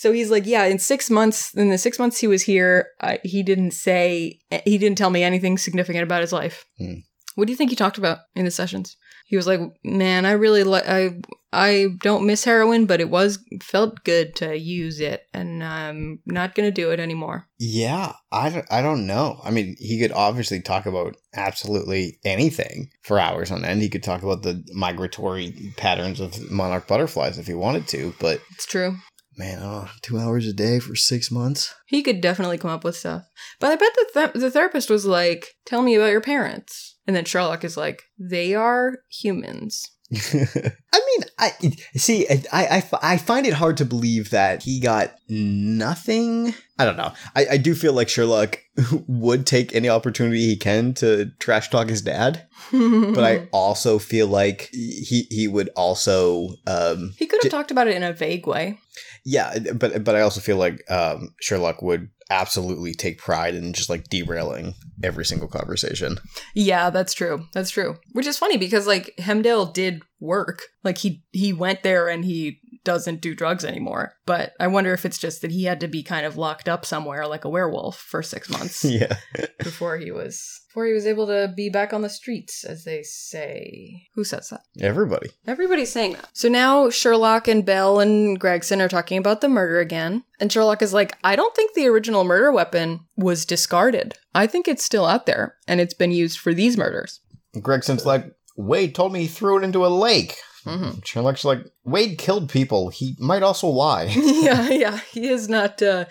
so 0.00 0.12
he's 0.12 0.30
like, 0.30 0.46
yeah, 0.46 0.64
in 0.64 0.78
six 0.78 1.10
months, 1.10 1.52
in 1.52 1.68
the 1.68 1.76
six 1.76 1.98
months 1.98 2.18
he 2.18 2.26
was 2.26 2.40
here, 2.40 2.86
I, 3.02 3.18
he 3.22 3.42
didn't 3.42 3.72
say, 3.72 4.38
he 4.64 4.78
didn't 4.78 4.96
tell 4.96 5.10
me 5.10 5.22
anything 5.22 5.58
significant 5.58 6.04
about 6.04 6.22
his 6.22 6.32
life. 6.32 6.64
Hmm. 6.78 7.00
What 7.40 7.46
do 7.46 7.52
you 7.52 7.56
think 7.56 7.70
he 7.70 7.76
talked 7.76 7.96
about 7.96 8.18
in 8.34 8.44
the 8.44 8.50
sessions? 8.50 8.98
He 9.24 9.36
was 9.36 9.46
like, 9.46 9.60
man, 9.82 10.26
I 10.26 10.32
really 10.32 10.62
like, 10.62 10.86
I, 10.86 11.20
I 11.54 11.86
don't 12.02 12.26
miss 12.26 12.44
heroin, 12.44 12.84
but 12.84 13.00
it 13.00 13.08
was, 13.08 13.38
felt 13.62 14.04
good 14.04 14.36
to 14.36 14.58
use 14.58 15.00
it, 15.00 15.22
and 15.32 15.64
I'm 15.64 16.18
not 16.26 16.54
gonna 16.54 16.70
do 16.70 16.90
it 16.90 17.00
anymore. 17.00 17.46
Yeah, 17.58 18.12
I 18.30 18.50
don't, 18.50 18.66
I 18.70 18.82
don't 18.82 19.06
know. 19.06 19.40
I 19.42 19.50
mean, 19.50 19.74
he 19.78 19.98
could 19.98 20.12
obviously 20.12 20.60
talk 20.60 20.84
about 20.84 21.16
absolutely 21.32 22.18
anything 22.24 22.90
for 23.02 23.18
hours 23.18 23.50
on 23.50 23.64
end. 23.64 23.80
He 23.80 23.88
could 23.88 24.02
talk 24.02 24.22
about 24.22 24.42
the 24.42 24.62
migratory 24.74 25.72
patterns 25.78 26.20
of 26.20 26.50
monarch 26.50 26.86
butterflies 26.86 27.38
if 27.38 27.46
he 27.46 27.54
wanted 27.54 27.88
to, 27.88 28.12
but 28.20 28.42
It's 28.50 28.66
true. 28.66 28.96
man, 29.36 29.60
oh, 29.62 29.88
two 30.02 30.18
hours 30.18 30.46
a 30.46 30.52
day 30.52 30.78
for 30.78 30.94
six 30.94 31.30
months. 31.30 31.74
He 31.86 32.02
could 32.02 32.20
definitely 32.20 32.58
come 32.58 32.70
up 32.70 32.84
with 32.84 32.96
stuff. 32.96 33.22
But 33.60 33.70
I 33.72 33.76
bet 33.76 33.92
the, 33.94 34.10
th- 34.12 34.42
the 34.42 34.50
therapist 34.50 34.90
was 34.90 35.06
like, 35.06 35.54
tell 35.64 35.82
me 35.82 35.94
about 35.94 36.10
your 36.10 36.20
parents. 36.20 36.96
And 37.10 37.16
then 37.16 37.24
Sherlock 37.24 37.64
is 37.64 37.76
like, 37.76 38.04
they 38.20 38.54
are 38.54 38.98
humans. 39.10 39.90
I 40.32 41.00
mean, 41.08 41.24
I 41.40 41.50
see. 41.96 42.24
I, 42.30 42.40
I 42.52 42.84
I 43.02 43.16
find 43.16 43.46
it 43.46 43.54
hard 43.54 43.76
to 43.78 43.84
believe 43.84 44.30
that 44.30 44.62
he 44.62 44.78
got 44.78 45.12
nothing. 45.28 46.54
I 46.78 46.84
don't 46.84 46.96
know. 46.96 47.12
I, 47.34 47.46
I 47.52 47.56
do 47.56 47.74
feel 47.74 47.92
like 47.94 48.08
Sherlock 48.08 48.58
would 49.08 49.44
take 49.44 49.74
any 49.74 49.88
opportunity 49.88 50.40
he 50.46 50.56
can 50.56 50.94
to 50.94 51.26
trash 51.40 51.68
talk 51.70 51.88
his 51.88 52.02
dad, 52.02 52.46
but 52.72 53.24
I 53.24 53.48
also 53.52 53.98
feel 53.98 54.28
like 54.28 54.68
he 54.72 55.26
he 55.30 55.48
would 55.48 55.68
also 55.76 56.50
um 56.66 57.12
He 57.18 57.26
could 57.26 57.40
have 57.42 57.50
J- 57.50 57.56
talked 57.56 57.70
about 57.72 57.88
it 57.88 57.96
in 57.96 58.02
a 58.04 58.12
vague 58.12 58.46
way. 58.46 58.78
yeah, 59.24 59.58
but 59.74 60.04
but 60.04 60.14
I 60.14 60.20
also 60.20 60.40
feel 60.40 60.56
like 60.56 60.82
um 60.90 61.34
Sherlock 61.40 61.82
would 61.82 62.08
absolutely 62.30 62.94
take 62.94 63.18
pride 63.18 63.54
in 63.54 63.72
just 63.72 63.90
like 63.90 64.08
derailing 64.08 64.74
every 65.02 65.24
single 65.24 65.48
conversation. 65.48 66.18
Yeah, 66.54 66.90
that's 66.90 67.12
true. 67.12 67.46
That's 67.52 67.70
true. 67.70 67.96
Which 68.12 68.26
is 68.26 68.38
funny 68.38 68.56
because 68.56 68.86
like 68.86 69.12
Hemdale 69.18 69.72
did 69.72 70.02
work. 70.20 70.62
Like 70.84 70.98
he 70.98 71.24
he 71.32 71.52
went 71.52 71.82
there 71.82 72.08
and 72.08 72.24
he 72.24 72.60
doesn't 72.84 73.20
do 73.20 73.34
drugs 73.34 73.64
anymore. 73.64 74.14
But 74.26 74.52
I 74.58 74.66
wonder 74.68 74.92
if 74.94 75.04
it's 75.04 75.18
just 75.18 75.42
that 75.42 75.50
he 75.50 75.64
had 75.64 75.80
to 75.80 75.88
be 75.88 76.02
kind 76.02 76.24
of 76.24 76.36
locked 76.38 76.68
up 76.68 76.86
somewhere 76.86 77.26
like 77.26 77.44
a 77.44 77.50
werewolf 77.50 77.96
for 77.98 78.22
six 78.22 78.48
months 78.48 78.84
Yeah. 78.84 79.16
before 79.58 79.98
he 79.98 80.10
was 80.10 80.59
before 80.70 80.86
he 80.86 80.92
was 80.92 81.04
able 81.04 81.26
to 81.26 81.52
be 81.56 81.68
back 81.68 81.92
on 81.92 82.00
the 82.02 82.08
streets, 82.08 82.62
as 82.62 82.84
they 82.84 83.02
say. 83.02 84.06
Who 84.14 84.22
says 84.22 84.50
that? 84.50 84.60
Everybody. 84.80 85.30
Everybody's 85.44 85.90
saying 85.90 86.12
that. 86.12 86.28
So 86.32 86.48
now 86.48 86.90
Sherlock 86.90 87.48
and 87.48 87.66
Bell 87.66 87.98
and 87.98 88.38
Gregson 88.38 88.80
are 88.80 88.88
talking 88.88 89.18
about 89.18 89.40
the 89.40 89.48
murder 89.48 89.80
again. 89.80 90.22
And 90.38 90.52
Sherlock 90.52 90.80
is 90.80 90.94
like, 90.94 91.18
I 91.24 91.34
don't 91.34 91.56
think 91.56 91.74
the 91.74 91.88
original 91.88 92.22
murder 92.22 92.52
weapon 92.52 93.00
was 93.16 93.44
discarded. 93.44 94.14
I 94.32 94.46
think 94.46 94.68
it's 94.68 94.84
still 94.84 95.06
out 95.06 95.26
there 95.26 95.56
and 95.66 95.80
it's 95.80 95.94
been 95.94 96.12
used 96.12 96.38
for 96.38 96.54
these 96.54 96.76
murders. 96.76 97.18
Gregson's 97.56 98.06
like, 98.06 98.26
Wade 98.56 98.94
told 98.94 99.12
me 99.12 99.22
he 99.22 99.26
threw 99.26 99.58
it 99.58 99.64
into 99.64 99.84
a 99.84 99.88
lake. 99.88 100.36
Mhm. 100.64 101.04
Sherlock's 101.04 101.44
like, 101.44 101.60
Wade 101.84 102.16
killed 102.16 102.48
people. 102.48 102.90
He 102.90 103.16
might 103.18 103.42
also 103.42 103.66
lie. 103.66 104.04
yeah, 104.14 104.68
yeah. 104.70 105.00
He 105.10 105.26
is 105.26 105.48
not 105.48 105.82
uh, 105.82 106.04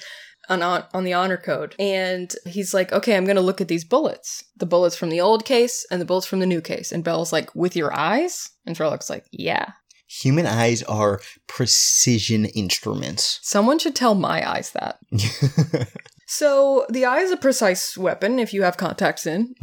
on, 0.50 0.62
on 0.62 0.84
on 0.94 1.04
the 1.04 1.14
honor 1.14 1.38
code. 1.38 1.76
And 1.80 2.34
he's 2.46 2.74
like, 2.74 2.92
okay, 2.92 3.16
I'm 3.16 3.26
going 3.26 3.36
to 3.36 3.42
look 3.42 3.62
at 3.62 3.68
these 3.68 3.86
bullets. 3.86 4.44
The 4.58 4.66
bullets 4.66 4.96
from 4.96 5.10
the 5.10 5.22
old 5.22 5.46
case 5.46 5.86
and 5.92 6.02
the 6.02 6.06
bullets 6.06 6.28
from 6.28 6.40
the 6.40 6.46
new 6.46 6.62
case. 6.62 6.92
And 6.92 7.04
Bell's 7.04 7.32
like, 7.32 7.54
with 7.56 7.76
your 7.76 7.94
eyes? 7.94 8.52
And 8.66 8.76
Sherlock's 8.76 9.10
like, 9.10 9.26
yeah. 9.32 9.74
Human 10.08 10.48
eyes 10.48 10.82
are 10.84 11.22
precision 11.48 12.46
instruments. 12.46 13.40
Someone 13.44 13.78
should 13.78 13.96
tell 13.96 14.16
my 14.16 14.50
eyes 14.50 14.72
that. 14.72 15.00
So 16.32 16.86
the 16.92 17.06
eye 17.06 17.22
is 17.22 17.32
a 17.32 17.38
precise 17.38 17.98
weapon 17.98 18.38
if 18.38 18.54
you 18.54 18.62
have 18.62 18.78
contacts 18.78 19.26
in. 19.26 19.56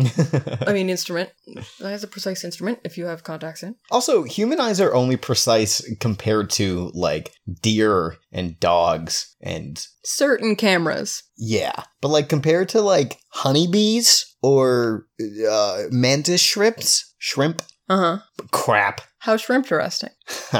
I 0.66 0.72
mean, 0.72 0.90
instrument. 0.90 1.30
The 1.46 1.86
eye 1.88 1.92
is 1.92 2.02
a 2.02 2.08
precise 2.08 2.42
instrument 2.42 2.80
if 2.82 2.98
you 2.98 3.06
have 3.06 3.22
contacts 3.22 3.62
in. 3.62 3.76
also, 3.92 4.24
human 4.24 4.58
eyes 4.60 4.80
are 4.80 4.92
only 4.92 5.16
precise 5.16 5.80
compared 6.00 6.50
to 6.50 6.90
like 6.92 7.30
deer 7.62 8.16
and 8.32 8.58
dogs 8.58 9.36
and 9.40 9.86
Certain 10.04 10.56
cameras. 10.56 11.22
yeah. 11.36 11.84
But 12.00 12.08
like 12.08 12.28
compared 12.28 12.68
to 12.70 12.80
like 12.82 13.18
honeybees 13.28 14.36
or 14.42 15.06
uh, 15.48 15.84
mantis 15.92 16.40
shrimps, 16.40 17.14
shrimp, 17.18 17.62
Uh 17.88 17.96
huh. 17.96 18.18
crap. 18.50 19.02
How 19.20 19.36
shrimp 19.36 19.66
interesting. 19.66 20.10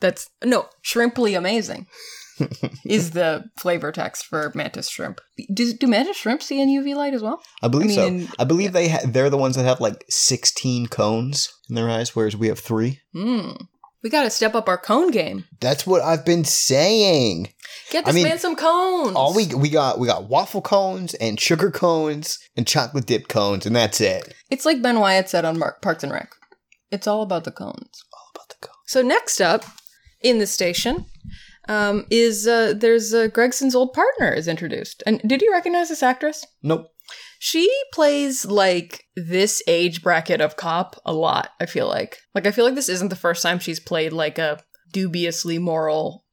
That's 0.00 0.30
no 0.44 0.68
shrimply 0.82 1.36
amazing. 1.36 1.86
Is 2.84 3.12
the 3.12 3.44
flavor 3.58 3.92
text 3.92 4.26
for 4.26 4.52
mantis 4.54 4.88
shrimp? 4.88 5.20
Do, 5.52 5.72
do 5.72 5.86
mantis 5.86 6.16
shrimp 6.16 6.42
see 6.42 6.60
in 6.60 6.68
UV 6.68 6.94
light 6.94 7.14
as 7.14 7.22
well? 7.22 7.42
I 7.62 7.68
believe 7.68 7.90
I 7.90 7.94
so. 7.94 8.10
mean, 8.10 8.28
I 8.38 8.44
believe 8.44 8.72
they 8.72 8.88
ha- 8.88 9.00
they're 9.04 9.30
the 9.30 9.36
ones 9.36 9.56
that 9.56 9.64
have 9.64 9.80
like 9.80 10.04
16 10.08 10.88
cones 10.88 11.52
in 11.68 11.74
their 11.74 11.88
eyes, 11.88 12.14
whereas 12.14 12.36
we 12.36 12.48
have 12.48 12.58
three. 12.58 13.00
Hmm. 13.12 13.52
We 14.02 14.10
got 14.10 14.22
to 14.22 14.30
step 14.30 14.54
up 14.54 14.68
our 14.68 14.78
cone 14.78 15.10
game. 15.10 15.46
That's 15.60 15.86
what 15.86 16.00
I've 16.02 16.24
been 16.24 16.44
saying. 16.44 17.52
Get 17.90 18.06
I 18.06 18.12
mean, 18.12 18.24
man 18.24 18.38
some 18.38 18.54
cones. 18.54 19.16
All 19.16 19.34
we 19.34 19.46
we 19.54 19.68
got 19.68 19.98
we 19.98 20.06
got 20.06 20.28
waffle 20.28 20.62
cones 20.62 21.14
and 21.14 21.40
sugar 21.40 21.70
cones 21.70 22.38
and 22.56 22.66
chocolate 22.66 23.06
dip 23.06 23.26
cones, 23.26 23.66
and 23.66 23.74
that's 23.74 24.00
it. 24.00 24.32
It's 24.50 24.64
like 24.64 24.82
Ben 24.82 25.00
Wyatt 25.00 25.28
said 25.28 25.44
on 25.44 25.58
Mar- 25.58 25.78
Parks 25.82 26.04
and 26.04 26.12
Rec. 26.12 26.30
It's 26.92 27.06
all 27.06 27.22
about 27.22 27.44
the 27.44 27.50
cones. 27.50 28.04
All 28.12 28.30
about 28.34 28.48
the 28.48 28.66
cones. 28.66 28.76
So 28.86 29.02
next 29.02 29.40
up 29.40 29.64
in 30.20 30.38
the 30.38 30.46
station 30.46 31.06
um, 31.68 32.06
is 32.10 32.46
uh, 32.46 32.74
there's 32.76 33.12
uh, 33.14 33.28
Gregson's 33.28 33.74
old 33.74 33.92
partner 33.92 34.32
is 34.32 34.48
introduced. 34.48 35.02
And 35.06 35.20
did 35.26 35.42
you 35.42 35.52
recognize 35.52 35.88
this 35.88 36.02
actress? 36.02 36.44
Nope. 36.62 36.88
She 37.38 37.70
plays 37.92 38.44
like 38.46 39.04
this 39.14 39.62
age 39.68 40.02
bracket 40.02 40.40
of 40.40 40.56
cop 40.56 40.96
a 41.04 41.12
lot. 41.12 41.50
I 41.60 41.66
feel 41.66 41.86
like 41.86 42.18
like 42.34 42.46
I 42.46 42.50
feel 42.50 42.64
like 42.64 42.74
this 42.74 42.88
isn't 42.88 43.08
the 43.08 43.16
first 43.16 43.42
time 43.42 43.58
she's 43.58 43.80
played 43.80 44.12
like 44.12 44.38
a 44.38 44.60
dubiously 44.92 45.58
moral. 45.58 46.24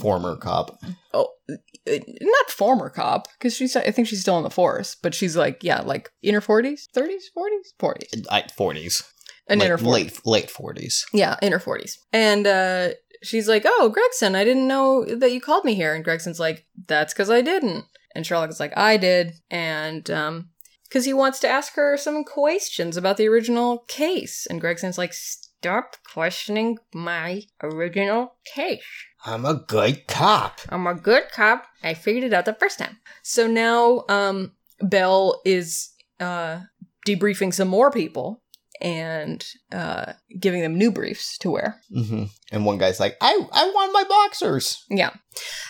Former 0.00 0.36
cop. 0.36 0.78
Oh, 1.12 1.28
uh, 1.50 1.98
not 2.20 2.50
former 2.50 2.88
cop 2.88 3.28
because 3.38 3.54
she's 3.54 3.76
I 3.76 3.90
think 3.90 4.08
she's 4.08 4.22
still 4.22 4.38
in 4.38 4.42
the 4.44 4.50
force, 4.50 4.96
but 5.02 5.14
she's 5.14 5.36
like 5.36 5.62
yeah 5.62 5.82
like 5.82 6.10
in 6.22 6.34
her 6.34 6.40
forties, 6.40 6.88
thirties, 6.94 7.28
forties, 7.34 7.74
forties, 7.78 8.08
I, 8.30 8.42
40s. 8.42 9.02
and 9.48 9.62
in 9.62 9.68
her 9.68 9.76
40s. 9.76 9.86
late 9.86 10.26
late 10.26 10.48
40s. 10.48 11.04
Yeah, 11.12 11.36
in 11.42 11.52
her 11.52 11.58
40s. 11.58 11.98
And 12.12 12.46
uh, 12.46 12.90
she's 13.22 13.48
like, 13.48 13.62
Oh, 13.64 13.88
Gregson, 13.88 14.34
I 14.34 14.44
didn't 14.44 14.68
know 14.68 15.04
that 15.04 15.32
you 15.32 15.40
called 15.40 15.64
me 15.64 15.74
here. 15.74 15.94
And 15.94 16.04
Gregson's 16.04 16.40
like, 16.40 16.66
That's 16.86 17.12
because 17.12 17.30
I 17.30 17.40
didn't. 17.40 17.84
And 18.14 18.26
Sherlock 18.26 18.50
is 18.50 18.60
like, 18.60 18.76
I 18.76 18.96
did. 18.96 19.34
And, 19.50 20.10
um, 20.10 20.48
because 20.84 21.06
he 21.06 21.14
wants 21.14 21.40
to 21.40 21.48
ask 21.48 21.74
her 21.74 21.96
some 21.96 22.22
questions 22.22 22.98
about 22.98 23.16
the 23.16 23.26
original 23.26 23.78
case. 23.88 24.46
And 24.48 24.60
Gregson's 24.60 24.98
like, 24.98 25.14
Stop 25.14 25.96
questioning 26.12 26.78
my 26.92 27.42
original 27.62 28.34
case. 28.44 28.82
I'm 29.24 29.44
a 29.44 29.54
good 29.54 30.06
cop. 30.08 30.60
I'm 30.68 30.86
a 30.86 30.94
good 30.94 31.30
cop. 31.30 31.66
I 31.82 31.94
figured 31.94 32.24
it 32.24 32.32
out 32.32 32.44
the 32.44 32.54
first 32.54 32.78
time. 32.78 32.98
So 33.22 33.46
now, 33.46 34.04
um, 34.08 34.52
Bell 34.80 35.40
is, 35.44 35.90
uh, 36.18 36.60
debriefing 37.06 37.54
some 37.54 37.68
more 37.68 37.90
people 37.90 38.42
and, 38.82 39.46
uh, 39.72 40.12
giving 40.38 40.60
them 40.60 40.76
new 40.76 40.90
briefs 40.90 41.38
to 41.38 41.50
wear. 41.50 41.80
hmm 41.92 42.24
And 42.50 42.66
one 42.66 42.78
guy's 42.78 43.00
like, 43.00 43.16
I 43.20 43.32
I 43.52 43.64
want 43.66 43.92
my 43.92 44.04
boxers. 44.04 44.84
Yeah. 44.90 45.10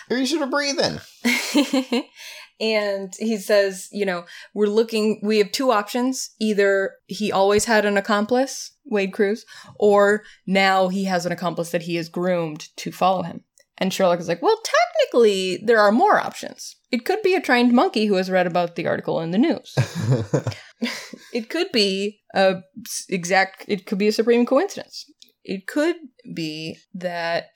Are 0.09 0.17
you 0.17 0.25
sure 0.25 0.39
to 0.39 0.47
breathe 0.47 0.79
in? 0.79 2.03
and 2.59 3.13
he 3.19 3.37
says, 3.37 3.87
you 3.91 4.05
know, 4.05 4.25
we're 4.53 4.67
looking, 4.67 5.19
we 5.23 5.37
have 5.37 5.51
two 5.51 5.71
options. 5.71 6.31
Either 6.39 6.95
he 7.07 7.31
always 7.31 7.65
had 7.65 7.85
an 7.85 7.97
accomplice, 7.97 8.71
Wade 8.85 9.13
Crewes, 9.13 9.45
or 9.79 10.23
now 10.45 10.89
he 10.89 11.05
has 11.05 11.25
an 11.25 11.31
accomplice 11.31 11.71
that 11.71 11.83
he 11.83 11.95
has 11.95 12.09
groomed 12.09 12.67
to 12.77 12.91
follow 12.91 13.23
him. 13.23 13.43
And 13.77 13.91
Sherlock 13.91 14.19
is 14.19 14.27
like, 14.27 14.41
well, 14.41 14.61
technically, 14.63 15.57
there 15.65 15.79
are 15.79 15.91
more 15.91 16.19
options. 16.19 16.75
It 16.91 17.05
could 17.05 17.21
be 17.23 17.33
a 17.33 17.41
trained 17.41 17.73
monkey 17.73 18.05
who 18.05 18.15
has 18.15 18.29
read 18.29 18.45
about 18.45 18.75
the 18.75 18.87
article 18.87 19.19
in 19.19 19.31
the 19.31 19.39
news. 19.39 19.75
it 21.33 21.49
could 21.49 21.71
be 21.71 22.21
a 22.33 22.61
exact, 23.09 23.65
it 23.67 23.85
could 23.85 23.97
be 23.97 24.07
a 24.07 24.11
supreme 24.13 24.45
coincidence. 24.45 25.05
It 25.43 25.67
could 25.67 25.95
be 26.33 26.77
that 26.93 27.49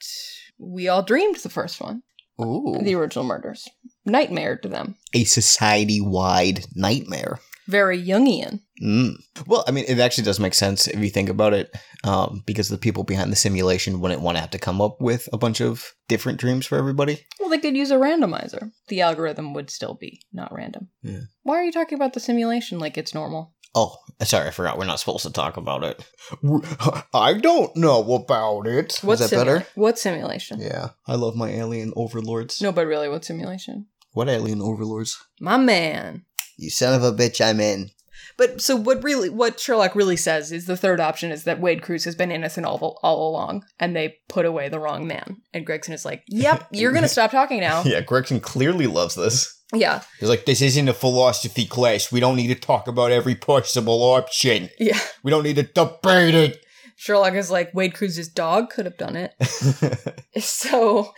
we 0.58 0.88
all 0.88 1.04
dreamed 1.04 1.38
the 1.38 1.50
first 1.50 1.80
one 1.80 2.04
Ooh. 2.42 2.78
the 2.82 2.96
original 2.96 3.26
murders. 3.26 3.68
Nightmare 4.06 4.58
to 4.58 4.68
them. 4.68 4.96
a 5.14 5.24
society 5.24 6.00
wide 6.02 6.66
nightmare. 6.76 7.40
Very 7.68 8.02
Jungian. 8.02 8.62
Mm. 8.82 9.16
Well, 9.46 9.66
I 9.68 9.72
mean, 9.72 9.84
it 9.90 10.00
actually 10.00 10.24
does 10.24 10.40
make 10.40 10.54
sense 10.54 10.88
if 10.88 10.98
you 11.00 11.10
think 11.10 11.28
about 11.28 11.54
it, 11.54 11.76
um, 12.06 12.42
because 12.46 12.70
the 12.70 12.78
people 12.78 13.04
behind 13.04 13.30
the 13.30 13.36
simulation 13.36 14.00
wouldn't 14.00 14.22
want 14.22 14.38
to 14.38 14.42
have 14.42 14.52
to 14.52 14.60
come 14.60 14.80
up 14.80 15.02
with 15.02 15.28
a 15.34 15.38
bunch 15.38 15.60
of 15.60 15.92
different 16.08 16.40
dreams 16.40 16.66
for 16.66 16.78
everybody. 16.78 17.26
Well, 17.40 17.50
they 17.50 17.58
could 17.58 17.76
use 17.76 17.92
a 17.92 17.98
randomizer. 17.98 18.72
The 18.88 19.02
algorithm 19.02 19.54
would 19.54 19.70
still 19.70 19.96
be 19.96 20.22
not 20.32 20.54
random. 20.54 20.90
Yeah. 21.04 21.22
Why 21.44 21.56
are 21.56 21.64
you 21.64 21.74
talking 21.74 21.98
about 21.98 22.14
the 22.14 22.22
simulation 22.22 22.80
like 22.80 22.98
it's 22.98 23.14
normal? 23.14 23.54
Oh, 23.80 23.96
sorry, 24.24 24.48
I 24.48 24.52
forgot. 24.52 24.80
We're 24.80 24.86
not 24.86 25.00
supposed 25.00 25.22
to 25.22 25.32
talk 25.32 25.56
about 25.56 25.84
it. 25.84 26.04
I 27.14 27.34
don't 27.34 27.76
know 27.76 28.12
about 28.16 28.66
it. 28.66 28.98
What's 29.04 29.22
that 29.22 29.30
simula- 29.30 29.46
better? 29.46 29.68
What 29.76 30.00
simulation? 30.00 30.60
Yeah, 30.60 30.90
I 31.06 31.14
love 31.14 31.36
my 31.36 31.50
alien 31.52 31.94
overlords. 31.96 32.60
No, 32.60 32.72
but 32.72 32.88
really, 32.88 33.08
what 33.08 33.24
simulation? 33.24 33.86
What 34.14 34.30
alien 34.30 34.64
overlords? 34.64 35.24
My 35.40 35.58
man. 35.58 36.26
You 36.58 36.72
son 36.72 36.96
of 36.96 37.04
a 37.04 37.12
bitch, 37.12 37.40
I'm 37.40 37.60
in. 37.60 37.92
But 38.38 38.62
so 38.62 38.76
what 38.76 39.04
really 39.04 39.30
what 39.30 39.60
Sherlock 39.60 39.96
really 39.96 40.16
says 40.16 40.52
is 40.52 40.66
the 40.66 40.78
third 40.78 41.00
option 41.00 41.32
is 41.32 41.44
that 41.44 41.60
Wade 41.60 41.82
Crewes 41.82 42.06
has 42.06 42.16
been 42.16 42.32
innocent 42.32 42.66
all, 42.66 43.00
all 43.02 43.30
along 43.30 43.66
and 43.80 43.96
they 43.96 44.18
put 44.30 44.46
away 44.46 44.70
the 44.70 44.80
wrong 44.80 45.08
man. 45.08 45.38
And 45.54 45.66
Gregson 45.66 45.94
is 45.94 46.06
like, 46.06 46.24
"Yep, 46.28 46.68
you're 46.72 46.92
going 46.92 47.04
to 47.04 47.10
stop 47.10 47.32
talking 47.32 47.60
now." 47.60 47.84
Yeah, 47.84 48.02
Gregson 48.02 48.40
clearly 48.40 48.86
loves 48.88 49.16
this. 49.16 49.60
yeah. 49.74 50.02
He's 50.20 50.30
like, 50.30 50.46
this 50.46 50.62
isn't 50.62 50.88
a 50.88 50.94
philosophy 50.94 51.66
class. 51.66 52.12
We 52.12 52.20
don't 52.20 52.36
need 52.38 52.48
to 52.48 52.56
talk 52.56 52.88
about 52.88 53.12
every 53.12 53.36
possible 53.36 54.02
option. 54.04 54.70
Yeah. 54.80 55.00
We 55.24 55.32
don't 55.32 55.44
need 55.44 55.58
to 55.58 55.64
debate 55.64 56.36
it. 56.36 56.64
Sherlock 57.00 57.36
is 57.36 57.52
like 57.52 57.74
Wade 57.76 57.94
Crewes's 57.94 58.28
dog 58.28 58.72
could 58.72 58.86
have 58.86 58.98
done 58.98 59.16
it. 59.16 59.36
so 60.44 61.14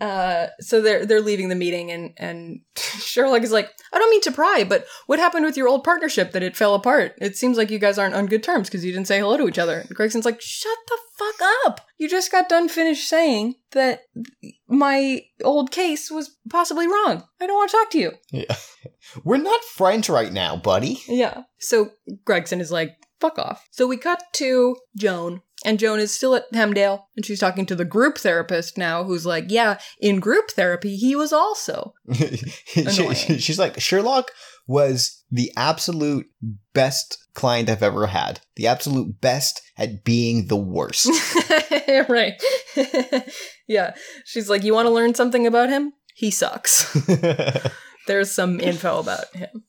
uh 0.00 0.46
so 0.58 0.80
they're 0.80 1.06
they're 1.06 1.20
leaving 1.20 1.48
the 1.48 1.54
meeting 1.54 1.90
and 1.90 2.12
and 2.16 2.60
Sherlock 2.76 3.42
is 3.42 3.52
like 3.52 3.70
I 3.92 3.98
don't 3.98 4.10
mean 4.10 4.20
to 4.22 4.32
pry 4.32 4.64
but 4.68 4.86
what 5.06 5.18
happened 5.20 5.44
with 5.44 5.56
your 5.56 5.68
old 5.68 5.84
partnership 5.84 6.32
that 6.32 6.42
it 6.42 6.56
fell 6.56 6.74
apart 6.74 7.14
it 7.18 7.36
seems 7.36 7.56
like 7.56 7.70
you 7.70 7.78
guys 7.78 7.98
aren't 7.98 8.14
on 8.14 8.26
good 8.26 8.42
terms 8.42 8.68
because 8.68 8.84
you 8.84 8.92
didn't 8.92 9.06
say 9.06 9.18
hello 9.20 9.36
to 9.36 9.48
each 9.48 9.58
other 9.58 9.80
and 9.80 9.96
Gregson's 9.96 10.24
like 10.24 10.40
shut 10.40 10.78
the 10.88 10.98
fuck 11.16 11.48
up 11.66 11.80
you 11.98 12.08
just 12.08 12.32
got 12.32 12.48
done 12.48 12.68
finished 12.68 13.08
saying 13.08 13.54
that 13.72 14.02
my 14.68 15.22
old 15.44 15.70
case 15.70 16.10
was 16.10 16.36
possibly 16.48 16.86
wrong 16.86 17.24
I 17.40 17.46
don't 17.46 17.56
want 17.56 17.70
to 17.70 17.76
talk 17.76 17.90
to 17.90 17.98
you 17.98 18.12
yeah. 18.30 18.56
We're 19.24 19.38
not 19.38 19.64
friends 19.64 20.08
right 20.08 20.32
now, 20.32 20.56
buddy. 20.56 21.00
yeah 21.08 21.42
so 21.58 21.90
Gregson 22.24 22.60
is 22.60 22.70
like 22.72 22.96
fuck 23.20 23.38
off 23.38 23.66
so 23.70 23.86
we 23.86 23.96
cut 23.96 24.22
to 24.32 24.76
Joan 24.96 25.42
And 25.64 25.78
Joan 25.78 26.00
is 26.00 26.14
still 26.14 26.34
at 26.34 26.50
Hemdale, 26.54 27.04
and 27.14 27.26
she's 27.26 27.38
talking 27.38 27.66
to 27.66 27.76
the 27.76 27.84
group 27.84 28.16
therapist 28.16 28.78
now, 28.78 29.04
who's 29.04 29.26
like, 29.26 29.44
yeah, 29.48 29.78
in 30.00 30.18
group 30.18 30.50
therapy, 30.52 30.96
he 30.96 31.14
was 31.14 31.34
also. 31.34 31.92
She- 32.64 33.38
she's 33.38 33.58
like, 33.58 33.78
Sherlock 33.78 34.30
was 34.66 35.22
the 35.30 35.52
absolute 35.58 36.26
best 36.72 37.18
client 37.34 37.68
I've 37.68 37.82
ever 37.82 38.06
had. 38.06 38.40
The 38.56 38.68
absolute 38.68 39.20
best 39.20 39.60
at 39.76 40.02
being 40.02 40.46
the 40.46 40.56
worst. 40.56 41.06
right. 42.08 42.40
yeah. 43.68 43.94
She's 44.24 44.48
like, 44.48 44.64
you 44.64 44.72
want 44.72 44.86
to 44.86 44.94
learn 44.94 45.14
something 45.14 45.46
about 45.46 45.68
him? 45.68 45.92
He 46.14 46.30
sucks. 46.30 46.88
There's 48.06 48.30
some 48.30 48.60
info 48.60 48.98
about 49.00 49.34
him. 49.36 49.64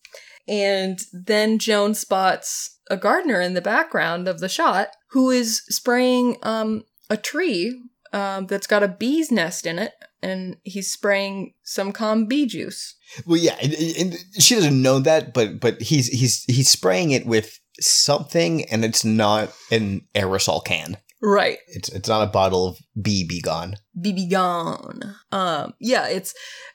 And 0.48 1.00
then 1.14 1.60
Joan 1.60 1.94
spots 1.94 2.80
a 2.90 2.98
gardener 2.98 3.40
in 3.42 3.54
the 3.54 3.62
background 3.62 4.28
of 4.28 4.40
the 4.40 4.50
shot 4.50 4.90
who 5.12 5.30
is 5.30 5.62
spraying 5.70 6.38
um, 6.44 6.84
a 7.10 7.18
tree 7.18 7.80
um, 8.14 8.48
that's 8.48 8.68
got 8.68 8.84
a 8.84 8.88
bee's 8.88 9.32
nest 9.32 9.66
in 9.66 9.80
it. 9.80 9.94
And 10.24 10.58
he's 10.64 10.92
spraying 10.92 11.54
some 11.64 11.92
calm 11.92 12.26
bee 12.28 12.46
juice. 12.46 12.96
well, 13.26 13.38
yeah, 13.38 13.56
and- 13.62 13.74
and 13.74 14.18
she 14.40 14.54
doesn't 14.56 14.82
know 14.82 15.00
that, 15.00 15.34
but 15.34 15.60
but 15.60 15.82
he's 15.82 16.08
he's 16.08 16.44
he's 16.44 16.70
spraying 16.70 17.10
it 17.12 17.26
with 17.26 17.60
something, 17.80 18.66
and 18.66 18.86
it's 18.86 19.04
not 19.04 19.52
an 19.72 20.02
aerosol 20.14 20.64
can. 20.64 20.98
Right. 21.22 21.60
It's 21.68 21.90
it's 21.90 22.10
not 22.10 22.28
a 22.28 22.32
bottle 22.32 22.68
of 22.68 22.80
bee 23.00 23.26
be 23.28 23.42
gone. 23.42 23.76
BB 24.00 24.32
gone. 24.32 25.16
Um, 25.32 25.74
yeah, 25.80 26.08
it's 26.08 26.34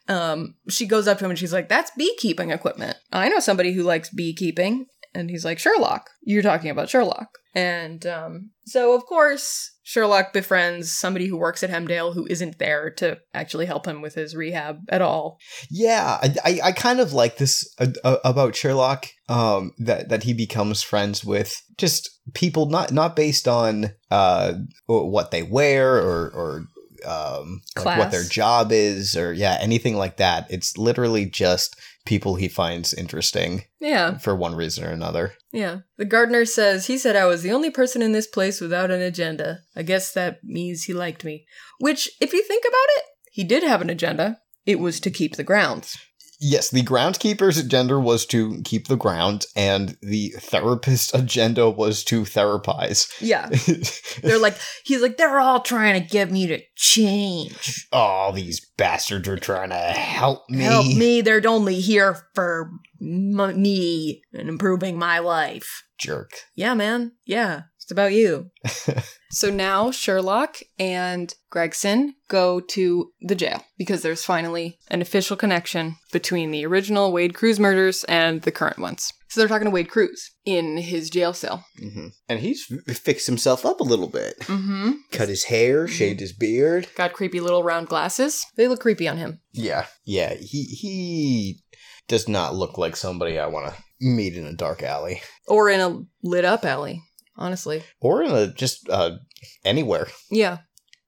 um 0.08 0.54
she 0.68 0.86
goes 0.86 1.08
up 1.08 1.18
to 1.18 1.24
him 1.24 1.30
and 1.30 1.38
she's 1.38 1.52
like, 1.52 1.68
That's 1.68 1.90
beekeeping 1.96 2.50
equipment. 2.50 2.96
I 3.12 3.28
know 3.28 3.40
somebody 3.40 3.72
who 3.72 3.82
likes 3.82 4.10
beekeeping. 4.10 4.86
And 5.14 5.30
he's 5.30 5.44
like, 5.46 5.58
Sherlock. 5.58 6.10
You're 6.22 6.42
talking 6.42 6.70
about 6.70 6.90
Sherlock. 6.90 7.38
And 7.56 8.04
um 8.06 8.50
so 8.66 8.94
of 8.94 9.06
course 9.06 9.72
Sherlock 9.82 10.32
befriends 10.32 10.92
somebody 10.92 11.26
who 11.26 11.38
works 11.38 11.62
at 11.62 11.70
Hemdale 11.70 12.12
who 12.12 12.26
isn't 12.28 12.58
there 12.58 12.90
to 12.98 13.18
actually 13.32 13.66
help 13.66 13.86
him 13.86 14.02
with 14.02 14.14
his 14.14 14.36
rehab 14.36 14.80
at 14.90 15.00
all. 15.00 15.38
Yeah, 15.70 16.18
I, 16.20 16.34
I, 16.44 16.60
I 16.64 16.72
kind 16.72 17.00
of 17.00 17.12
like 17.12 17.38
this 17.38 17.72
uh, 17.78 17.86
uh, 18.04 18.18
about 18.24 18.54
Sherlock. 18.54 19.06
Um, 19.28 19.72
that 19.78 20.08
that 20.10 20.24
he 20.24 20.34
becomes 20.34 20.82
friends 20.82 21.24
with 21.24 21.60
just 21.78 22.10
people 22.34 22.66
not 22.66 22.92
not 22.92 23.16
based 23.16 23.48
on 23.48 23.92
uh 24.10 24.54
what 24.86 25.30
they 25.30 25.42
wear 25.42 25.96
or 25.96 26.30
or 26.30 26.66
um 27.06 27.62
like 27.76 27.98
what 27.98 28.10
their 28.10 28.24
job 28.24 28.72
is 28.72 29.16
or 29.16 29.32
yeah 29.32 29.56
anything 29.60 29.96
like 29.96 30.18
that. 30.18 30.46
It's 30.50 30.76
literally 30.76 31.26
just 31.26 31.74
people 32.06 32.36
he 32.36 32.48
finds 32.48 32.94
interesting 32.94 33.64
Yeah, 33.80 34.18
for 34.18 34.34
one 34.34 34.54
reason 34.54 34.84
or 34.84 34.90
another. 34.90 35.34
yeah. 35.52 35.80
The 35.98 36.04
gardener 36.04 36.44
says 36.44 36.86
he 36.86 36.96
said 36.96 37.16
I 37.16 37.26
was 37.26 37.42
the 37.42 37.52
only 37.52 37.70
person 37.70 38.00
in 38.02 38.12
this 38.12 38.26
place 38.26 38.60
without 38.60 38.90
an 38.90 39.02
agenda. 39.02 39.58
I 39.76 39.82
guess 39.82 40.12
that 40.12 40.42
means 40.44 40.84
he 40.84 40.92
liked 40.94 41.24
me. 41.24 41.44
Which, 41.80 42.08
if 42.20 42.32
you 42.32 42.42
think 42.42 42.64
about 42.66 42.88
it, 42.98 43.04
he 43.32 43.44
did 43.44 43.62
have 43.62 43.82
an 43.82 43.90
agenda. 43.90 44.38
It 44.64 44.78
was 44.80 44.98
to 45.00 45.10
keep 45.10 45.36
the 45.36 45.44
grounds. 45.44 45.98
Yes, 46.40 46.70
the 46.70 46.82
groundkeeper's 46.82 47.56
agenda 47.58 47.98
was 47.98 48.26
to 48.26 48.60
keep 48.62 48.88
the 48.88 48.96
ground, 48.96 49.46
and 49.56 49.96
the 50.02 50.30
therapist's 50.38 51.14
agenda 51.14 51.70
was 51.70 52.04
to 52.04 52.22
therapize. 52.22 53.10
Yeah. 53.20 53.48
They're 54.22 54.38
like, 54.38 54.56
he's 54.84 55.00
like, 55.02 55.16
they're 55.16 55.40
all 55.40 55.60
trying 55.60 56.00
to 56.02 56.06
get 56.08 56.30
me 56.30 56.46
to 56.48 56.60
change. 56.76 57.86
oh, 57.92 58.32
these 58.34 58.60
bastards 58.76 59.28
are 59.28 59.38
trying 59.38 59.70
to 59.70 59.76
help 59.76 60.48
me. 60.50 60.64
Help 60.64 60.86
me. 60.86 61.20
They're 61.20 61.46
only 61.46 61.80
here 61.80 62.16
for 62.34 62.70
m- 63.00 63.60
me 63.62 64.22
and 64.32 64.48
improving 64.48 64.98
my 64.98 65.18
life. 65.18 65.84
Jerk. 65.98 66.30
Yeah, 66.54 66.74
man. 66.74 67.12
Yeah. 67.24 67.62
It's 67.86 67.92
about 67.92 68.12
you. 68.12 68.50
so 69.30 69.48
now 69.48 69.92
Sherlock 69.92 70.56
and 70.76 71.32
Gregson 71.50 72.16
go 72.26 72.58
to 72.58 73.12
the 73.20 73.36
jail 73.36 73.62
because 73.78 74.02
there's 74.02 74.24
finally 74.24 74.80
an 74.88 75.02
official 75.02 75.36
connection 75.36 75.94
between 76.12 76.50
the 76.50 76.66
original 76.66 77.12
Wade 77.12 77.34
Crewes 77.36 77.60
murders 77.60 78.02
and 78.08 78.42
the 78.42 78.50
current 78.50 78.80
ones. 78.80 79.12
So 79.28 79.40
they're 79.40 79.46
talking 79.46 79.66
to 79.66 79.70
Wade 79.70 79.88
Crewes 79.88 80.32
in 80.44 80.78
his 80.78 81.10
jail 81.10 81.32
cell. 81.32 81.64
hmm 81.78 82.08
And 82.28 82.40
he's 82.40 82.64
fixed 82.88 83.28
himself 83.28 83.64
up 83.64 83.78
a 83.78 83.84
little 83.84 84.08
bit. 84.08 84.36
Mm-hmm. 84.40 84.90
Cut 85.12 85.28
his 85.28 85.44
hair, 85.44 85.86
shaved 85.86 86.18
his 86.18 86.32
beard. 86.32 86.88
Got 86.96 87.12
creepy 87.12 87.38
little 87.38 87.62
round 87.62 87.86
glasses. 87.86 88.44
They 88.56 88.66
look 88.66 88.80
creepy 88.80 89.06
on 89.06 89.16
him. 89.16 89.38
Yeah. 89.52 89.86
Yeah, 90.04 90.34
he 90.34 90.64
he 90.64 91.60
does 92.08 92.26
not 92.28 92.56
look 92.56 92.78
like 92.78 92.96
somebody 92.96 93.38
I 93.38 93.46
want 93.46 93.72
to 93.72 93.80
meet 94.00 94.36
in 94.36 94.44
a 94.46 94.52
dark 94.54 94.82
alley 94.82 95.22
Or 95.46 95.70
in 95.70 95.80
a 95.80 96.02
lit 96.22 96.44
up 96.44 96.64
alley, 96.64 97.02
honestly. 97.36 97.82
or 98.00 98.22
in 98.22 98.30
a 98.32 98.52
just 98.52 98.88
uh 98.88 99.16
anywhere. 99.64 100.08
Yeah. 100.30 100.58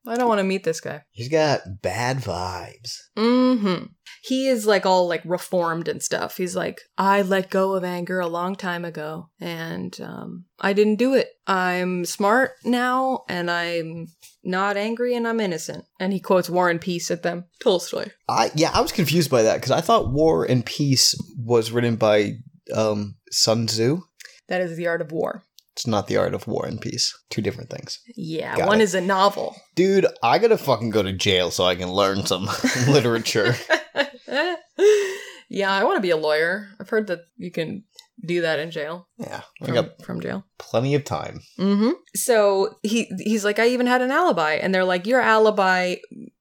I 0.07 0.17
don't 0.17 0.29
want 0.29 0.38
to 0.38 0.45
meet 0.45 0.64
this 0.64 0.81
guy. 0.81 1.03
He's 1.11 1.29
got 1.29 1.61
bad 1.83 2.19
vibes. 2.19 2.97
Mm-hmm. 3.17 3.87
He 4.23 4.49
is 4.49 4.67
like 4.67 4.87
all 4.87 5.07
like 5.07 5.21
reformed 5.25 5.87
and 5.87 6.03
stuff. 6.03 6.38
He's 6.38 6.57
like, 6.57 6.81
I 6.97 7.21
let 7.21 7.51
go 7.51 7.75
of 7.75 7.85
anger 7.85 8.19
a 8.19 8.27
long 8.27 8.57
time 8.57 8.87
ago 8.87 9.29
and 9.38 9.99
um, 10.01 10.47
I 10.59 10.73
didn't 10.73 10.97
do 10.97 11.12
it. 11.14 11.29
I'm 11.47 12.07
smart 12.07 12.53
now 12.64 13.25
and 13.29 13.51
I'm 13.51 14.07
not 14.43 14.79
angry 14.79 15.14
and 15.14 15.29
I'm 15.29 15.41
innocent. 15.41 15.85
And 16.01 16.12
he 16.12 16.21
quotes 16.21 16.49
War 16.49 16.71
and 16.71 16.81
Peace 16.81 17.11
at 17.11 17.23
them. 17.23 17.45
Tolstoy. 17.61 18.07
I 18.29 18.51
yeah, 18.55 18.71
I 18.73 18.81
was 18.81 18.93
confused 18.93 19.31
by 19.31 19.43
that 19.43 19.57
because 19.57 19.73
I 19.73 19.83
thought 19.83 20.12
War 20.12 20.45
and 20.45 20.64
Peace 20.64 21.14
was 21.37 21.71
written 21.71 21.97
by 21.97 22.33
um 22.75 23.17
Sun 23.31 23.67
Tzu. 23.67 24.01
That 24.49 24.62
is 24.62 24.77
the 24.79 24.87
art 24.87 25.03
of 25.03 25.12
war. 25.12 25.43
It's 25.79 25.87
not 25.87 26.09
the 26.09 26.17
art 26.17 26.35
of 26.35 26.49
war 26.49 26.67
and 26.67 26.81
peace. 26.81 27.17
Two 27.31 27.41
different 27.41 27.71
things. 27.71 28.01
Yeah, 28.17 28.57
Got 28.57 28.67
one 28.67 28.81
it. 28.81 28.83
is 28.85 28.97
a 28.97 29.01
novel. 29.01 29.55
Dude, 29.77 30.07
I 30.25 30.41
gotta 30.41 30.59
fucking 30.59 30.91
go 30.91 31.05
to 31.05 31.12
jail 31.12 31.53
so 31.53 31.64
I 31.67 31.77
can 31.77 31.88
learn 31.93 32.27
some 32.27 32.49
literature. 32.88 33.55
yeah, 35.49 35.71
I 35.71 35.85
want 35.85 35.97
to 35.97 36.01
be 36.03 36.11
a 36.11 36.17
lawyer. 36.17 36.67
I've 36.81 36.88
heard 36.88 37.07
that 37.07 37.21
you 37.37 37.53
can 37.53 37.85
do 38.24 38.40
that 38.42 38.59
in 38.59 38.70
jail. 38.70 39.09
Yeah, 39.18 39.42
I 39.62 39.64
From, 39.64 39.74
got 39.74 40.02
from 40.02 40.20
jail. 40.20 40.44
plenty 40.59 40.94
of 40.94 41.04
time. 41.04 41.40
Mm-hmm. 41.59 41.90
So 42.14 42.76
he 42.83 43.11
he's 43.18 43.44
like, 43.44 43.59
I 43.59 43.68
even 43.68 43.87
had 43.87 44.02
an 44.02 44.11
alibi, 44.11 44.52
and 44.54 44.74
they're 44.74 44.85
like, 44.85 45.07
your 45.07 45.20
alibi 45.20 45.96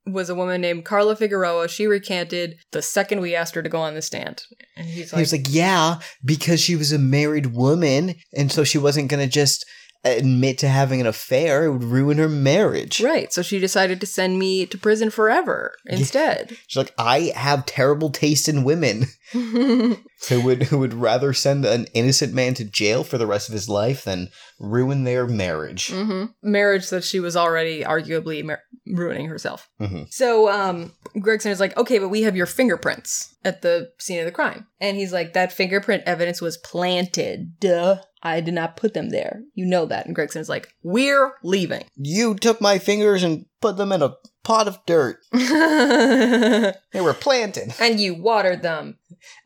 was 0.06 0.30
a 0.30 0.36
woman 0.36 0.62
named 0.62 0.86
Carla 0.86 1.16
Figueroa. 1.16 1.68
She 1.68 1.86
recanted 1.86 2.56
the 2.72 2.82
second 2.82 3.20
we 3.22 3.36
asked 3.36 3.56
her 3.56 3.64
to 3.64 3.70
go 3.70 3.80
on 3.82 3.94
the 3.94 4.02
stand, 4.02 4.44
and 4.76 4.88
he's 4.88 5.12
He 5.12 5.20
was 5.20 5.32
like, 5.34 5.48
yeah, 5.50 6.00
because 6.24 6.60
she 6.60 6.76
was 6.76 6.92
a 6.92 7.00
married 7.00 7.48
woman, 7.48 8.16
and 8.36 8.52
so 8.52 8.64
she 8.64 8.78
wasn't 8.78 9.10
gonna 9.10 9.28
just 9.28 9.66
admit 10.10 10.58
to 10.60 10.68
having 10.68 11.02
an 11.02 11.08
affair. 11.08 11.66
It 11.66 11.72
would 11.72 11.84
ruin 11.84 12.18
her 12.18 12.30
marriage. 12.30 13.00
right. 13.02 13.32
So 13.34 13.42
she 13.42 13.60
decided 13.60 14.00
to 14.02 14.06
send 14.08 14.40
me 14.40 14.66
to 14.66 14.78
prison 14.78 15.10
forever 15.10 15.74
instead. 15.86 16.58
She's 16.68 16.78
like, 16.78 16.94
I 16.98 17.32
have 17.36 17.66
terrible 17.66 18.10
taste 18.10 18.48
in 18.50 18.64
women 18.64 19.06
who 19.34 20.42
would 20.44 20.64
who 20.64 20.80
would 20.80 20.94
rather 20.94 21.34
send 21.34 21.66
an 21.66 21.88
innocent 21.94 22.34
man 22.34 22.54
to 22.56 22.66
jail 22.66 23.04
for 23.04 23.18
the 23.18 23.28
rest 23.28 23.50
of 23.50 23.54
his 23.54 23.70
life 23.70 24.04
than 24.04 24.30
ruin 24.60 25.04
their 25.04 25.28
marriage. 25.28 25.92
hmm 25.92 26.26
Marriage 26.42 26.90
that 26.90 27.04
she 27.04 27.20
was 27.20 27.36
already 27.36 27.84
arguably 27.84 28.44
mar- 28.44 28.62
ruining 28.88 29.28
herself. 29.28 29.70
Mhm. 29.80 30.12
So 30.12 30.50
um, 30.50 30.94
Gregson 31.20 31.52
is 31.52 31.60
like, 31.60 31.76
okay, 31.78 32.00
but 32.00 32.10
we 32.10 32.22
have 32.24 32.36
your 32.36 32.46
fingerprints 32.46 33.36
at 33.46 33.62
the 33.62 33.92
scene 34.00 34.20
of 34.20 34.26
the 34.26 34.32
crime. 34.32 34.66
And 34.82 34.98
he's 34.98 35.14
like, 35.14 35.34
that 35.34 35.52
fingerprint 35.54 36.04
evidence 36.06 36.42
was 36.42 36.58
planted. 36.58 37.60
Duh. 37.60 37.98
I 38.24 38.42
did 38.42 38.54
not 38.54 38.78
put 38.78 38.94
them 38.94 39.10
there. 39.10 39.44
You 39.54 39.66
know 39.66 39.86
that. 39.86 40.06
And 40.08 40.16
Gregson 40.16 40.42
is 40.42 40.50
like, 40.50 40.74
we're 40.84 41.34
leaving. 41.44 41.84
You 41.96 42.36
took 42.36 42.60
my 42.62 42.80
fingers 42.80 43.24
and 43.24 43.46
put 43.62 43.78
them 43.78 43.92
in 43.92 44.02
a 44.02 44.16
pot 44.44 44.68
of 44.68 44.80
dirt. 44.86 45.20
They 45.34 47.02
were 47.02 47.14
planted 47.14 47.74
And 47.80 48.00
you 48.00 48.16
watered 48.16 48.62
them. 48.62 48.98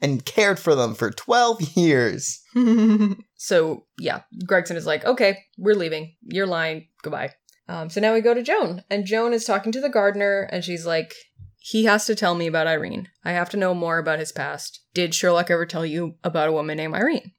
and 0.02 0.24
cared 0.26 0.60
for 0.60 0.76
them 0.76 0.94
for 0.96 1.12
12 1.12 1.76
years. 1.76 2.42
so 3.36 3.86
yeah, 4.00 4.22
Gregson 4.46 4.78
is 4.78 4.86
like, 4.86 5.06
okay, 5.06 5.40
we're 5.58 5.76
leaving. 5.76 6.16
You're 6.24 6.48
lying. 6.48 6.88
Goodbye. 7.04 7.32
Um, 7.68 7.90
so 7.90 8.02
now 8.02 8.14
we 8.14 8.22
go 8.22 8.34
to 8.34 8.44
Joan, 8.44 8.84
and 8.90 9.06
Joan 9.06 9.32
is 9.34 9.46
talking 9.46 9.72
to 9.72 9.80
the 9.80 9.88
gardener, 9.90 10.42
and 10.52 10.62
she's 10.64 10.86
like, 10.86 11.14
he 11.58 11.86
has 11.86 12.06
to 12.06 12.16
tell 12.16 12.36
me 12.36 12.48
about 12.48 12.68
Irene. 12.68 13.08
I 13.24 13.32
have 13.32 13.50
to 13.52 13.58
know 13.58 13.74
more 13.74 13.98
about 13.98 14.20
his 14.20 14.32
past. 14.34 14.82
Did 14.94 15.14
Sherlock 15.16 15.50
ever 15.50 15.66
tell 15.66 15.86
you 15.86 16.16
about 16.24 16.50
a 16.50 16.52
woman 16.54 16.76
named 16.78 16.96
Irene? 16.96 17.32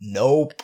Nope, 0.00 0.54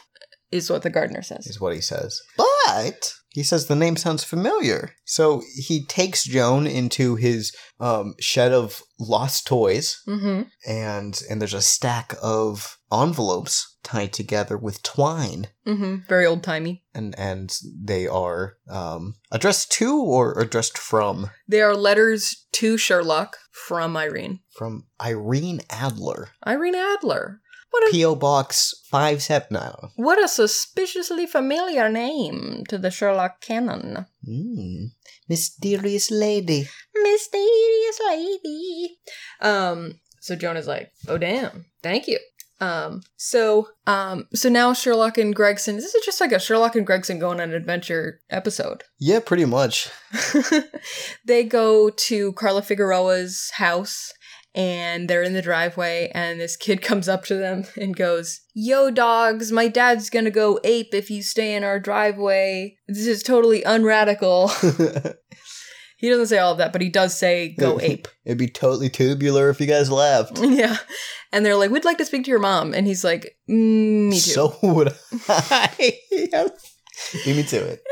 Is 0.52 0.70
what 0.70 0.82
the 0.82 0.90
gardener 0.90 1.22
says. 1.22 1.46
is 1.46 1.60
what 1.60 1.74
he 1.74 1.80
says. 1.80 2.20
But 2.36 3.14
he 3.30 3.42
says 3.42 3.66
the 3.66 3.74
name 3.76 3.96
sounds 3.96 4.22
familiar. 4.24 4.90
So 5.04 5.42
he 5.56 5.86
takes 5.86 6.24
Joan 6.24 6.66
into 6.66 7.16
his 7.16 7.52
um, 7.80 8.14
shed 8.20 8.52
of 8.52 8.82
lost 9.00 9.46
toys, 9.46 10.00
Mm-hmm. 10.06 10.42
and 10.68 11.22
and 11.28 11.40
there's 11.40 11.54
a 11.54 11.62
stack 11.62 12.14
of 12.22 12.76
envelopes 12.92 13.76
tied 13.82 14.12
together 14.12 14.56
with 14.58 14.82
twine. 14.82 15.48
Mm-hmm. 15.66 16.06
Very 16.08 16.26
old 16.26 16.42
timey. 16.42 16.84
And 16.94 17.14
and 17.18 17.56
they 17.82 18.06
are 18.06 18.56
um, 18.70 19.14
addressed 19.32 19.72
to 19.72 19.96
or 19.96 20.38
addressed 20.38 20.76
from 20.78 21.30
They 21.48 21.62
are 21.62 21.74
letters 21.74 22.46
to 22.52 22.76
Sherlock 22.76 23.38
from 23.50 23.96
Irene. 23.96 24.40
from 24.56 24.84
Irene 25.00 25.60
Adler. 25.70 26.28
Irene 26.46 26.74
Adler. 26.76 27.40
What 27.72 27.88
a 27.88 27.90
P.O. 27.90 28.16
Box 28.16 28.74
5 28.90 29.22
7. 29.22 29.48
No. 29.50 29.74
what 29.96 30.22
a 30.22 30.28
suspiciously 30.28 31.26
familiar 31.26 31.88
name 31.88 32.64
to 32.68 32.76
the 32.76 32.90
Sherlock 32.90 33.40
canon. 33.40 34.06
Mm. 34.28 34.90
Mysterious 35.26 36.10
lady. 36.10 36.68
Mysterious 36.94 38.00
lady. 38.06 38.98
Um, 39.40 40.00
so 40.20 40.36
Jonah's 40.36 40.68
like, 40.68 40.92
oh 41.08 41.16
damn, 41.16 41.64
thank 41.82 42.06
you. 42.08 42.18
Um, 42.60 43.02
so 43.16 43.70
um, 43.86 44.28
so 44.34 44.48
now 44.48 44.72
Sherlock 44.74 45.18
and 45.18 45.34
Gregson, 45.34 45.76
this 45.76 45.94
is 45.94 46.04
just 46.04 46.20
like 46.20 46.30
a 46.30 46.38
Sherlock 46.38 46.76
and 46.76 46.86
Gregson 46.86 47.18
going 47.18 47.40
on 47.40 47.48
an 47.48 47.54
adventure 47.54 48.20
episode. 48.30 48.84
Yeah, 49.00 49.18
pretty 49.18 49.46
much. 49.46 49.88
they 51.26 51.42
go 51.42 51.90
to 51.90 52.32
Carla 52.34 52.62
Figueroa's 52.62 53.50
house 53.54 54.12
and 54.54 55.08
they're 55.08 55.22
in 55.22 55.32
the 55.32 55.42
driveway 55.42 56.10
and 56.14 56.40
this 56.40 56.56
kid 56.56 56.82
comes 56.82 57.08
up 57.08 57.24
to 57.26 57.34
them 57.34 57.64
and 57.80 57.96
goes, 57.96 58.40
"Yo 58.54 58.90
dogs, 58.90 59.52
my 59.52 59.68
dad's 59.68 60.10
to 60.10 60.30
go 60.30 60.60
ape 60.64 60.94
if 60.94 61.10
you 61.10 61.22
stay 61.22 61.54
in 61.54 61.64
our 61.64 61.80
driveway. 61.80 62.76
This 62.88 63.06
is 63.06 63.22
totally 63.22 63.62
unradical." 63.62 64.48
he 65.98 66.08
doesn't 66.08 66.26
say 66.26 66.38
all 66.38 66.52
of 66.52 66.58
that, 66.58 66.72
but 66.72 66.82
he 66.82 66.88
does 66.88 67.16
say 67.16 67.54
go 67.58 67.80
ape. 67.80 68.08
It'd 68.24 68.38
be 68.38 68.48
totally 68.48 68.88
tubular 68.90 69.48
if 69.48 69.60
you 69.60 69.66
guys 69.66 69.90
left. 69.90 70.38
yeah. 70.42 70.76
And 71.32 71.46
they're 71.46 71.56
like, 71.56 71.70
"We'd 71.70 71.84
like 71.84 71.98
to 71.98 72.04
speak 72.04 72.24
to 72.24 72.30
your 72.30 72.40
mom." 72.40 72.74
And 72.74 72.86
he's 72.86 73.04
like, 73.04 73.36
mm, 73.48 74.10
"Me 74.10 74.12
too." 74.12 74.18
So 74.18 74.56
would 74.62 74.92
I. 75.28 75.94
Beat 77.24 77.36
me 77.36 77.42
to 77.42 77.56
it. 77.78 77.82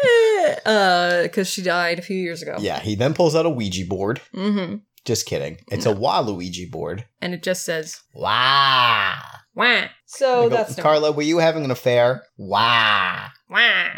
uh 0.66 1.26
cuz 1.32 1.48
she 1.48 1.62
died 1.62 1.98
a 1.98 2.02
few 2.02 2.16
years 2.16 2.42
ago. 2.42 2.56
Yeah, 2.60 2.80
he 2.80 2.94
then 2.94 3.14
pulls 3.14 3.34
out 3.34 3.46
a 3.46 3.50
Ouija 3.50 3.86
board. 3.86 4.20
Mhm. 4.34 4.82
Just 5.04 5.26
kidding. 5.26 5.58
It's 5.70 5.86
a 5.86 5.94
Waluigi 5.94 6.70
board. 6.70 7.06
And 7.20 7.32
it 7.34 7.42
just 7.42 7.64
says, 7.64 8.00
Wow. 8.14 9.18
"Wah." 9.54 9.86
So 10.06 10.48
go, 10.48 10.56
that's 10.56 10.74
Carla, 10.76 11.10
were 11.12 11.22
you 11.22 11.38
having 11.38 11.64
an 11.64 11.70
affair? 11.70 12.22
Wow. 12.36 13.28
Wah. 13.48 13.88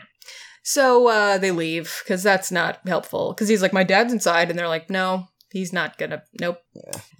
So 0.62 1.09
uh, 1.09 1.38
they 1.38 1.50
leave 1.50 2.03
because 2.05 2.22
that's 2.22 2.53
not 2.53 2.78
helpful. 2.86 3.32
Because 3.32 3.48
he's 3.48 3.62
like, 3.62 3.72
my 3.72 3.82
dad's 3.84 4.12
inside, 4.12 4.48
and 4.48 4.59
they're 4.59 4.68
like, 4.68 4.88
no, 4.90 5.26
he's 5.50 5.72
not 5.72 5.98
gonna. 5.98 6.22
Nope, 6.40 6.59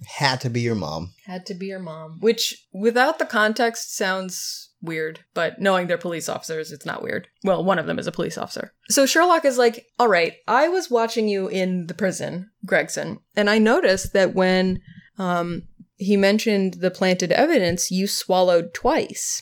Had 0.07 0.39
to 0.41 0.49
be 0.49 0.61
your 0.61 0.75
mom. 0.75 1.13
had 1.25 1.45
to 1.47 1.53
be 1.53 1.65
your 1.67 1.79
mom. 1.79 2.19
Which, 2.21 2.65
without 2.73 3.19
the 3.19 3.25
context, 3.25 3.95
sounds 3.97 4.69
weird. 4.83 5.21
But 5.33 5.59
knowing 5.59 5.87
they're 5.87 5.97
police 5.97 6.29
officers, 6.29 6.71
it's 6.71 6.85
not 6.85 7.01
weird. 7.01 7.27
Well, 7.43 7.63
one 7.63 7.79
of 7.79 7.87
them 7.87 7.97
is 7.97 8.05
a 8.05 8.11
police 8.11 8.37
officer. 8.37 8.73
So 8.89 9.05
Sherlock 9.05 9.45
is 9.45 9.57
like, 9.57 9.85
all 9.97 10.07
right, 10.07 10.33
I 10.47 10.67
was 10.67 10.91
watching 10.91 11.27
you 11.27 11.47
in 11.47 11.87
the 11.87 11.93
prison, 11.93 12.51
Gregson, 12.65 13.19
and 13.35 13.49
I 13.49 13.57
noticed 13.57 14.13
that 14.13 14.35
when 14.35 14.81
um, 15.17 15.63
he 15.95 16.17
mentioned 16.17 16.75
the 16.75 16.91
planted 16.91 17.31
evidence, 17.31 17.89
you 17.89 18.07
swallowed 18.07 18.73
twice. 18.73 19.41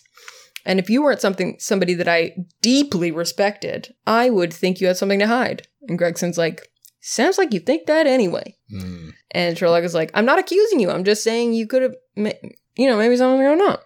And 0.64 0.80
if 0.80 0.90
you 0.90 1.02
weren't 1.02 1.22
something 1.22 1.56
somebody 1.60 1.96
that 1.96 2.08
I 2.08 2.36
deeply 2.62 3.12
respected, 3.12 3.96
I 4.06 4.30
would 4.30 4.54
think 4.54 4.80
you 4.80 4.88
had 4.88 4.98
something 4.98 5.20
to 5.20 5.28
hide. 5.28 5.68
And 5.88 5.98
Gregson's 5.98 6.38
like, 6.38 6.68
sounds 7.00 7.40
like 7.40 7.52
you 7.52 7.60
think 7.60 7.88
that 7.88 8.06
anyway. 8.06 8.56
Mm. 8.72 9.14
And 9.32 9.58
Sherlock 9.58 9.84
is 9.84 9.96
like, 9.96 10.12
I'm 10.14 10.26
not 10.26 10.38
accusing 10.38 10.80
you. 10.80 10.92
I'm 10.92 11.04
just 11.04 11.24
saying 11.24 11.54
you 11.54 11.66
could 11.66 11.82
have, 11.82 11.96
ma- 12.16 12.32
you 12.76 12.88
know, 12.88 12.98
maybe 12.98 13.18
something 13.18 13.44
going 13.44 13.58
not. 13.58 13.82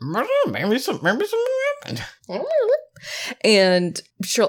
Maybe, 0.00 0.78
some, 0.78 1.00
maybe 1.02 1.24
something 1.26 1.54
happened. 1.84 2.04
And 3.44 4.00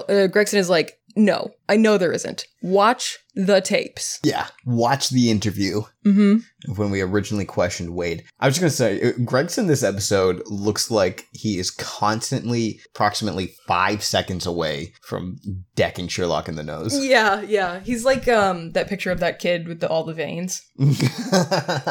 uh, 0.08 0.26
Gregson 0.28 0.58
is 0.58 0.70
like, 0.70 0.98
no, 1.16 1.50
I 1.68 1.76
know 1.76 1.98
there 1.98 2.12
isn't. 2.12 2.46
Watch 2.62 3.18
the 3.34 3.60
tapes. 3.60 4.20
Yeah. 4.24 4.46
Watch 4.64 5.10
the 5.10 5.30
interview 5.30 5.82
Mm-hmm. 6.06 6.72
when 6.76 6.90
we 6.90 7.02
originally 7.02 7.44
questioned 7.44 7.94
Wade. 7.94 8.24
I 8.40 8.46
was 8.46 8.58
just 8.58 8.60
going 8.62 8.70
to 8.70 9.04
say, 9.04 9.10
uh, 9.10 9.12
Gregson 9.26 9.66
this 9.66 9.82
episode 9.82 10.42
looks 10.46 10.90
like 10.90 11.26
he 11.32 11.58
is 11.58 11.70
constantly 11.70 12.80
approximately 12.94 13.54
five 13.66 14.02
seconds 14.02 14.46
away 14.46 14.94
from 15.02 15.36
decking 15.74 16.08
Sherlock 16.08 16.48
in 16.48 16.56
the 16.56 16.62
nose. 16.62 16.98
Yeah, 17.04 17.42
yeah. 17.42 17.80
He's 17.80 18.06
like 18.06 18.26
um 18.28 18.70
that 18.72 18.88
picture 18.88 19.10
of 19.10 19.20
that 19.20 19.38
kid 19.38 19.68
with 19.68 19.80
the, 19.80 19.88
all 19.88 20.04
the 20.04 20.14
veins. 20.14 20.62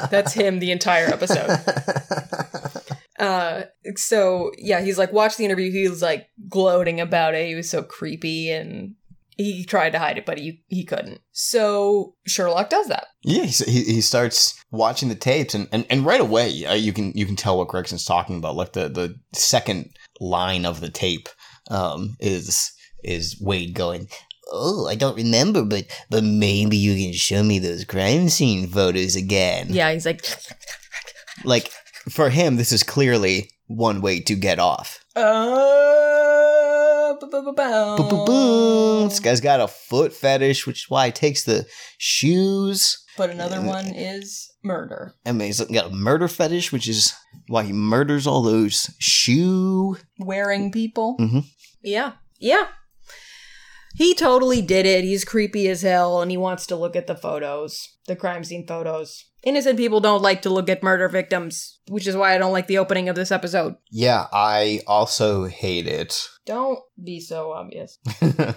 That's 0.10 0.34
him 0.34 0.58
the 0.60 0.72
entire 0.72 1.06
episode. 1.08 1.60
Uh, 3.20 3.64
so 3.96 4.52
yeah, 4.58 4.82
he's 4.82 4.98
like, 4.98 5.12
watch 5.12 5.38
the 5.38 5.46
interview. 5.46 5.72
He 5.72 5.88
was 5.90 6.02
like 6.02 6.28
gloating 6.48 7.00
about 7.00 7.36
it. 7.36 7.48
He 7.48 7.56
was 7.56 7.70
so 7.70 7.84
creepy 7.84 8.52
and 8.52 8.96
he 9.38 9.64
tried 9.64 9.92
to 9.92 10.00
hide 10.00 10.18
it, 10.18 10.26
but 10.26 10.38
he 10.38 10.64
he 10.68 10.84
couldn't. 10.84 11.22
So 11.32 12.16
Sherlock 12.26 12.70
does 12.70 12.88
that. 12.88 13.08
Yeah, 13.24 13.44
he, 13.44 13.72
he 13.72 13.84
he 13.84 14.02
starts 14.02 14.60
watching 14.72 15.10
the 15.10 15.16
tapes, 15.16 15.54
and, 15.54 15.68
and, 15.72 15.86
and 15.90 16.06
right 16.06 16.22
away 16.22 16.66
uh, 16.66 16.74
you 16.74 16.92
can 16.92 17.12
you 17.14 17.26
can 17.26 17.36
tell 17.36 17.58
what 17.58 17.68
Gregson's 17.68 18.06
talking 18.06 18.38
about. 18.38 18.56
Like 18.56 18.74
the, 18.74 18.90
the 18.90 19.16
second 19.34 19.96
line 20.20 20.66
of 20.66 20.82
the 20.82 20.90
tape 20.90 21.30
um, 21.70 22.18
is 22.20 22.72
is 23.04 23.40
Wade 23.40 23.76
going, 23.76 24.08
"Oh, 24.52 24.88
I 24.88 24.96
don't 24.96 25.16
remember, 25.16 25.64
but 25.64 25.86
but 26.10 26.24
maybe 26.24 26.78
you 26.78 26.96
can 26.96 27.14
show 27.14 27.44
me 27.44 27.60
those 27.60 27.86
crime 27.86 28.30
scene 28.30 28.68
photos 28.68 29.16
again." 29.16 29.68
Yeah, 29.70 29.92
he's 29.92 30.06
like, 30.06 30.26
like 31.44 31.72
for 32.10 32.30
him, 32.30 32.56
this 32.56 32.72
is 32.72 32.84
clearly 32.84 33.52
one 33.68 34.02
way 34.02 34.20
to 34.22 34.36
get 34.36 34.60
off. 34.60 35.00
uh. 35.16 35.76
This 39.10 39.20
guy's 39.20 39.42
got 39.42 39.60
a 39.62 39.68
foot 39.68 40.14
fetish, 40.14 40.68
which 40.68 40.84
is 40.84 40.90
why 40.90 41.08
he 41.08 41.12
takes 41.12 41.44
the 41.44 41.66
shoes. 41.98 43.04
But 43.18 43.32
another 43.32 43.62
one 43.62 43.88
is 43.88 44.52
murder. 44.64 45.14
I 45.26 45.32
mean, 45.32 45.48
he's 45.48 45.60
got 45.62 45.92
a 45.92 45.96
murder 45.96 46.28
fetish, 46.28 46.72
which 46.72 46.88
is 46.88 47.14
why 47.48 47.64
he 47.64 47.74
murders 47.74 48.28
all 48.28 48.44
those 48.44 48.92
shoe. 49.00 49.98
Wearing 50.20 50.72
people. 50.72 51.18
Mhm. 51.20 51.46
Yeah. 51.82 52.14
Yeah. 52.40 52.68
He 53.96 54.14
totally 54.14 54.62
did 54.62 54.86
it. 54.86 55.04
He's 55.04 55.26
creepy 55.26 55.68
as 55.70 55.82
hell 55.82 56.22
and 56.22 56.30
he 56.30 56.38
wants 56.38 56.68
to 56.68 56.76
look 56.76 56.96
at 56.96 57.08
the 57.08 57.16
photos, 57.16 57.82
the 58.08 58.16
crime 58.16 58.44
scene 58.44 58.68
photos. 58.68 59.26
Innocent 59.48 59.78
people 59.78 60.02
don't 60.02 60.22
like 60.22 60.42
to 60.42 60.50
look 60.50 60.68
at 60.68 60.84
murder 60.84 61.08
victims, 61.08 61.80
which 61.88 62.06
is 62.06 62.18
why 62.18 62.36
I 62.36 62.38
don't 62.38 62.52
like 62.52 62.68
the 62.68 62.80
opening 62.80 63.08
of 63.08 63.16
this 63.16 63.32
episode. 63.32 63.76
Yeah, 63.90 64.28
I 64.34 64.82
also 64.86 65.46
hate 65.46 65.88
it. 65.88 66.28
Don't 66.46 66.80
be 67.02 67.22
so 67.22 67.54
obvious. 67.54 67.98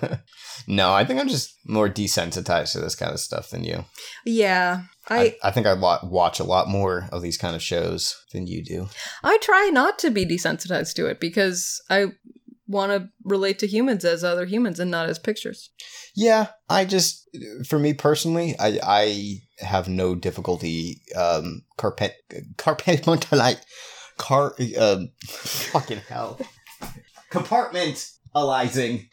no, 0.66 0.93
I 0.93 1.05
think 1.05 1.20
I'm 1.20 1.28
just 1.28 1.55
more 1.64 1.88
desensitized 1.88 2.72
to 2.72 2.80
this 2.80 2.97
kind 2.97 3.12
of 3.12 3.20
stuff 3.20 3.51
than 3.51 3.62
you. 3.62 3.84
Yeah. 4.26 4.82
I, 5.09 5.18
I 5.20 5.36
I 5.45 5.51
think 5.53 5.68
I 5.68 5.74
watch 5.74 6.41
a 6.41 6.45
lot 6.45 6.66
more 6.66 7.09
of 7.12 7.22
these 7.22 7.38
kind 7.38 7.55
of 7.55 7.62
shows 7.62 8.20
than 8.32 8.49
you 8.49 8.64
do. 8.64 8.88
I 9.22 9.38
try 9.38 9.70
not 9.72 9.97
to 10.01 10.11
be 10.11 10.26
desensitized 10.26 10.95
to 10.95 11.07
it 11.07 11.20
because 11.20 11.80
I 11.88 12.07
want 12.70 12.92
to 12.92 13.08
relate 13.24 13.58
to 13.58 13.66
humans 13.66 14.04
as 14.04 14.22
other 14.22 14.46
humans 14.46 14.78
and 14.78 14.90
not 14.90 15.08
as 15.08 15.18
pictures. 15.18 15.70
Yeah, 16.14 16.48
I 16.68 16.84
just, 16.84 17.28
for 17.66 17.78
me 17.78 17.94
personally, 17.94 18.54
I 18.58 18.78
I 18.82 19.40
have 19.58 19.88
no 19.88 20.14
difficulty 20.14 21.02
um 21.16 21.62
carpet 21.76 22.14
carpentalizing 22.56 23.60
car 24.16 24.54
um 24.78 25.10
fucking 25.26 26.00
hell 26.08 26.38
compartmentalizing 27.30 29.08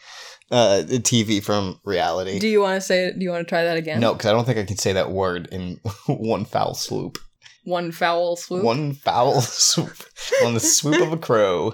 uh 0.52 0.82
the 0.84 1.00
TV 1.00 1.44
from 1.44 1.80
reality. 1.84 2.40
Do 2.40 2.48
you 2.48 2.62
want 2.62 2.80
to 2.80 2.82
say 2.82 3.12
do 3.12 3.20
you 3.22 3.32
want 3.32 3.48
to 3.48 3.50
try 3.50 3.64
that 3.64 3.78
again? 3.78 4.00
no, 4.00 4.14
because 4.14 4.28
I 4.28 4.34
don't 4.34 4.46
think 4.46 4.60
I 4.60 4.66
can 4.66 4.78
say 4.78 4.94
that 4.94 5.12
word 5.12 5.48
in 5.52 5.80
one 6.08 6.46
foul 6.46 6.74
swoop. 6.76 7.18
One 7.64 7.92
foul 7.92 8.38
swoop. 8.38 8.64
One 8.64 8.94
foul 8.94 9.42
swoop 9.42 10.06
on 10.46 10.54
the 10.54 10.62
swoop 10.62 11.02
of 11.02 11.12
a 11.12 11.18
crow. 11.18 11.74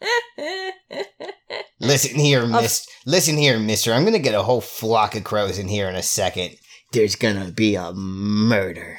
Listen 1.80 2.18
here, 2.18 2.46
miss. 2.46 2.86
Listen 3.06 3.36
here, 3.36 3.58
mister. 3.58 3.92
I'm 3.92 4.04
gonna 4.04 4.18
get 4.18 4.34
a 4.34 4.42
whole 4.42 4.60
flock 4.60 5.14
of 5.14 5.24
crows 5.24 5.58
in 5.58 5.68
here 5.68 5.88
in 5.88 5.94
a 5.94 6.02
second. 6.02 6.56
There's 6.92 7.16
gonna 7.16 7.50
be 7.50 7.74
a 7.74 7.92
murder. 7.92 8.98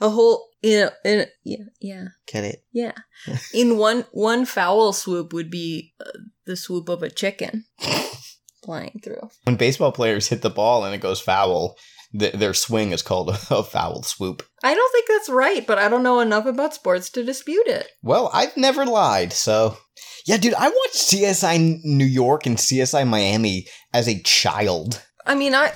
a 0.00 0.08
whole 0.10 0.48
you 0.62 0.80
know, 0.80 0.90
in 1.04 1.20
a, 1.20 1.26
yeah 1.44 1.64
yeah 1.80 2.04
Get 2.26 2.44
it? 2.44 2.64
yeah 2.72 2.92
in 3.54 3.78
one 3.78 4.04
one 4.12 4.44
foul 4.44 4.92
swoop 4.92 5.32
would 5.32 5.50
be 5.50 5.92
uh, 6.00 6.10
the 6.46 6.56
swoop 6.56 6.88
of 6.88 7.02
a 7.02 7.10
chicken 7.10 7.64
flying 8.64 9.00
through 9.02 9.28
When 9.44 9.56
baseball 9.56 9.90
players 9.92 10.28
hit 10.28 10.42
the 10.42 10.50
ball 10.50 10.84
and 10.84 10.94
it 10.94 11.00
goes 11.00 11.20
foul, 11.20 11.76
th- 12.18 12.34
their 12.34 12.54
swing 12.54 12.92
is 12.92 13.02
called 13.02 13.30
a 13.50 13.62
foul 13.62 14.02
swoop. 14.02 14.42
i 14.62 14.74
don't 14.74 14.92
think 14.92 15.06
that's 15.08 15.28
right 15.30 15.66
but 15.66 15.78
i 15.78 15.88
don't 15.88 16.02
know 16.02 16.20
enough 16.20 16.46
about 16.46 16.74
sports 16.74 17.10
to 17.10 17.24
dispute 17.24 17.66
it 17.66 17.88
Well, 18.02 18.30
I've 18.32 18.56
never 18.56 18.84
lied, 18.86 19.32
so. 19.32 19.76
Yeah, 20.24 20.36
dude, 20.36 20.54
I 20.54 20.68
watched 20.68 20.94
CSI 21.10 21.80
New 21.84 22.04
York 22.04 22.46
and 22.46 22.56
CSI 22.56 23.06
Miami 23.08 23.66
as 23.92 24.06
a 24.08 24.20
child. 24.22 25.02
i 25.26 25.34
mean 25.34 25.54
i 25.54 25.72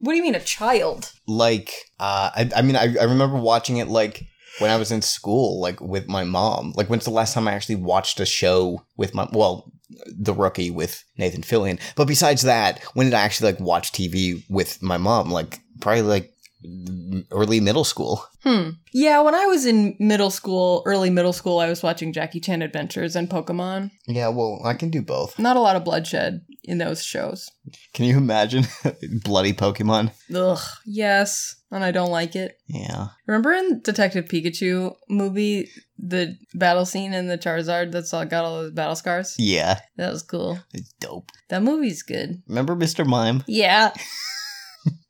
what 0.00 0.12
do 0.12 0.16
you 0.16 0.22
mean 0.22 0.34
a 0.34 0.40
child 0.58 1.12
like 1.26 1.70
uh 2.00 2.30
i, 2.34 2.50
I 2.56 2.62
mean 2.62 2.76
I, 2.76 2.94
I 3.00 3.04
remember 3.04 3.38
watching 3.38 3.78
it 3.78 3.88
like 3.88 4.22
when 4.60 4.70
i 4.70 4.76
was 4.76 4.92
in 4.92 5.02
school 5.02 5.60
like 5.60 5.80
with 5.80 6.06
my 6.08 6.24
mom 6.24 6.72
like 6.76 6.88
when's 6.88 7.04
the 7.04 7.10
last 7.10 7.34
time 7.34 7.48
i 7.48 7.52
actually 7.52 7.76
watched 7.76 8.20
a 8.20 8.26
show 8.26 8.84
with 8.96 9.14
my 9.14 9.26
well 9.32 9.72
the 10.28 10.34
rookie 10.34 10.70
with 10.70 11.02
nathan 11.18 11.42
fillion 11.42 11.80
but 11.96 12.06
besides 12.06 12.42
that 12.42 12.82
when 12.94 13.06
did 13.06 13.14
i 13.14 13.22
actually 13.22 13.50
like 13.52 13.60
watch 13.60 13.90
tv 13.92 14.42
with 14.48 14.82
my 14.82 14.98
mom 14.98 15.30
like 15.30 15.60
probably 15.84 16.02
like 16.02 16.30
early 17.30 17.60
middle 17.60 17.84
school. 17.84 18.24
Hmm. 18.42 18.70
Yeah, 18.92 19.20
when 19.20 19.34
I 19.34 19.44
was 19.46 19.66
in 19.66 19.96
middle 19.98 20.30
school, 20.30 20.82
early 20.86 21.10
middle 21.10 21.32
school, 21.34 21.58
I 21.58 21.68
was 21.68 21.82
watching 21.82 22.12
Jackie 22.12 22.40
Chan 22.40 22.62
Adventures 22.62 23.14
and 23.16 23.28
Pokemon. 23.28 23.90
Yeah, 24.06 24.28
well, 24.28 24.60
I 24.64 24.72
can 24.74 24.88
do 24.90 25.02
both. 25.02 25.38
Not 25.38 25.56
a 25.56 25.60
lot 25.60 25.76
of 25.76 25.84
bloodshed 25.84 26.40
in 26.64 26.78
those 26.78 27.02
shows. 27.04 27.50
Can 27.92 28.06
you 28.06 28.16
imagine 28.16 28.64
bloody 29.24 29.52
Pokemon? 29.52 30.12
Ugh. 30.34 30.58
Yes, 30.86 31.54
and 31.70 31.84
I 31.84 31.90
don't 31.90 32.10
like 32.10 32.34
it. 32.34 32.56
Yeah. 32.66 33.08
Remember 33.26 33.52
in 33.52 33.80
Detective 33.82 34.24
Pikachu 34.24 34.94
movie, 35.10 35.68
the 35.98 36.34
battle 36.54 36.86
scene 36.86 37.12
in 37.12 37.26
the 37.28 37.36
Charizard 37.38 37.92
that's 37.92 38.14
all 38.14 38.24
got 38.24 38.44
all 38.46 38.62
those 38.62 38.72
battle 38.72 38.96
scars? 38.96 39.34
Yeah, 39.38 39.80
That 39.96 40.10
was 40.12 40.22
cool. 40.22 40.58
it's 40.72 40.92
dope. 40.94 41.30
That 41.50 41.62
movie's 41.62 42.02
good. 42.02 42.42
Remember 42.48 42.74
Mr. 42.74 43.06
Mime? 43.06 43.44
Yeah. 43.46 43.92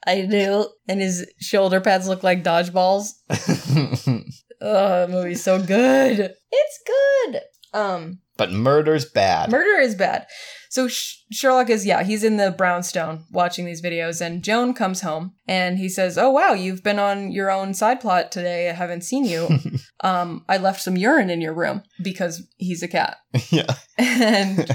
I 0.07 0.23
do. 0.23 0.69
And 0.89 1.01
his 1.01 1.27
shoulder 1.41 1.81
pads 1.81 2.09
look 2.09 2.23
like 2.23 2.45
dodgeballs. 2.45 3.11
Oh, 4.61 4.89
that 5.01 5.11
movie's 5.11 5.43
so 5.43 5.63
good. 5.63 6.33
It's 6.51 6.83
good. 6.87 7.41
Um, 7.75 8.21
but 8.39 8.51
murder's 8.51 9.05
bad. 9.05 9.51
murder 9.51 9.81
is 9.81 9.95
bad. 9.95 10.27
So 10.71 10.89
Sh- 10.89 11.19
Sherlock 11.31 11.69
is 11.69 11.85
yeah, 11.85 12.03
he's 12.03 12.25
in 12.25 12.37
the 12.39 12.51
brownstone 12.51 13.25
watching 13.31 13.67
these 13.67 13.83
videos, 13.83 14.21
and 14.25 14.43
Joan 14.43 14.73
comes 14.73 15.03
home 15.03 15.35
and 15.47 15.79
he 15.79 15.89
says, 15.89 16.17
"Oh 16.17 16.31
wow, 16.31 16.53
you've 16.53 16.83
been 16.83 16.99
on 16.99 17.31
your 17.31 17.51
own 17.51 17.75
side 17.75 18.01
plot 18.01 18.33
today. 18.33 18.71
I 18.71 18.73
haven't 18.73 19.03
seen 19.05 19.25
you. 19.25 19.49
um, 20.01 20.45
I 20.49 20.57
left 20.57 20.81
some 20.83 20.97
urine 20.97 21.31
in 21.31 21.41
your 21.43 21.55
room 21.55 21.83
because 22.03 22.43
he's 22.57 22.83
a 22.83 22.89
cat." 22.89 23.19
yeah. 23.51 23.75
And 23.99 24.69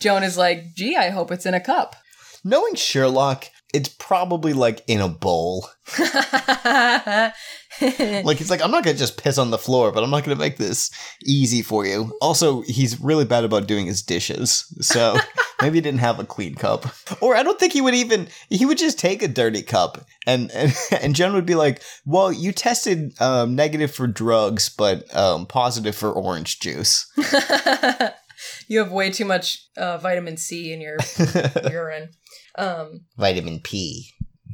Joan 0.00 0.22
is 0.22 0.38
like, 0.38 0.74
"Gee, 0.74 0.96
I 0.96 1.10
hope 1.10 1.30
it's 1.30 1.46
in 1.46 1.54
a 1.54 1.60
cup." 1.60 1.96
Knowing 2.44 2.74
Sherlock, 2.76 3.46
it's 3.74 3.88
probably 3.88 4.52
like 4.52 4.82
in 4.86 5.00
a 5.00 5.08
bowl. 5.08 5.68
Like 7.80 8.38
he's 8.38 8.50
like, 8.50 8.62
I'm 8.62 8.70
not 8.70 8.84
gonna 8.84 8.96
just 8.96 9.22
piss 9.22 9.38
on 9.38 9.50
the 9.50 9.58
floor, 9.58 9.90
but 9.90 10.04
I'm 10.04 10.10
not 10.10 10.24
gonna 10.24 10.36
make 10.36 10.58
this 10.58 10.90
easy 11.24 11.62
for 11.62 11.84
you. 11.84 12.16
Also, 12.20 12.62
he's 12.62 13.00
really 13.00 13.24
bad 13.24 13.44
about 13.44 13.66
doing 13.66 13.86
his 13.86 14.02
dishes, 14.02 14.64
so 14.80 15.16
maybe 15.62 15.78
he 15.78 15.80
didn't 15.80 16.00
have 16.00 16.20
a 16.20 16.24
clean 16.24 16.54
cup. 16.54 16.86
Or 17.20 17.34
I 17.34 17.42
don't 17.42 17.58
think 17.58 17.72
he 17.72 17.80
would 17.80 17.94
even. 17.94 18.28
He 18.48 18.64
would 18.64 18.78
just 18.78 18.98
take 18.98 19.22
a 19.22 19.28
dirty 19.28 19.62
cup, 19.62 20.06
and 20.26 20.50
and, 20.52 20.72
and 21.00 21.16
Jen 21.16 21.34
would 21.34 21.46
be 21.46 21.56
like, 21.56 21.82
"Well, 22.06 22.32
you 22.32 22.52
tested 22.52 23.20
um, 23.20 23.56
negative 23.56 23.92
for 23.92 24.06
drugs, 24.06 24.68
but 24.68 25.14
um, 25.14 25.46
positive 25.46 25.96
for 25.96 26.12
orange 26.12 26.60
juice." 26.60 27.10
you 28.68 28.78
have 28.78 28.92
way 28.92 29.10
too 29.10 29.24
much 29.24 29.66
uh, 29.76 29.98
vitamin 29.98 30.36
C 30.36 30.72
in 30.72 30.80
your 30.80 30.98
urine. 31.70 32.10
Um, 32.56 33.06
Vitamin 33.16 33.60
P. 33.60 34.10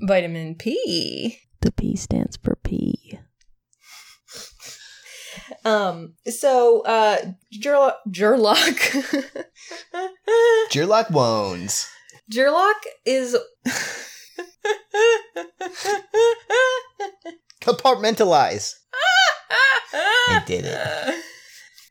vitamin 0.06 0.54
P. 0.54 1.38
The 1.60 1.72
P 1.72 1.96
stands 1.96 2.36
for 2.42 2.56
P. 2.56 3.18
Um. 5.64 6.14
So, 6.26 6.82
uh, 6.82 7.18
Gerlock. 7.52 7.94
Gerlock. 8.08 8.78
Sherlock 10.70 11.08
Wones. 11.08 11.86
Gerlock 12.32 12.80
is. 13.04 13.36
Compartmentalize. 17.60 18.74
I 19.92 20.42
did 20.46 20.64
it. 20.66 21.24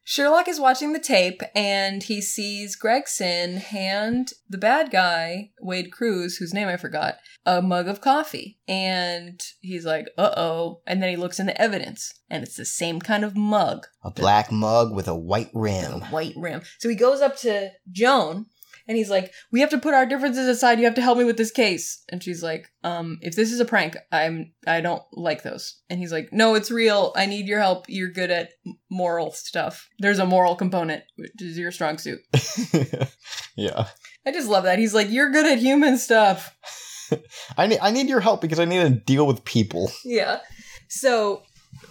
Sherlock 0.10 0.48
is 0.48 0.60
watching 0.60 0.94
the 0.94 1.00
tape 1.00 1.44
and 1.54 2.02
he 2.02 2.20
sees 2.20 2.76
Gregson 2.76 3.58
hand 3.58 4.34
the 4.50 4.58
bad 4.58 4.90
guy, 4.90 5.52
Wade 5.62 5.92
Crewes, 5.92 6.38
whose 6.38 6.52
name 6.52 6.68
I 6.68 6.78
forgot, 6.78 7.18
a 7.46 7.62
mug 7.62 7.88
of 7.88 8.02
coffee. 8.02 8.58
And 8.68 9.40
he's 9.60 9.86
like, 9.86 10.08
uh 10.18 10.32
oh. 10.36 10.82
And 10.88 11.00
then 11.00 11.12
he 11.12 11.16
looks 11.16 11.40
in 11.40 11.46
the 11.46 11.62
evidence 11.62 12.12
and 12.28 12.42
it's 12.42 12.56
the 12.56 12.66
same 12.66 13.00
kind 13.00 13.24
of 13.24 13.36
mug, 13.36 13.86
A 14.04 14.10
black 14.10 14.52
mug 14.52 14.96
with 14.96 15.08
a 15.08 15.14
white 15.14 15.52
a 15.54 15.60
rim. 15.60 16.02
white 16.10 16.34
rim. 16.36 16.64
So 16.80 16.90
he 16.90 16.96
goes 16.96 17.22
up 17.22 17.38
to 17.42 17.70
Joan 17.92 18.48
and 18.90 18.98
he's 18.98 19.12
like, 19.12 19.32
we 19.52 19.60
have 19.62 19.70
to 19.70 19.78
put 19.78 19.94
our 19.94 20.08
differences 20.08 20.48
aside. 20.48 20.80
You 20.80 20.86
have 20.86 20.96
to 20.96 21.02
help 21.02 21.20
me 21.20 21.24
with 21.24 21.38
this 21.38 21.52
case. 21.52 22.04
And 22.10 22.24
she's 22.24 22.42
like, 22.42 22.72
um, 22.84 23.20
if 23.22 23.36
this 23.36 23.52
is 23.52 23.60
a 23.60 23.66
prank, 23.66 23.96
I'm, 24.12 24.52
I 24.66 24.82
don't 24.82 25.04
like 25.14 25.44
those. 25.44 25.80
And 25.92 26.00
he's 26.00 26.12
like, 26.12 26.30
no, 26.34 26.56
it's 26.56 26.72
real. 26.72 27.14
I 27.16 27.28
need 27.28 27.48
your 27.48 27.60
help. 27.60 27.86
You're 27.88 28.12
good 28.12 28.32
at 28.32 28.50
moral 28.90 29.32
stuff. 29.32 29.88
There's 30.00 30.18
a 30.18 30.26
moral 30.26 30.56
component, 30.56 31.04
which 31.18 31.32
is 31.40 31.56
your 31.56 31.72
strong 31.72 32.00
suit. 32.00 32.20
yeah. 33.56 33.86
I 34.26 34.32
just 34.32 34.50
love 34.50 34.64
that. 34.64 34.80
He's 34.80 34.96
like, 34.96 35.12
you're 35.12 35.30
good 35.30 35.46
at 35.46 35.60
human 35.60 36.00
stuff. 36.00 36.58
I 37.58 37.68
need 37.68 37.80
I 37.82 37.92
need 37.92 38.10
your 38.10 38.20
help 38.22 38.42
because 38.42 38.60
I 38.60 38.66
need 38.66 38.82
to 38.82 38.90
deal 38.90 39.28
with 39.28 39.46
people. 39.46 39.92
Yeah. 40.04 40.40
So 40.90 41.44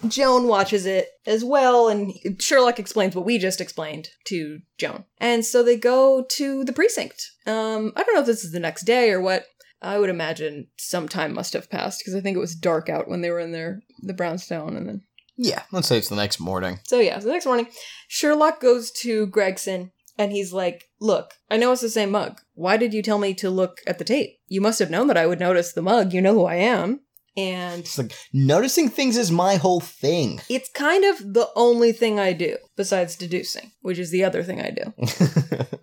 Joan 0.07 0.47
watches 0.47 0.87
it 0.87 1.09
as 1.27 1.45
well, 1.45 1.89
and 1.89 2.13
Sherlock 2.41 2.79
explains 2.79 3.15
what 3.17 3.25
we 3.25 3.39
just 3.39 3.61
explained 3.61 4.09
to 4.27 4.61
Joan. 4.79 5.05
And 5.19 5.45
so 5.45 5.63
they 5.63 5.77
go 5.77 6.25
to 6.37 6.65
the 6.65 6.73
precinct. 6.73 7.23
Um, 7.47 7.93
I 7.97 8.03
don't 8.03 8.15
know 8.15 8.21
if 8.21 8.27
this 8.27 8.45
is 8.45 8.53
the 8.53 8.61
next 8.61 8.83
day 8.85 9.11
or 9.11 9.21
what. 9.21 9.45
I 9.81 9.99
would 9.99 10.11
imagine 10.11 10.67
some 10.77 11.09
time 11.09 11.33
must 11.33 11.53
have 11.53 11.71
passed 11.71 12.01
because 12.01 12.15
I 12.17 12.21
think 12.21 12.37
it 12.37 12.41
was 12.41 12.57
dark 12.57 12.89
out 12.89 13.07
when 13.09 13.21
they 13.21 13.31
were 13.31 13.39
in 13.39 13.53
their 13.53 13.81
the 14.03 14.13
brownstone, 14.15 14.77
and 14.77 14.89
then 14.89 15.03
Yeah, 15.37 15.63
let's 15.71 15.87
say 15.89 15.99
it's 15.99 16.09
the 16.09 16.17
next 16.17 16.41
morning. 16.41 16.81
so 16.85 16.99
yeah. 16.99 17.19
So 17.21 17.27
the 17.27 17.33
next 17.33 17.47
morning, 17.47 17.69
Sherlock 18.09 18.61
goes 18.61 18.91
to 19.03 19.27
Gregson. 19.27 19.93
And 20.21 20.33
he's 20.33 20.53
like, 20.53 20.87
Look, 21.01 21.35
I 21.49 21.57
know 21.57 21.71
it's 21.71 21.81
the 21.81 21.89
same 21.89 22.11
mug. 22.11 22.41
Why 22.55 22.77
did 22.77 22.93
you 22.93 23.03
tell 23.03 23.19
me 23.19 23.35
to 23.35 23.49
look 23.51 23.79
at 23.87 23.99
the 24.01 24.05
tape? 24.05 24.31
You 24.49 24.61
must 24.61 24.81
have 24.81 24.91
known 24.91 25.07
that 25.07 25.17
I 25.17 25.27
would 25.29 25.39
notice 25.39 25.73
the 25.73 25.81
mug. 25.81 26.13
You 26.13 26.21
know 26.21 26.35
who 26.35 26.45
I 26.45 26.57
am. 26.57 27.03
And 27.37 27.81
It's 27.81 27.99
like 27.99 28.13
noticing 28.33 28.89
things 28.89 29.17
is 29.17 29.31
my 29.31 29.57
whole 29.57 29.81
thing. 29.81 30.41
It's 30.49 30.71
kind 30.71 31.05
of 31.05 31.19
the 31.35 31.49
only 31.55 31.93
thing 31.93 32.19
I 32.19 32.33
do 32.33 32.57
besides 32.77 33.17
deducing, 33.17 33.73
which 33.81 33.99
is 33.99 34.11
the 34.11 34.25
other 34.25 34.43
thing 34.43 34.61
I 34.61 34.71
do. 34.71 35.67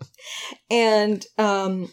And 0.70 1.26
um, 1.38 1.92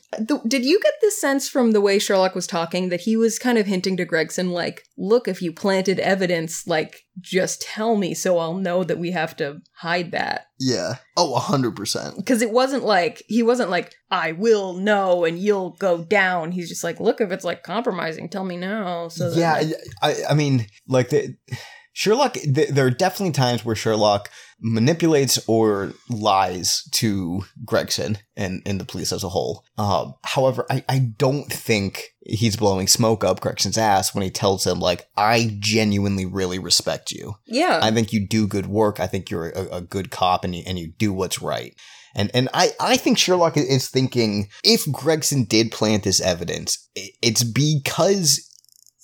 did 0.49 0.65
you 0.65 0.81
get 0.83 0.95
the 1.03 1.11
sense 1.11 1.49
from 1.49 1.73
the 1.73 1.81
way 1.81 1.99
Sherlock 1.99 2.35
was 2.35 2.47
talking 2.47 2.89
that 2.89 3.03
he 3.03 3.17
was 3.17 3.39
kind 3.39 3.59
of 3.59 3.67
hinting 3.67 3.97
to 3.99 4.05
Gregson, 4.05 4.51
like, 4.51 4.83
look, 4.97 5.29
if 5.29 5.43
you 5.43 5.53
planted 5.53 5.99
evidence, 6.01 6.67
like, 6.67 7.01
just 7.21 7.63
tell 7.63 7.97
me 7.97 8.15
so 8.15 8.39
I'll 8.39 8.55
know 8.55 8.85
that 8.85 8.99
we 8.99 9.11
have 9.11 9.37
to 9.37 9.61
hide 9.79 10.13
that. 10.13 10.47
yeah. 10.59 10.97
Oh, 11.17 11.39
100%. 11.39 12.17
Because 12.17 12.41
it 12.41 12.51
wasn't 12.51 12.85
like, 12.85 13.23
he 13.27 13.43
wasn't 13.43 13.69
like, 13.71 13.95
I 14.11 14.33
will 14.33 14.73
know 14.75 15.25
and 15.25 15.39
you'll 15.39 15.71
go 15.79 16.03
down. 16.05 16.53
He's 16.53 16.69
just 16.71 16.83
like, 16.85 17.01
look, 17.01 17.21
if 17.21 17.31
it's 17.31 17.45
like 17.45 17.63
compromising, 17.63 18.29
tell 18.31 18.45
me 18.45 18.57
now. 18.57 19.09
So 19.09 19.31
that, 19.31 19.39
Yeah, 19.39 19.53
like- 19.55 19.75
I, 20.01 20.31
I 20.31 20.35
mean, 20.35 20.67
like 20.89 21.11
the 21.11 21.37
Sherlock. 21.95 22.35
Th- 22.35 22.71
there 22.71 22.87
are 22.87 22.91
definitely 22.91 23.33
times 23.33 23.65
where 23.67 23.77
Sherlock 23.77 24.31
manipulates 24.63 25.39
or 25.49 25.93
lies 26.09 26.85
to 26.93 27.45
Gregson 27.65 28.19
and, 28.37 28.63
and 28.65 28.81
the 28.81 28.85
police 28.85 29.13
as 29.13 29.25
a 29.25 29.29
whole. 29.29 29.65
Um, 29.77 30.15
however, 30.25 30.65
I, 30.71 30.85
I 30.89 30.99
don't 31.01 31.53
think 31.53 32.15
he's 32.21 32.57
blowing 32.57 32.87
smoke 32.87 33.25
up 33.25 33.41
Gregson's 33.41 33.77
ass 33.77 34.15
when 34.15 34.23
he 34.23 34.31
tells 34.31 34.67
him 34.67 34.79
like, 34.79 35.09
"I 35.17 35.57
genuinely 35.59 36.25
really 36.25 36.59
respect 36.59 37.11
you. 37.11 37.35
yeah. 37.47 37.81
I 37.83 37.91
think 37.91 38.13
you 38.13 38.27
do 38.27 38.47
good 38.47 38.67
work. 38.67 39.01
I 39.01 39.07
think 39.09 39.31
you're 39.31 39.51
a, 39.51 39.77
a 39.77 39.81
good 39.81 40.11
cop 40.11 40.45
and 40.45 40.55
you, 40.55 40.63
and 40.67 40.79
you 40.79 40.93
do 40.97 41.13
what's 41.13 41.43
right." 41.43 41.75
And 42.15 42.31
and 42.35 42.49
I, 42.55 42.71
I 42.79 42.97
think 42.97 43.19
Sherlock 43.19 43.57
is 43.57 43.89
thinking 43.89 44.49
if 44.63 44.91
Gregson 44.93 45.45
did 45.45 45.73
plant 45.73 46.05
this 46.05 46.21
evidence, 46.21 46.89
it's 46.95 47.43
because 47.43 48.49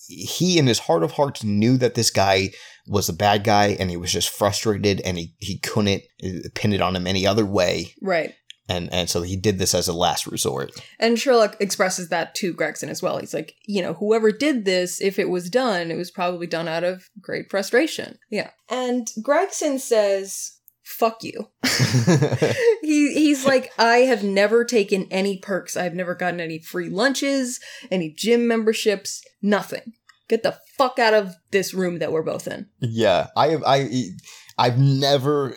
he 0.08 0.58
in 0.58 0.66
his 0.66 0.80
heart 0.80 1.02
of 1.02 1.12
hearts 1.12 1.44
knew 1.44 1.76
that 1.76 1.94
this 1.94 2.10
guy 2.10 2.50
was 2.88 3.08
a 3.08 3.14
bad 3.14 3.44
guy 3.44 3.76
and 3.78 3.90
he 3.90 3.96
was 3.96 4.12
just 4.12 4.30
frustrated 4.30 5.00
and 5.00 5.18
he, 5.18 5.34
he 5.38 5.58
couldn't 5.58 6.02
uh, 6.24 6.48
pin 6.54 6.72
it 6.72 6.80
on 6.80 6.96
him 6.96 7.06
any 7.06 7.26
other 7.26 7.46
way. 7.46 7.94
right. 8.02 8.34
And 8.70 8.92
and 8.92 9.08
so 9.08 9.22
he 9.22 9.34
did 9.34 9.58
this 9.58 9.74
as 9.74 9.88
a 9.88 9.94
last 9.94 10.26
resort. 10.26 10.72
And 10.98 11.18
Sherlock 11.18 11.56
expresses 11.58 12.10
that 12.10 12.34
to 12.34 12.52
Gregson 12.52 12.90
as 12.90 13.02
well. 13.02 13.16
He's 13.16 13.32
like, 13.32 13.54
you 13.66 13.80
know, 13.80 13.94
whoever 13.94 14.30
did 14.30 14.66
this, 14.66 15.00
if 15.00 15.18
it 15.18 15.30
was 15.30 15.48
done, 15.48 15.90
it 15.90 15.96
was 15.96 16.10
probably 16.10 16.46
done 16.46 16.68
out 16.68 16.84
of 16.84 17.08
great 17.18 17.50
frustration. 17.50 18.18
Yeah. 18.30 18.50
And 18.68 19.08
Gregson 19.22 19.78
says, 19.78 20.58
fuck 20.88 21.22
you. 21.22 21.48
he 22.82 23.14
he's 23.14 23.46
like, 23.46 23.72
I 23.78 23.98
have 23.98 24.22
never 24.22 24.64
taken 24.64 25.06
any 25.10 25.38
perks. 25.38 25.76
I've 25.76 25.94
never 25.94 26.14
gotten 26.14 26.40
any 26.40 26.58
free 26.58 26.88
lunches, 26.88 27.60
any 27.90 28.10
gym 28.10 28.46
memberships, 28.46 29.22
nothing. 29.40 29.92
Get 30.28 30.42
the 30.42 30.58
fuck 30.76 30.98
out 30.98 31.14
of 31.14 31.34
this 31.50 31.72
room 31.74 31.98
that 32.00 32.12
we're 32.12 32.22
both 32.22 32.46
in. 32.46 32.66
Yeah, 32.80 33.28
I 33.36 33.48
have 33.48 33.62
I 33.66 33.88
I've 34.58 34.78
never 34.78 35.54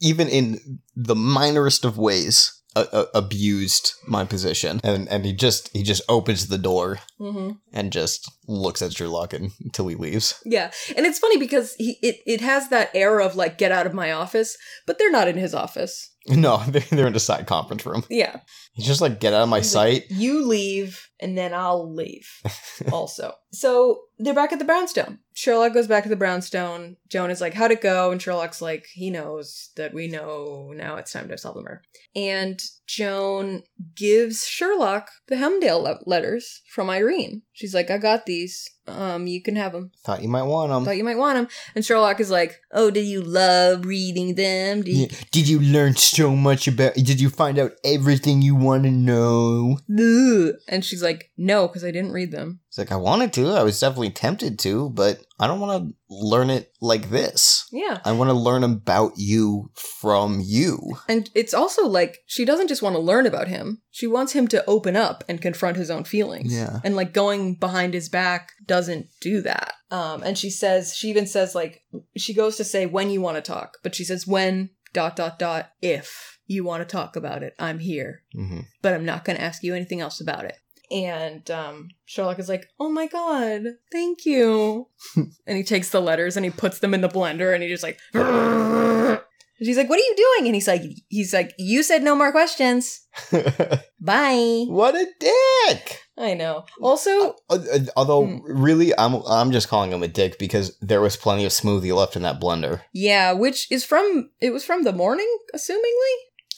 even 0.00 0.28
in 0.28 0.80
the 0.96 1.14
minorest 1.14 1.84
of 1.84 1.98
ways 1.98 2.50
uh, 2.76 2.86
uh, 2.92 3.04
abused 3.14 3.92
my 4.08 4.24
position, 4.24 4.80
and 4.82 5.08
and 5.08 5.24
he 5.24 5.32
just 5.32 5.68
he 5.72 5.82
just 5.82 6.02
opens 6.08 6.48
the 6.48 6.58
door 6.58 6.98
Mm-hmm. 7.20 7.50
and 7.72 7.92
just 7.92 8.30
looks 8.48 8.82
at 8.82 8.92
Sherlock 8.92 9.32
until 9.32 9.86
he 9.88 9.94
leaves. 9.94 10.34
Yeah, 10.44 10.70
and 10.96 11.06
it's 11.06 11.18
funny 11.18 11.38
because 11.38 11.74
he 11.76 11.98
it, 12.02 12.16
it 12.26 12.40
has 12.40 12.68
that 12.70 12.90
air 12.94 13.20
of 13.20 13.36
like 13.36 13.56
get 13.58 13.72
out 13.72 13.86
of 13.86 13.94
my 13.94 14.10
office, 14.12 14.56
but 14.86 14.98
they're 14.98 15.10
not 15.12 15.28
in 15.28 15.36
his 15.36 15.54
office. 15.54 16.10
No, 16.28 16.56
they're, 16.68 16.82
they're 16.90 17.06
in 17.06 17.14
a 17.14 17.20
side 17.20 17.46
conference 17.46 17.84
room. 17.84 18.02
Yeah. 18.08 18.40
He's 18.72 18.86
just 18.86 19.00
like, 19.00 19.20
get 19.20 19.34
out 19.34 19.42
of 19.42 19.48
my 19.48 19.58
He's 19.58 19.74
like, 19.74 20.04
sight. 20.04 20.10
You 20.10 20.44
leave, 20.46 21.08
and 21.20 21.36
then 21.36 21.52
I'll 21.52 21.92
leave. 21.92 22.28
also. 22.92 23.34
So 23.52 24.00
they're 24.18 24.34
back 24.34 24.52
at 24.52 24.58
the 24.58 24.64
brownstone. 24.64 25.18
Sherlock 25.34 25.74
goes 25.74 25.86
back 25.86 26.04
to 26.04 26.08
the 26.08 26.16
brownstone. 26.16 26.96
Joan 27.10 27.30
is 27.30 27.40
like, 27.40 27.54
how'd 27.54 27.72
it 27.72 27.82
go? 27.82 28.10
And 28.10 28.22
Sherlock's 28.22 28.62
like, 28.62 28.86
he 28.92 29.10
knows 29.10 29.70
that 29.76 29.92
we 29.92 30.08
know 30.08 30.72
now 30.74 30.96
it's 30.96 31.12
time 31.12 31.28
to 31.28 31.36
solve 31.38 31.56
the 31.56 31.62
murder. 31.62 31.82
And 32.16 32.60
Joan 32.86 33.62
gives 33.94 34.46
Sherlock 34.46 35.10
the 35.28 35.36
Hemdale 35.36 35.82
le- 35.82 35.98
letters 36.06 36.62
from 36.72 36.88
Irene. 36.88 37.42
She's 37.52 37.74
like, 37.74 37.90
I 37.90 37.98
got 37.98 38.26
these. 38.26 38.70
Um, 38.86 39.26
you 39.26 39.40
can 39.42 39.56
have 39.56 39.72
them. 39.72 39.90
Thought 40.04 40.22
you 40.22 40.28
might 40.28 40.42
want 40.42 40.70
them. 40.70 40.84
Thought 40.84 40.96
you 40.98 41.04
might 41.04 41.16
want 41.16 41.36
them. 41.36 41.48
And 41.74 41.84
Sherlock 41.84 42.20
is 42.20 42.30
like, 42.30 42.60
oh, 42.72 42.90
did 42.90 43.06
you 43.06 43.22
love 43.22 43.86
reading 43.86 44.34
them? 44.34 44.82
Do 44.82 44.90
you- 44.90 45.08
Did 45.32 45.48
you 45.48 45.58
learn 45.60 45.96
so 45.96 46.36
much 46.36 46.68
about? 46.68 46.94
Did 46.94 47.20
you 47.20 47.30
find 47.30 47.58
out 47.58 47.72
everything 47.84 48.42
you 48.42 48.54
want 48.54 48.84
to 48.84 48.90
know? 48.90 49.78
Ugh. 49.90 50.54
And 50.68 50.84
she's 50.84 51.02
like, 51.02 51.30
no, 51.36 51.66
because 51.66 51.84
I 51.84 51.90
didn't 51.90 52.12
read 52.12 52.30
them. 52.30 52.60
It's 52.74 52.78
like 52.80 52.90
I 52.90 52.96
wanted 52.96 53.32
to. 53.34 53.50
I 53.50 53.62
was 53.62 53.78
definitely 53.78 54.10
tempted 54.10 54.58
to, 54.58 54.90
but 54.90 55.20
I 55.38 55.46
don't 55.46 55.60
want 55.60 55.80
to 55.90 55.94
learn 56.10 56.50
it 56.50 56.72
like 56.80 57.08
this. 57.08 57.68
Yeah. 57.70 58.00
I 58.04 58.10
want 58.10 58.30
to 58.30 58.34
learn 58.34 58.64
about 58.64 59.12
you 59.14 59.70
from 60.00 60.40
you. 60.42 60.80
And 61.08 61.30
it's 61.36 61.54
also 61.54 61.86
like 61.86 62.18
she 62.26 62.44
doesn't 62.44 62.66
just 62.66 62.82
want 62.82 62.96
to 62.96 63.00
learn 63.00 63.26
about 63.26 63.46
him. 63.46 63.82
She 63.92 64.08
wants 64.08 64.32
him 64.32 64.48
to 64.48 64.64
open 64.68 64.96
up 64.96 65.22
and 65.28 65.40
confront 65.40 65.76
his 65.76 65.88
own 65.88 66.02
feelings. 66.02 66.52
Yeah. 66.52 66.80
And 66.82 66.96
like 66.96 67.12
going 67.12 67.54
behind 67.54 67.94
his 67.94 68.08
back 68.08 68.50
doesn't 68.66 69.06
do 69.20 69.40
that. 69.42 69.74
Um 69.92 70.24
and 70.24 70.36
she 70.36 70.50
says 70.50 70.96
she 70.96 71.08
even 71.10 71.28
says 71.28 71.54
like 71.54 71.84
she 72.16 72.34
goes 72.34 72.56
to 72.56 72.64
say 72.64 72.86
when 72.86 73.08
you 73.08 73.20
want 73.20 73.36
to 73.36 73.40
talk, 73.40 73.78
but 73.84 73.94
she 73.94 74.02
says 74.02 74.26
when 74.26 74.70
dot 74.92 75.14
dot 75.14 75.38
dot 75.38 75.70
if 75.80 76.40
you 76.48 76.64
want 76.64 76.80
to 76.80 76.92
talk 76.92 77.14
about 77.14 77.44
it, 77.44 77.54
I'm 77.60 77.78
here. 77.78 78.24
hmm 78.34 78.62
But 78.82 78.94
I'm 78.94 79.04
not 79.04 79.24
going 79.24 79.36
to 79.38 79.44
ask 79.44 79.62
you 79.62 79.76
anything 79.76 80.00
else 80.00 80.20
about 80.20 80.44
it. 80.44 80.56
And 80.90 81.50
um 81.50 81.88
Sherlock 82.04 82.38
is 82.38 82.48
like, 82.48 82.66
"Oh 82.78 82.90
my 82.90 83.06
god, 83.06 83.62
thank 83.92 84.24
you." 84.26 84.88
and 85.16 85.56
he 85.56 85.62
takes 85.64 85.90
the 85.90 86.00
letters 86.00 86.36
and 86.36 86.44
he 86.44 86.50
puts 86.50 86.78
them 86.80 86.94
in 86.94 87.00
the 87.00 87.08
blender 87.08 87.54
and 87.54 87.62
he 87.62 87.68
just 87.68 87.82
like 87.82 87.98
she's 89.62 89.76
like, 89.76 89.88
"What 89.88 89.98
are 89.98 90.02
you 90.02 90.14
doing?" 90.16 90.46
And 90.48 90.54
he's 90.54 90.68
like, 90.68 90.82
"He's 91.08 91.32
like, 91.32 91.52
you 91.58 91.82
said 91.82 92.02
no 92.02 92.14
more 92.14 92.32
questions. 92.32 93.00
Bye." 94.00 94.64
what 94.68 94.94
a 94.94 95.06
dick! 95.20 96.00
I 96.16 96.34
know. 96.34 96.64
Also, 96.80 97.34
Uh, 97.50 97.58
uh, 97.72 97.78
Although, 97.96 98.26
Hmm. 98.26 98.38
really, 98.62 98.92
I'm 98.96 99.14
I'm 99.26 99.50
just 99.52 99.68
calling 99.68 99.92
him 99.92 100.02
a 100.02 100.08
dick 100.08 100.38
because 100.38 100.76
there 100.80 101.00
was 101.00 101.16
plenty 101.16 101.44
of 101.44 101.52
smoothie 101.52 101.94
left 101.96 102.14
in 102.16 102.22
that 102.22 102.40
blender. 102.40 102.82
yeah, 102.92 103.32
which 103.32 103.70
is 103.70 103.84
from 103.84 104.30
it 104.40 104.50
was 104.52 104.64
from 104.64 104.84
the 104.84 104.92
morning, 104.92 105.28
assumingly. 105.54 106.14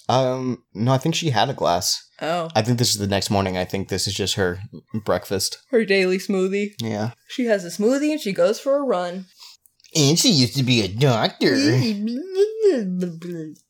Um, 0.08 0.62
no, 0.74 0.92
I 0.92 0.98
think 0.98 1.14
she 1.14 1.30
had 1.30 1.48
a 1.50 1.54
glass. 1.54 2.02
Oh, 2.22 2.48
I 2.54 2.62
think 2.62 2.78
this 2.78 2.90
is 2.90 2.98
the 2.98 3.06
next 3.06 3.30
morning. 3.30 3.56
I 3.58 3.64
think 3.64 3.88
this 3.88 4.06
is 4.06 4.14
just 4.14 4.34
her 4.34 4.60
breakfast. 5.04 5.58
her 5.70 5.84
daily 5.84 6.18
smoothie. 6.18 6.70
Yeah. 6.80 7.12
She 7.28 7.46
has 7.46 7.64
a 7.64 7.68
smoothie 7.68 8.10
and 8.12 8.20
she 8.20 8.32
goes 8.32 8.60
for 8.60 8.76
a 8.76 8.82
run. 8.82 9.26
And 9.94 10.18
she 10.18 10.30
used 10.30 10.56
to 10.56 10.62
be 10.62 10.82
a 10.82 10.88
doctor. 10.88 11.54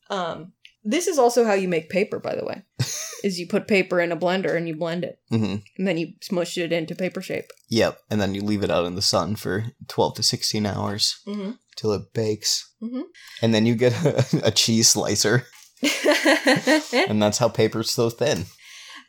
um, 0.09 0.53
this 0.83 1.07
is 1.07 1.17
also 1.17 1.45
how 1.45 1.53
you 1.53 1.67
make 1.67 1.89
paper, 1.89 2.19
by 2.19 2.35
the 2.35 2.45
way. 2.45 2.63
is 3.23 3.39
you 3.39 3.47
put 3.47 3.67
paper 3.67 3.99
in 3.99 4.11
a 4.11 4.17
blender 4.17 4.55
and 4.55 4.67
you 4.67 4.75
blend 4.75 5.03
it, 5.03 5.19
hmm 5.29 5.55
and 5.77 5.87
then 5.87 5.97
you 5.97 6.13
smush 6.21 6.57
it 6.57 6.71
into 6.71 6.95
paper 6.95 7.21
shape. 7.21 7.45
Yep. 7.69 7.99
And 8.11 8.21
then 8.21 8.35
you 8.35 8.41
leave 8.41 8.63
it 8.63 8.71
out 8.71 8.85
in 8.85 8.95
the 8.95 9.01
sun 9.01 9.35
for 9.35 9.65
12 9.87 10.15
to 10.15 10.23
16 10.23 10.65
hours 10.65 11.19
Mm-hmm. 11.27 11.51
till 11.75 11.93
it 11.93 12.13
bakes. 12.13 12.71
Mhm. 12.81 13.03
And 13.41 13.53
then 13.53 13.65
you 13.65 13.75
get 13.75 13.93
a, 14.05 14.47
a 14.47 14.51
cheese 14.51 14.89
slicer. 14.89 15.45
And 17.09 17.21
that's 17.21 17.37
how 17.37 17.49
paper's 17.49 17.89
so 17.89 18.09
thin. 18.09 18.45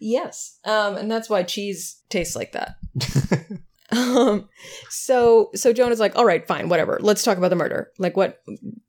yes, 0.01 0.59
um, 0.65 0.97
and 0.97 1.11
that's 1.11 1.29
why 1.31 1.43
cheese 1.43 2.03
tastes 2.09 2.37
like 2.37 2.53
that. 2.53 2.77
um, 3.91 4.49
so 4.91 5.51
so 5.55 5.73
Joan 5.73 5.93
is 5.93 6.01
like, 6.01 6.17
all 6.17 6.25
right, 6.27 6.47
fine, 6.47 6.69
whatever. 6.69 6.99
Let's 7.01 7.23
talk 7.25 7.39
about 7.39 7.49
the 7.49 7.57
murder. 7.57 7.91
Like, 7.99 8.17
what 8.17 8.43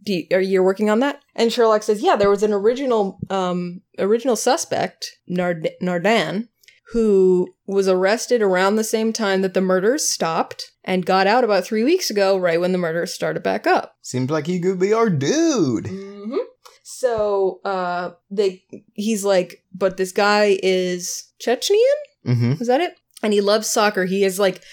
do 0.03 0.13
you, 0.13 0.25
are 0.34 0.41
you 0.41 0.61
working 0.61 0.89
on 0.89 0.99
that? 0.99 1.21
And 1.36 1.51
Sherlock 1.51 1.84
says, 1.84 2.01
yeah, 2.01 2.15
there 2.15 2.30
was 2.30 2.43
an 2.43 2.53
original 2.53 3.19
um 3.30 3.82
original 3.97 4.36
suspect, 4.36 5.09
Nard- 5.27 5.69
Nardan, 5.82 6.49
who 6.91 7.47
was 7.65 7.88
arrested 7.88 8.41
around 8.41 8.75
the 8.75 8.84
same 8.84 9.13
time 9.13 9.41
that 9.41 9.53
the 9.53 9.61
murders 9.61 10.09
stopped 10.09 10.71
and 10.84 11.05
got 11.05 11.27
out 11.27 11.43
about 11.43 11.63
three 11.63 11.84
weeks 11.84 12.09
ago, 12.09 12.38
right 12.38 12.59
when 12.59 12.71
the 12.71 12.77
murders 12.77 13.13
started 13.13 13.43
back 13.43 13.67
up. 13.67 13.95
Seems 14.01 14.30
like 14.30 14.47
he 14.47 14.59
could 14.59 14.80
be 14.80 14.91
our 14.91 15.09
dude. 15.09 15.86
Mm-hmm. 15.86 16.38
So 16.91 17.61
uh, 17.63 18.11
they 18.31 18.63
he's 18.93 19.23
like, 19.23 19.63
but 19.71 19.97
this 19.97 20.11
guy 20.11 20.57
is 20.63 21.31
Chechenian? 21.39 21.99
Mm-hmm. 22.25 22.53
Is 22.53 22.67
that 22.67 22.81
it? 22.81 22.95
And 23.21 23.31
he 23.31 23.41
loves 23.41 23.67
soccer. 23.67 24.05
He 24.05 24.23
is 24.23 24.39
like, 24.39 24.63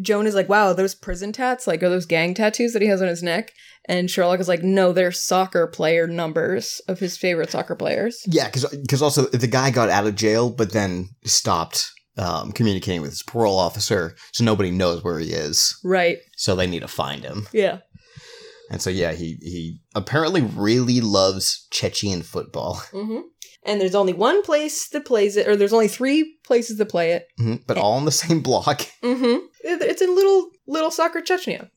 Joan 0.00 0.26
is 0.26 0.34
like, 0.34 0.48
wow, 0.48 0.72
those 0.72 0.94
prison 0.94 1.32
tats, 1.32 1.66
like, 1.66 1.82
are 1.82 1.90
those 1.90 2.06
gang 2.06 2.32
tattoos 2.32 2.72
that 2.72 2.80
he 2.80 2.88
has 2.88 3.02
on 3.02 3.08
his 3.08 3.22
neck? 3.22 3.52
And 3.84 4.10
Sherlock 4.10 4.40
is 4.40 4.48
like, 4.48 4.62
no, 4.62 4.92
they're 4.92 5.12
soccer 5.12 5.66
player 5.66 6.06
numbers 6.06 6.80
of 6.88 6.98
his 6.98 7.18
favorite 7.18 7.50
soccer 7.50 7.76
players. 7.76 8.22
Yeah, 8.26 8.48
because 8.48 9.02
also 9.02 9.26
the 9.26 9.46
guy 9.46 9.70
got 9.70 9.90
out 9.90 10.06
of 10.06 10.14
jail, 10.14 10.48
but 10.48 10.72
then 10.72 11.10
stopped 11.24 11.92
um, 12.16 12.52
communicating 12.52 13.02
with 13.02 13.10
his 13.10 13.22
parole 13.22 13.58
officer, 13.58 14.16
so 14.32 14.44
nobody 14.44 14.70
knows 14.70 15.04
where 15.04 15.18
he 15.18 15.32
is. 15.32 15.78
Right. 15.84 16.18
So 16.36 16.56
they 16.56 16.66
need 16.66 16.80
to 16.80 16.88
find 16.88 17.22
him. 17.22 17.46
Yeah. 17.52 17.80
And 18.70 18.82
so 18.82 18.90
yeah, 18.90 19.12
he 19.12 19.38
he 19.40 19.80
apparently 19.94 20.42
really 20.42 21.00
loves 21.00 21.66
Chechen 21.70 22.22
football, 22.22 22.74
hmm 22.92 23.20
And 23.64 23.80
there's 23.80 23.94
only 23.94 24.12
one 24.12 24.42
place 24.42 24.88
that 24.90 25.04
plays 25.04 25.36
it, 25.36 25.46
or 25.48 25.56
there's 25.56 25.72
only 25.72 25.88
three 25.88 26.36
places 26.44 26.78
that 26.78 26.86
play 26.88 27.12
it. 27.12 27.26
Mhm, 27.40 27.62
but 27.66 27.78
all 27.78 27.98
in 27.98 28.04
the 28.04 28.12
same 28.12 28.40
block. 28.40 28.86
Mm-hmm. 29.02 29.46
It's 29.62 30.02
in 30.02 30.14
little 30.14 30.50
little 30.66 30.90
soccer 30.90 31.20
Chechnya. 31.20 31.68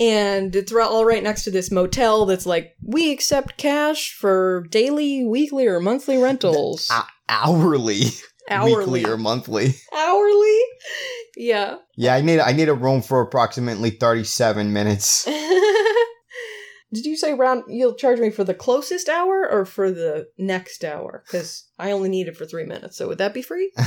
and 0.00 0.54
it's 0.54 0.72
all 0.72 1.04
right 1.04 1.22
next 1.22 1.44
to 1.44 1.50
this 1.50 1.70
motel 1.70 2.26
that's 2.26 2.46
like, 2.46 2.74
we 2.82 3.10
accept 3.12 3.56
cash 3.56 4.12
for 4.14 4.66
daily, 4.70 5.24
weekly, 5.24 5.66
or 5.66 5.80
monthly 5.80 6.16
rentals. 6.16 6.88
Hou- 6.90 7.02
hourly, 7.28 8.02
Hourly. 8.50 8.76
weekly, 8.76 9.10
or 9.10 9.16
monthly. 9.16 9.74
Hourly? 9.96 10.60
Yeah. 11.36 11.76
Yeah, 11.96 12.14
I 12.14 12.20
need 12.20 12.40
I 12.40 12.52
need 12.52 12.68
a 12.68 12.74
room 12.74 13.02
for 13.02 13.20
approximately 13.20 13.90
thirty 13.90 14.24
seven 14.24 14.72
minutes. 14.72 15.24
Did 16.92 17.04
you 17.04 17.16
say 17.16 17.34
round? 17.34 17.64
You'll 17.68 17.96
charge 17.96 18.20
me 18.20 18.30
for 18.30 18.44
the 18.44 18.54
closest 18.54 19.08
hour 19.08 19.46
or 19.50 19.64
for 19.64 19.90
the 19.90 20.28
next 20.38 20.84
hour? 20.84 21.24
Because 21.26 21.68
I 21.78 21.90
only 21.90 22.08
need 22.08 22.28
it 22.28 22.36
for 22.36 22.46
three 22.46 22.64
minutes. 22.64 22.96
So 22.96 23.08
would 23.08 23.18
that 23.18 23.34
be 23.34 23.42
free? 23.42 23.72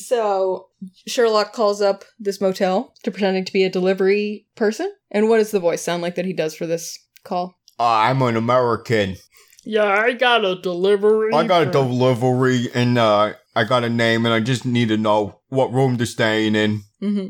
So 0.00 0.68
Sherlock 1.06 1.52
calls 1.52 1.80
up 1.82 2.04
this 2.18 2.40
motel 2.40 2.94
to 3.04 3.10
pretending 3.10 3.44
to 3.44 3.52
be 3.52 3.64
a 3.64 3.70
delivery 3.70 4.46
person. 4.56 4.90
And 5.10 5.28
what 5.28 5.38
does 5.38 5.50
the 5.50 5.60
voice 5.60 5.82
sound 5.82 6.02
like 6.02 6.14
that 6.14 6.24
he 6.24 6.32
does 6.32 6.54
for 6.54 6.66
this 6.66 6.98
call? 7.22 7.58
I'm 7.78 8.22
an 8.22 8.36
American. 8.36 9.16
Yeah, 9.64 9.84
I 9.84 10.14
got 10.14 10.44
a 10.44 10.60
delivery. 10.60 11.32
I 11.34 11.46
got 11.46 11.68
a 11.68 11.70
delivery 11.70 12.68
and 12.74 12.96
uh, 12.96 13.34
I 13.54 13.64
got 13.64 13.84
a 13.84 13.88
name 13.88 14.24
and 14.26 14.34
I 14.34 14.40
just 14.40 14.64
need 14.64 14.88
to 14.88 14.96
know 14.96 15.40
what 15.48 15.72
room 15.72 15.96
they're 15.96 16.06
staying 16.06 16.54
in. 16.54 16.82
hmm 17.00 17.26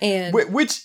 And 0.00 0.34
Wh- 0.34 0.52
which 0.52 0.80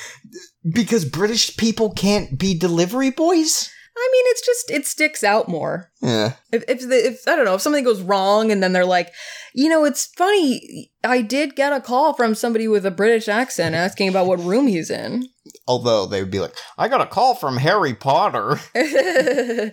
because 0.72 1.04
British 1.04 1.56
people 1.56 1.90
can't 1.90 2.38
be 2.38 2.56
delivery 2.58 3.10
boys. 3.10 3.70
I 3.98 4.08
mean, 4.12 4.24
it's 4.26 4.44
just 4.44 4.70
it 4.70 4.86
sticks 4.86 5.24
out 5.24 5.48
more. 5.48 5.90
Yeah. 6.02 6.34
If 6.52 6.64
if, 6.68 6.80
the, 6.80 7.06
if 7.06 7.26
I 7.26 7.34
don't 7.34 7.46
know 7.46 7.54
if 7.54 7.62
something 7.62 7.82
goes 7.82 8.02
wrong 8.02 8.52
and 8.52 8.62
then 8.62 8.74
they're 8.74 8.84
like, 8.84 9.10
you 9.54 9.70
know, 9.70 9.84
it's 9.86 10.04
funny. 10.18 10.90
I 11.02 11.22
did 11.22 11.56
get 11.56 11.72
a 11.72 11.80
call 11.80 12.12
from 12.12 12.34
somebody 12.34 12.68
with 12.68 12.84
a 12.84 12.90
British 12.90 13.26
accent 13.26 13.74
asking 13.74 14.08
about 14.10 14.26
what 14.26 14.38
room 14.40 14.66
he's 14.66 14.90
in. 14.90 15.28
Although 15.66 16.04
they 16.04 16.20
would 16.22 16.30
be 16.30 16.40
like, 16.40 16.54
I 16.76 16.88
got 16.88 17.00
a 17.00 17.06
call 17.06 17.34
from 17.34 17.56
Harry 17.56 17.94
Potter. 17.94 18.60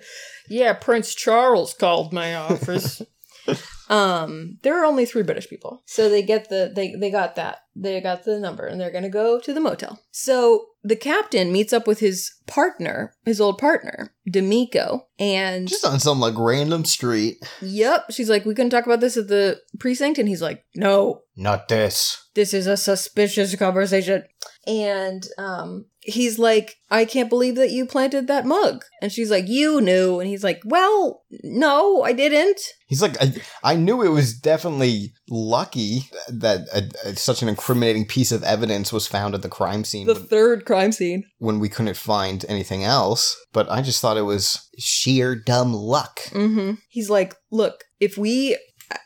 yeah, 0.49 0.73
Prince 0.73 1.13
Charles 1.15 1.73
called 1.73 2.13
my 2.13 2.33
office. 2.35 3.01
um, 3.89 4.57
there 4.63 4.81
are 4.81 4.85
only 4.85 5.05
three 5.05 5.23
British 5.23 5.49
people, 5.49 5.83
so 5.85 6.09
they 6.09 6.21
get 6.23 6.49
the 6.49 6.71
they 6.73 6.95
they 6.95 7.09
got 7.11 7.35
that 7.35 7.59
they 7.75 7.99
got 8.01 8.23
the 8.23 8.39
number, 8.39 8.65
and 8.65 8.79
they're 8.79 8.91
gonna 8.91 9.09
go 9.09 9.39
to 9.39 9.53
the 9.53 9.59
motel. 9.59 9.99
So 10.11 10.65
the 10.83 10.95
captain 10.95 11.51
meets 11.51 11.73
up 11.73 11.87
with 11.87 11.99
his 11.99 12.31
partner, 12.47 13.13
his 13.25 13.39
old 13.41 13.57
partner, 13.57 14.13
D'Amico, 14.29 15.07
and 15.17 15.67
Just 15.67 15.85
on 15.85 15.99
some 15.99 16.19
like 16.19 16.35
random 16.37 16.85
street. 16.85 17.37
yep, 17.61 18.05
she's 18.11 18.29
like, 18.29 18.45
we 18.45 18.53
can 18.55 18.69
talk 18.69 18.85
about 18.85 18.99
this 18.99 19.17
at 19.17 19.27
the 19.27 19.59
precinct, 19.79 20.19
and 20.19 20.27
he's 20.29 20.41
like, 20.41 20.63
no, 20.75 21.21
Not 21.35 21.67
this. 21.67 22.29
this 22.35 22.53
is 22.53 22.67
a 22.67 22.77
suspicious 22.77 23.55
conversation. 23.55 24.23
And 24.67 25.25
um, 25.37 25.85
he's 26.05 26.37
like, 26.39 26.75
I 26.91 27.05
can't 27.05 27.29
believe 27.29 27.55
that 27.55 27.71
you 27.71 27.85
planted 27.85 28.27
that 28.27 28.45
mug. 28.45 28.83
And 29.01 29.11
she's 29.11 29.31
like, 29.31 29.47
You 29.47 29.81
knew. 29.81 30.19
And 30.19 30.27
he's 30.29 30.43
like, 30.43 30.61
Well, 30.65 31.23
no, 31.43 32.03
I 32.03 32.13
didn't. 32.13 32.59
He's 32.87 33.01
like, 33.01 33.19
I, 33.21 33.33
I 33.63 33.75
knew 33.75 34.03
it 34.03 34.09
was 34.09 34.37
definitely 34.37 35.13
lucky 35.29 36.09
that 36.29 36.67
a, 36.73 37.09
a- 37.09 37.15
such 37.15 37.41
an 37.41 37.49
incriminating 37.49 38.05
piece 38.05 38.31
of 38.31 38.43
evidence 38.43 38.93
was 38.93 39.07
found 39.07 39.33
at 39.33 39.41
the 39.41 39.49
crime 39.49 39.83
scene 39.83 40.05
The 40.05 40.13
when, 40.13 40.27
third 40.27 40.65
crime 40.65 40.91
scene. 40.91 41.23
when 41.39 41.59
we 41.59 41.69
couldn't 41.69 41.97
find 41.97 42.45
anything 42.47 42.83
else. 42.83 43.35
But 43.51 43.69
I 43.71 43.81
just 43.81 44.01
thought 44.01 44.17
it 44.17 44.21
was 44.23 44.69
sheer 44.77 45.35
dumb 45.35 45.73
luck. 45.73 46.19
Mm-hmm. 46.29 46.75
He's 46.89 47.09
like, 47.09 47.35
Look, 47.51 47.85
if 47.99 48.17
we 48.17 48.57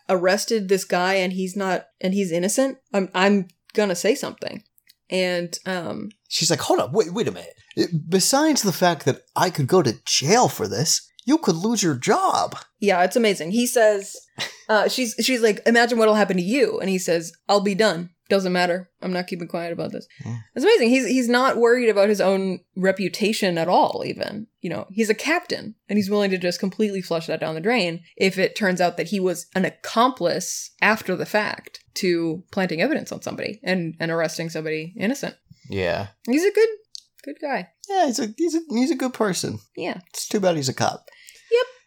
arrested 0.10 0.68
this 0.70 0.84
guy 0.84 1.16
and 1.16 1.34
he's 1.34 1.56
not 1.56 1.86
and 2.02 2.14
he's 2.14 2.32
innocent, 2.32 2.78
I'm 2.94 3.10
I'm 3.14 3.48
gonna 3.74 3.96
say 3.96 4.16
something. 4.16 4.64
And 5.10 5.58
um 5.66 6.10
She's 6.28 6.50
like, 6.50 6.60
hold 6.62 6.80
up, 6.80 6.92
wait, 6.94 7.14
wait 7.14 7.28
a 7.28 7.32
minute. 7.32 7.54
It- 7.76 8.10
besides 8.10 8.62
the 8.62 8.74
fact 8.74 9.06
that 9.06 9.22
I 9.36 9.50
could 9.50 9.68
go 9.68 9.82
to 9.82 10.00
jail 10.06 10.48
for 10.50 10.68
this, 10.68 11.10
you 11.26 11.38
could 11.38 11.56
lose 11.56 11.84
your 11.84 11.96
job. 11.96 12.56
yeah, 12.80 13.04
it's 13.04 13.16
amazing. 13.16 13.52
He 13.52 13.68
says 13.68 14.16
uh 14.70 14.88
she's 14.88 15.16
she's 15.22 15.42
like, 15.42 15.62
Imagine 15.66 15.98
what'll 15.98 16.16
happen 16.16 16.38
to 16.38 16.44
you 16.44 16.80
and 16.80 16.90
he 16.90 16.98
says, 17.00 17.34
I'll 17.50 17.62
be 17.62 17.76
done. 17.76 18.10
Doesn't 18.30 18.52
matter. 18.52 18.90
I'm 19.02 19.14
not 19.14 19.28
keeping 19.28 19.48
quiet 19.48 19.72
about 19.72 19.94
this. 19.94 20.06
Yeah. 20.26 20.38
It's 20.54 20.66
amazing. 20.66 20.90
He's 20.90 21.08
he's 21.08 21.30
not 21.30 21.56
worried 21.58 21.88
about 21.88 22.10
his 22.10 22.20
own 22.20 22.60
reputation 22.76 23.58
at 23.58 23.70
all, 23.70 24.04
even. 24.06 24.48
You 24.60 24.70
know, 24.70 24.88
he's 24.92 25.10
a 25.10 25.14
captain 25.16 25.76
and 25.88 25.98
he's 25.98 26.10
willing 26.10 26.32
to 26.32 26.38
just 26.38 26.60
completely 26.60 27.02
flush 27.02 27.28
that 27.28 27.40
down 27.40 27.56
the 27.56 27.62
drain 27.62 28.02
if 28.18 28.38
it 28.38 28.56
turns 28.58 28.82
out 28.82 28.98
that 28.98 29.08
he 29.08 29.20
was 29.22 29.48
an 29.56 29.64
accomplice 29.66 30.72
after 30.82 31.16
the 31.16 31.26
fact 31.26 31.80
to 31.96 32.44
planting 32.52 32.82
evidence 32.82 33.12
on 33.12 33.22
somebody 33.22 33.60
and, 33.64 33.96
and 34.00 34.12
arresting 34.12 34.50
somebody 34.50 34.94
innocent. 34.98 35.36
Yeah. 35.70 36.08
He's 36.26 36.46
a 36.46 36.52
good 36.52 36.70
good 37.24 37.38
guy. 37.42 37.70
Yeah, 37.90 38.06
he's 38.08 38.20
a 38.20 38.34
he's 38.38 38.56
a 38.56 38.62
he's 38.70 38.92
a 38.92 38.96
good 38.96 39.14
person. 39.14 39.60
Yeah. 39.76 40.00
It's 40.10 40.28
too 40.28 40.40
bad 40.40 40.56
he's 40.56 40.70
a 40.70 40.74
cop. 40.74 41.06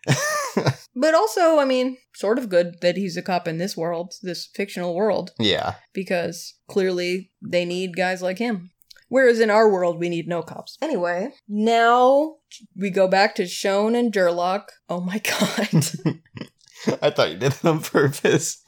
Yep. 0.07 0.67
But 1.01 1.15
also, 1.15 1.59
I 1.59 1.65
mean, 1.65 1.99
sort 2.15 2.39
of 2.39 2.49
good 2.49 2.81
that 2.83 2.97
he's 2.97 3.17
a 3.17 3.23
cop 3.23 3.47
in 3.47 3.59
this 3.59 3.77
world, 3.77 4.15
this 4.23 4.51
fictional 4.55 4.95
world, 4.95 5.31
yeah. 5.39 5.75
because 5.95 6.55
clearly 6.69 7.31
they 7.41 7.65
need 7.65 7.97
guys 7.97 8.23
like 8.23 8.39
him. 8.39 8.71
Whereas 9.09 9.41
in 9.41 9.51
our 9.51 9.69
world, 9.69 9.99
we 9.99 10.09
need 10.09 10.29
no 10.29 10.43
cops. 10.43 10.77
Anyway, 10.83 11.31
now 11.49 12.37
we 12.77 12.91
go 12.91 13.09
back 13.09 13.35
to 13.37 13.47
Shone 13.47 13.95
and 13.95 14.13
Durlock. 14.13 14.65
Oh 14.89 15.01
my 15.01 15.19
god. 15.41 16.19
I 17.03 17.11
thought 17.11 17.31
you 17.31 17.39
did 17.39 17.53
it 17.53 17.65
on 17.65 17.81
purpose. 17.81 18.63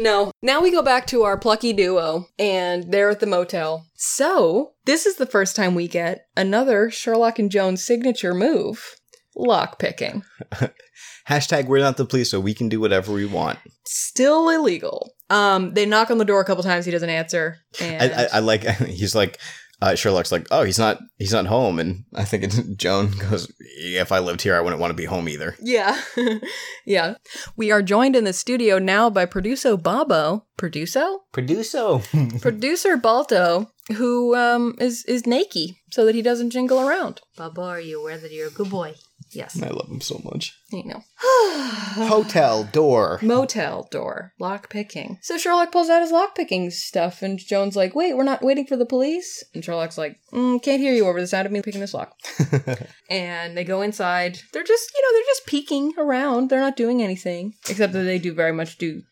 No. 0.00 0.32
Now 0.42 0.60
we 0.60 0.70
go 0.70 0.82
back 0.82 1.06
to 1.08 1.22
our 1.22 1.38
plucky 1.38 1.72
duo, 1.72 2.26
and 2.38 2.92
they're 2.92 3.10
at 3.10 3.20
the 3.20 3.26
motel. 3.26 3.86
So, 3.94 4.72
this 4.86 5.06
is 5.06 5.16
the 5.16 5.26
first 5.26 5.54
time 5.54 5.74
we 5.74 5.88
get 5.88 6.26
another 6.36 6.90
Sherlock 6.90 7.38
and 7.38 7.50
Jones 7.50 7.84
signature 7.84 8.34
move 8.34 8.96
lock 9.36 9.78
picking. 9.78 10.22
Hashtag 11.28 11.66
we're 11.66 11.78
not 11.78 11.96
the 11.96 12.04
police, 12.04 12.30
so 12.30 12.40
we 12.40 12.54
can 12.54 12.68
do 12.68 12.80
whatever 12.80 13.12
we 13.12 13.26
want. 13.26 13.58
Still 13.84 14.48
illegal. 14.48 15.12
Um, 15.28 15.74
they 15.74 15.86
knock 15.86 16.10
on 16.10 16.18
the 16.18 16.24
door 16.24 16.40
a 16.40 16.44
couple 16.44 16.64
times. 16.64 16.84
He 16.84 16.90
doesn't 16.90 17.08
answer. 17.08 17.58
And 17.80 18.12
I, 18.12 18.22
I, 18.22 18.28
I 18.34 18.38
like 18.40 18.62
he's 18.86 19.14
like 19.14 19.38
uh, 19.82 19.94
Sherlock's 19.94 20.32
like, 20.32 20.46
oh, 20.50 20.62
he's 20.62 20.78
not 20.78 20.98
he's 21.18 21.32
not 21.32 21.46
home, 21.46 21.78
and 21.78 22.04
I 22.14 22.24
think 22.24 22.44
it's 22.44 22.58
Joan 22.76 23.12
goes, 23.12 23.50
if 23.58 24.12
I 24.12 24.18
lived 24.18 24.42
here, 24.42 24.54
I 24.56 24.60
wouldn't 24.60 24.80
want 24.80 24.90
to 24.90 24.96
be 24.96 25.06
home 25.06 25.28
either. 25.28 25.56
Yeah. 25.60 26.00
yeah. 26.84 27.14
We 27.56 27.70
are 27.70 27.82
joined 27.82 28.16
in 28.16 28.24
the 28.24 28.32
studio 28.32 28.78
now 28.78 29.10
by 29.10 29.26
producer 29.26 29.76
Bobo. 29.76 30.44
Producer? 30.56 31.06
Producer. 31.32 32.00
producer 32.40 32.96
Balto, 32.96 33.70
who 33.96 34.36
um 34.36 34.74
is 34.78 35.04
is 35.06 35.26
naked 35.26 35.70
so 35.90 36.04
that 36.04 36.14
he 36.14 36.22
doesn't 36.22 36.50
jingle 36.50 36.80
around. 36.80 37.20
Bobo, 37.36 37.62
are 37.62 37.80
you 37.80 38.00
aware 38.00 38.18
that 38.18 38.32
you're 38.32 38.48
a 38.48 38.52
good 38.52 38.70
boy? 38.70 38.94
Yes. 39.30 39.60
I 39.62 39.68
love 39.68 39.88
him 39.88 40.00
so 40.00 40.20
much. 40.24 40.56
You 40.72 40.84
know. 40.84 41.02
Hotel 41.20 42.64
door. 42.64 43.18
Motel 43.22 43.88
door. 43.90 44.32
Lock 44.38 44.70
picking. 44.70 45.18
So 45.22 45.36
Sherlock 45.36 45.72
pulls 45.72 45.90
out 45.90 46.02
his 46.02 46.12
lock 46.12 46.34
picking 46.34 46.70
stuff 46.70 47.22
and 47.22 47.38
Joan's 47.38 47.76
like, 47.76 47.94
wait, 47.94 48.16
we're 48.16 48.24
not 48.24 48.42
waiting 48.42 48.66
for 48.66 48.76
the 48.76 48.86
police? 48.86 49.42
And 49.54 49.64
Sherlock's 49.64 49.98
like, 49.98 50.18
mm, 50.32 50.62
can't 50.62 50.80
hear 50.80 50.94
you 50.94 51.06
over 51.06 51.20
the 51.20 51.26
sound 51.26 51.46
of 51.46 51.52
me 51.52 51.62
picking 51.62 51.80
this 51.80 51.94
lock. 51.94 52.14
and 53.10 53.56
they 53.56 53.64
go 53.64 53.82
inside. 53.82 54.38
They're 54.52 54.62
just, 54.62 54.92
you 54.94 55.02
know, 55.02 55.16
they're 55.16 55.30
just 55.30 55.46
peeking 55.46 55.92
around. 55.98 56.48
They're 56.48 56.60
not 56.60 56.76
doing 56.76 57.02
anything. 57.02 57.54
Except 57.68 57.92
that 57.92 58.02
they 58.02 58.18
do 58.18 58.32
very 58.32 58.52
much 58.52 58.78
do 58.78 59.02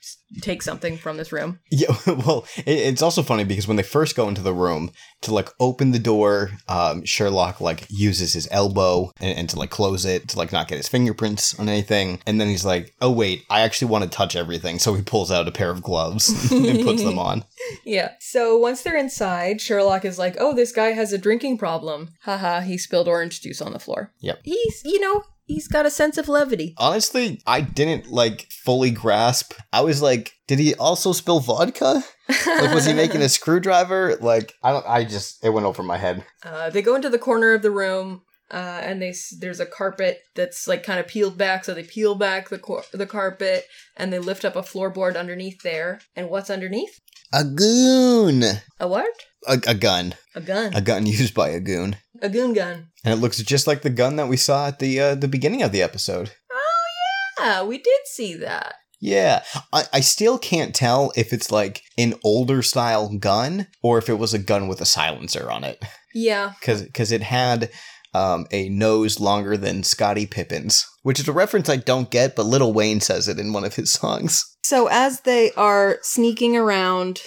take 0.41 0.63
something 0.63 0.97
from 0.97 1.17
this 1.17 1.33
room. 1.33 1.59
Yeah, 1.71 1.97
well, 2.07 2.47
it, 2.59 2.79
it's 2.79 3.03
also 3.03 3.23
funny 3.23 3.45
because 3.45 3.67
when 3.67 3.77
they 3.77 3.83
first 3.83 4.17
go 4.17 4.29
into 4.29 4.43
the 4.43 4.53
room 4.53 4.91
to 5.23 5.35
like 5.35 5.49
open 5.59 5.93
the 5.93 5.99
door, 5.99 6.51
um, 6.69 7.05
Sherlock 7.05 7.61
like 7.61 7.87
uses 7.89 8.35
his 8.35 8.49
elbow 8.51 9.11
and, 9.21 9.39
and 9.39 9.51
to 9.51 9.59
like 9.59 9.71
close 9.71 10.05
it 10.05 10.29
to 10.29 10.39
like 10.39 10.53
not 10.53 10.69
get 10.69 10.77
his 10.77 10.89
fingerprints 10.89 11.48
on 11.59 11.69
anything, 11.69 12.21
and 12.27 12.41
then 12.41 12.49
he's 12.49 12.65
like, 12.65 12.95
"Oh 13.01 13.11
wait, 13.11 13.45
I 13.49 13.61
actually 13.61 13.91
want 13.91 14.05
to 14.05 14.11
touch 14.11 14.35
everything," 14.37 14.79
so 14.79 14.95
he 14.95 15.03
pulls 15.03 15.31
out 15.31 15.49
a 15.49 15.53
pair 15.53 15.71
of 15.71 15.83
gloves 15.83 16.29
and 16.53 16.85
puts 16.85 17.03
them 17.03 17.19
on. 17.19 17.45
Yeah. 17.85 18.13
So 18.21 18.57
once 18.57 18.83
they're 18.83 18.97
inside, 18.97 19.61
Sherlock 19.61 20.05
is 20.05 20.19
like, 20.19 20.37
oh, 20.39 20.55
this 20.55 20.73
guy 20.73 20.89
has 20.89 21.13
a 21.13 21.19
drinking 21.19 21.59
problem. 21.59 22.11
Haha, 22.23 22.61
he 22.61 22.79
spilled 22.79 23.09
orange 23.09 23.41
juice 23.41 23.61
on 23.61 23.73
the 23.73 23.79
floor. 23.79 24.13
Yep. 24.21 24.41
He's, 24.45 24.83
you 24.85 25.01
know, 25.01 25.23
he's 25.45 25.69
got 25.69 25.87
a 25.87 25.91
sense 25.91 26.19
of 26.19 26.29
levity. 26.29 26.75
Honestly, 26.79 27.41
I 27.47 27.61
didn't 27.63 28.11
like 28.11 28.47
fully 28.51 28.91
grasp. 28.91 29.55
I 29.73 29.81
was 29.83 30.01
like, 30.03 30.35
did 30.47 30.59
he 30.59 30.75
also 30.75 31.13
spill 31.13 31.41
vodka? 31.41 32.05
Like, 32.29 32.75
was 32.75 32.85
he 32.87 32.93
making 32.95 33.23
a 33.23 33.29
screwdriver? 33.29 34.17
Like, 34.21 34.55
I 34.63 34.73
don't. 34.73 34.87
I 34.87 35.05
just 35.05 35.45
it 35.45 35.51
went 35.51 35.67
over 35.67 35.83
my 35.83 35.97
head. 35.97 36.25
Uh, 36.45 36.71
they 36.71 36.83
go 36.83 36.95
into 36.95 37.11
the 37.11 37.19
corner 37.19 37.53
of 37.55 37.63
the 37.63 37.71
room, 37.71 38.23
uh, 38.51 38.81
and 38.83 39.01
they 39.03 39.15
there's 39.41 39.61
a 39.61 39.67
carpet 39.67 40.21
that's 40.35 40.67
like 40.67 40.83
kind 40.83 41.01
of 41.01 41.07
peeled 41.07 41.37
back. 41.39 41.65
So 41.65 41.75
they 41.75 41.83
peel 41.83 42.15
back 42.15 42.49
the 42.49 42.59
cor- 42.59 42.85
the 42.93 43.07
carpet, 43.07 43.65
and 43.97 44.13
they 44.13 44.19
lift 44.19 44.45
up 44.45 44.57
a 44.57 44.63
floorboard 44.63 45.17
underneath 45.19 45.63
there. 45.63 46.01
And 46.17 46.31
what's 46.31 46.51
underneath? 46.51 46.99
A 47.33 47.45
goon. 47.45 48.43
A 48.81 48.89
what? 48.89 49.11
A, 49.47 49.61
a 49.67 49.75
gun. 49.75 50.15
A 50.35 50.41
gun. 50.41 50.75
A 50.75 50.81
gun 50.81 51.05
used 51.07 51.35
by 51.35 51.51
a 51.51 51.61
goon. 51.61 51.97
A 52.23 52.29
goon 52.29 52.53
gun. 52.55 52.89
And 53.05 53.13
it 53.15 53.21
looks 53.23 53.39
just 53.43 53.67
like 53.67 53.83
the 53.83 53.91
gun 53.91 54.17
that 54.17 54.29
we 54.29 54.37
saw 54.37 54.69
at 54.69 54.79
the 54.79 55.01
uh, 55.01 55.15
the 55.15 55.29
beginning 55.29 55.63
of 55.63 55.73
the 55.73 55.83
episode. 55.83 56.33
Oh 56.51 57.45
yeah, 57.45 57.63
we 57.65 57.79
did 57.79 58.01
see 58.07 58.35
that. 58.37 58.75
Yeah, 59.01 59.45
I, 59.73 59.85
I 59.93 60.01
still 60.01 60.39
can't 60.39 60.75
tell 60.75 61.13
if 61.15 61.33
it's 61.33 61.53
like 61.53 61.83
an 61.97 62.15
older 62.25 62.63
style 62.63 63.17
gun 63.17 63.69
or 63.81 63.97
if 63.99 64.09
it 64.09 64.19
was 64.19 64.35
a 64.35 64.41
gun 64.41 64.67
with 64.67 64.81
a 64.81 64.85
silencer 64.87 65.49
on 65.49 65.63
it, 65.63 65.81
Yeah. 66.15 66.55
because 66.59 66.83
because 66.83 67.13
it 67.13 67.23
had 67.23 67.71
um, 68.15 68.47
a 68.51 68.69
nose 68.69 69.21
longer 69.21 69.57
than 69.57 69.83
Scottie 69.83 70.27
Pippen's, 70.27 70.87
which 71.03 71.21
is 71.21 71.29
a 71.29 71.33
reference 71.33 71.69
I 71.69 71.77
don't 71.77 72.11
get, 72.11 72.37
but 72.37 72.47
Lil 72.47 72.73
Wayne 72.73 73.01
says 73.01 73.29
it 73.29 73.39
in 73.39 73.53
one 73.53 73.65
of 73.65 73.77
his 73.77 73.93
songs. 73.93 74.45
So 74.63 74.89
as 74.89 75.21
they 75.23 75.53
are 75.53 75.99
sneaking 76.03 76.57
around 76.57 77.21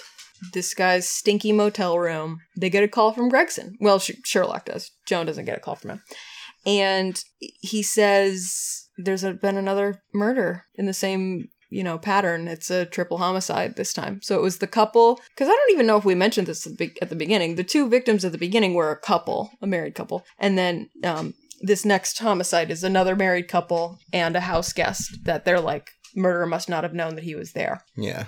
this 0.52 0.74
guy's 0.74 1.08
stinky 1.08 1.52
motel 1.52 1.98
room, 1.98 2.38
they 2.56 2.70
get 2.70 2.84
a 2.84 2.88
call 2.88 3.12
from 3.12 3.28
Gregson. 3.28 3.76
Well, 3.80 3.98
Sh- 3.98 4.12
Sherlock 4.24 4.66
does. 4.66 4.90
Joan 5.06 5.26
doesn't 5.26 5.44
get 5.44 5.56
a 5.56 5.60
call 5.60 5.76
from 5.76 5.90
him. 5.90 6.02
And 6.64 7.22
he 7.38 7.82
says 7.82 8.88
there's 8.96 9.22
been 9.22 9.56
another 9.56 10.02
murder 10.14 10.64
in 10.74 10.86
the 10.86 10.94
same, 10.94 11.48
you 11.72 11.82
know, 11.82 11.98
pattern. 11.98 12.48
It's 12.48 12.70
a 12.70 12.84
triple 12.84 13.18
homicide 13.18 13.76
this 13.76 13.92
time. 13.92 14.20
So 14.22 14.38
it 14.38 14.42
was 14.42 14.58
the 14.58 14.66
couple, 14.66 15.20
because 15.30 15.48
I 15.48 15.52
don't 15.52 15.72
even 15.72 15.86
know 15.86 15.96
if 15.96 16.04
we 16.04 16.14
mentioned 16.14 16.46
this 16.46 16.66
at 16.66 16.76
the, 16.76 16.88
be- 16.88 17.02
at 17.02 17.08
the 17.08 17.16
beginning. 17.16 17.54
The 17.54 17.64
two 17.64 17.88
victims 17.88 18.24
at 18.24 18.32
the 18.32 18.38
beginning 18.38 18.74
were 18.74 18.90
a 18.90 18.98
couple, 18.98 19.50
a 19.60 19.66
married 19.66 19.94
couple. 19.94 20.24
And 20.38 20.58
then 20.58 20.90
um, 21.02 21.34
this 21.60 21.84
next 21.84 22.18
homicide 22.18 22.70
is 22.70 22.84
another 22.84 23.16
married 23.16 23.48
couple 23.48 23.98
and 24.12 24.36
a 24.36 24.40
house 24.40 24.72
guest 24.72 25.24
that 25.24 25.44
they're 25.44 25.60
like, 25.60 25.90
murderer 26.14 26.46
must 26.46 26.68
not 26.68 26.84
have 26.84 26.94
known 26.94 27.14
that 27.14 27.24
he 27.24 27.34
was 27.34 27.52
there. 27.52 27.82
Yeah. 27.96 28.26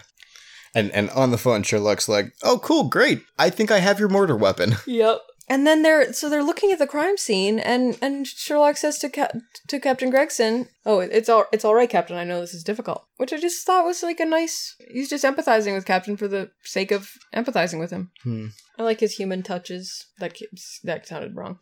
And 0.75 0.91
and 0.91 1.09
on 1.11 1.31
the 1.31 1.39
phone, 1.39 1.63
Sherlock's 1.63 2.09
like, 2.09 2.33
"Oh, 2.43 2.59
cool, 2.59 2.89
great! 2.89 3.23
I 3.39 3.49
think 3.49 3.71
I 3.71 3.79
have 3.79 4.01
your 4.01 4.09
murder 4.09 4.37
weapon." 4.37 4.75
Yep. 4.89 5.21
And 5.49 5.67
then 5.67 5.83
they're 5.83 6.13
so 6.13 6.31
they're 6.31 6.43
looking 6.43 6.73
at 6.73 6.79
the 6.79 6.87
crime 6.87 7.19
scene, 7.19 7.59
and 7.59 7.99
and 8.01 8.27
Sherlock 8.27 8.79
says 8.79 8.99
to 9.01 9.11
Cap- 9.11 9.37
to 9.69 9.79
Captain 9.79 10.09
Gregson, 10.09 10.69
"Oh, 10.87 11.01
it's 11.01 11.29
all 11.29 11.45
it's 11.53 11.65
all 11.65 11.75
right, 11.75 11.91
Captain. 11.91 12.17
I 12.17 12.25
know 12.25 12.41
this 12.41 12.55
is 12.55 12.65
difficult." 12.65 13.05
Which 13.19 13.33
I 13.33 13.39
just 13.39 13.67
thought 13.67 13.85
was 13.85 14.03
like 14.03 14.21
a 14.21 14.25
nice. 14.25 14.75
He's 14.91 15.11
just 15.11 15.25
empathizing 15.25 15.75
with 15.75 15.85
Captain 15.85 16.17
for 16.17 16.29
the 16.29 16.51
sake 16.63 16.91
of 16.91 17.11
empathizing 17.35 17.79
with 17.79 17.91
him. 17.91 18.11
Hmm. 18.23 18.47
I 18.77 18.83
like 18.83 19.01
his 19.01 19.15
human 19.15 19.43
touches. 19.43 20.07
That 20.19 20.37
that 20.83 21.07
sounded 21.07 21.37
wrong. 21.37 21.59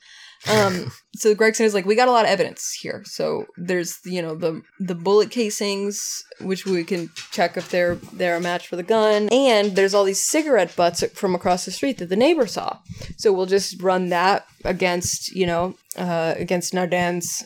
Um, 0.50 0.92
so 1.16 1.34
Gregson 1.34 1.66
is 1.66 1.74
like, 1.74 1.84
we 1.84 1.94
got 1.94 2.08
a 2.08 2.12
lot 2.12 2.24
of 2.24 2.30
evidence 2.30 2.72
here. 2.80 3.02
So 3.04 3.46
there's 3.56 3.98
you 4.04 4.22
know 4.22 4.34
the 4.34 4.62
the 4.80 4.94
bullet 4.94 5.30
casings, 5.30 6.22
which 6.40 6.64
we 6.64 6.84
can 6.84 7.10
check 7.30 7.56
if 7.56 7.70
they're 7.70 7.96
they're 7.96 8.36
a 8.36 8.40
match 8.40 8.66
for 8.68 8.76
the 8.76 8.82
gun, 8.82 9.28
and 9.30 9.76
there's 9.76 9.94
all 9.94 10.04
these 10.04 10.24
cigarette 10.24 10.74
butts 10.74 11.04
from 11.14 11.34
across 11.34 11.64
the 11.64 11.70
street 11.70 11.98
that 11.98 12.08
the 12.08 12.16
neighbor 12.16 12.46
saw. 12.46 12.78
So 13.18 13.32
we'll 13.32 13.46
just 13.46 13.82
run 13.82 14.08
that 14.08 14.46
against 14.64 15.32
you 15.32 15.46
know 15.46 15.74
uh, 15.96 16.34
against 16.38 16.72
Nardan's 16.72 17.44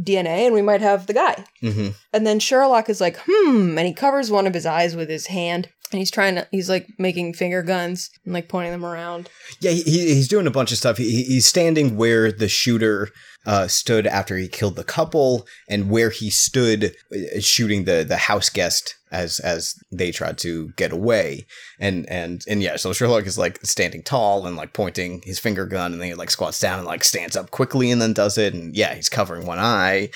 DNA, 0.00 0.46
and 0.46 0.54
we 0.54 0.62
might 0.62 0.80
have 0.80 1.06
the 1.06 1.12
guy. 1.12 1.44
Mm-hmm. 1.62 1.88
And 2.12 2.26
then 2.26 2.38
Sherlock 2.38 2.88
is 2.88 3.00
like, 3.00 3.18
hmm, 3.26 3.78
and 3.78 3.86
he 3.86 3.92
covers 3.92 4.30
one 4.30 4.46
of 4.46 4.54
his 4.54 4.66
eyes 4.66 4.96
with 4.96 5.08
his 5.08 5.26
hand. 5.26 5.68
And 5.90 5.98
he's 5.98 6.10
trying 6.10 6.34
to 6.36 6.46
he's 6.50 6.68
like 6.68 6.86
making 6.98 7.34
finger 7.34 7.62
guns 7.62 8.10
and 8.24 8.34
like 8.34 8.48
pointing 8.48 8.72
them 8.72 8.84
around. 8.84 9.28
Yeah, 9.60 9.70
he, 9.70 9.82
he's 9.82 10.28
doing 10.28 10.46
a 10.46 10.50
bunch 10.50 10.72
of 10.72 10.78
stuff. 10.78 10.98
He, 10.98 11.24
he's 11.24 11.46
standing 11.46 11.96
where 11.96 12.30
the 12.30 12.48
shooter 12.48 13.10
uh, 13.46 13.66
stood 13.68 14.06
after 14.06 14.36
he 14.36 14.48
killed 14.48 14.76
the 14.76 14.84
couple, 14.84 15.46
and 15.68 15.90
where 15.90 16.10
he 16.10 16.30
stood 16.30 16.94
uh, 17.12 17.40
shooting 17.40 17.84
the 17.84 18.04
the 18.06 18.16
house 18.16 18.50
guest 18.50 18.94
as 19.10 19.40
as 19.40 19.74
they 19.90 20.10
tried 20.10 20.38
to 20.38 20.70
get 20.76 20.92
away. 20.92 21.46
And 21.80 22.08
and 22.10 22.42
and 22.48 22.62
yeah, 22.62 22.76
so 22.76 22.92
Sherlock 22.92 23.26
is 23.26 23.38
like 23.38 23.58
standing 23.64 24.02
tall 24.02 24.46
and 24.46 24.56
like 24.56 24.72
pointing 24.72 25.22
his 25.24 25.38
finger 25.38 25.66
gun, 25.66 25.92
and 25.92 26.00
then 26.00 26.08
he 26.08 26.14
like 26.14 26.30
squats 26.30 26.60
down 26.60 26.78
and 26.78 26.86
like 26.86 27.04
stands 27.04 27.36
up 27.36 27.50
quickly 27.50 27.90
and 27.90 28.02
then 28.02 28.12
does 28.12 28.36
it. 28.36 28.54
And 28.54 28.76
yeah, 28.76 28.94
he's 28.94 29.08
covering 29.08 29.46
one 29.46 29.58
eye. 29.58 30.10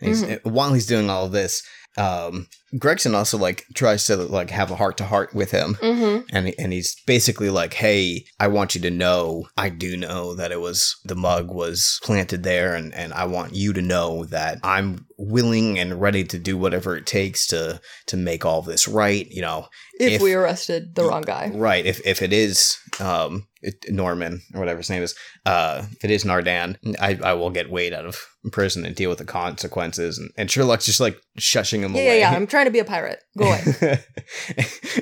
And 0.00 0.08
he's, 0.10 0.38
While 0.42 0.74
he's 0.74 0.86
doing 0.86 1.08
all 1.08 1.28
this, 1.28 1.62
um, 1.98 2.46
Gregson 2.78 3.14
also 3.14 3.38
like 3.38 3.64
tries 3.74 4.04
to 4.06 4.16
like 4.16 4.50
have 4.50 4.70
a 4.70 4.76
heart 4.76 4.96
to 4.98 5.04
heart 5.04 5.34
with 5.34 5.50
him, 5.50 5.74
Mm-hmm. 5.80 6.26
and 6.36 6.54
and 6.58 6.72
he's 6.72 6.96
basically 7.06 7.48
like, 7.50 7.74
"Hey, 7.74 8.24
I 8.38 8.48
want 8.48 8.74
you 8.74 8.80
to 8.82 8.90
know, 8.90 9.48
I 9.56 9.68
do 9.70 9.96
know 9.96 10.34
that 10.34 10.52
it 10.52 10.60
was 10.60 10.96
the 11.04 11.14
mug 11.14 11.50
was 11.50 11.98
planted 12.02 12.42
there, 12.42 12.74
and 12.74 12.92
and 12.94 13.12
I 13.14 13.24
want 13.26 13.54
you 13.54 13.72
to 13.72 13.82
know 13.82 14.24
that 14.26 14.58
I'm 14.62 15.06
willing 15.18 15.78
and 15.78 15.98
ready 16.00 16.24
to 16.24 16.38
do 16.38 16.58
whatever 16.58 16.96
it 16.96 17.06
takes 17.06 17.46
to 17.48 17.80
to 18.06 18.16
make 18.16 18.44
all 18.44 18.60
this 18.62 18.86
right. 18.86 19.26
You 19.30 19.42
know, 19.42 19.68
If, 19.98 20.12
If- 20.14 20.22
we 20.22 20.34
arrested 20.34 20.94
the 20.94 21.04
wrong 21.04 21.22
guy. 21.22 21.50
right? 21.54 21.86
If 21.86 22.04
if 22.06 22.20
it 22.20 22.32
is 22.32 22.76
um 23.00 23.46
it- 23.62 23.84
Norman 23.88 24.42
or 24.54 24.60
whatever 24.60 24.78
his 24.78 24.90
name 24.90 25.02
is, 25.02 25.14
uh, 25.44 25.82
if 25.92 26.04
it 26.04 26.10
is 26.10 26.24
Nardan, 26.24 26.76
I 27.00 27.18
I 27.22 27.32
will 27.34 27.50
get 27.50 27.70
Wade 27.70 27.92
out 27.92 28.06
of 28.06 28.16
prison 28.52 28.84
and 28.84 28.94
deal 28.94 29.10
with 29.10 29.18
the 29.18 29.24
consequences. 29.24 30.18
And, 30.18 30.30
and 30.36 30.50
Sherlock's 30.50 30.86
just 30.86 31.00
like 31.00 31.18
shushing 31.38 31.80
him 31.80 31.94
Yeah, 31.94 32.02
away. 32.02 32.20
yeah, 32.20 32.30
yeah. 32.30 32.36
I'm 32.36 32.46
trying 32.46 32.66
to 32.66 32.70
be 32.70 32.78
a 32.78 32.84
pirate. 32.84 33.18
Go 33.36 33.46
away. 33.46 33.60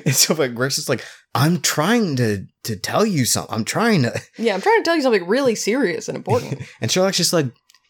and 0.05 0.15
so 0.15 0.33
like 0.33 0.55
Greg's 0.55 0.75
just 0.75 0.89
like, 0.89 1.03
I'm 1.33 1.61
trying 1.61 2.15
to 2.17 2.45
to 2.63 2.75
tell 2.75 3.05
you 3.05 3.25
something. 3.25 3.53
I'm 3.53 3.65
trying 3.65 4.03
to 4.03 4.21
yeah, 4.37 4.53
I'm 4.55 4.61
trying 4.61 4.79
to 4.79 4.83
tell 4.83 4.95
you 4.95 5.01
something 5.01 5.27
really 5.27 5.55
serious 5.55 6.07
and 6.07 6.15
important. 6.17 6.61
And 6.81 6.91
Sherlock's 6.91 7.17
just 7.17 7.33
like, 7.33 7.47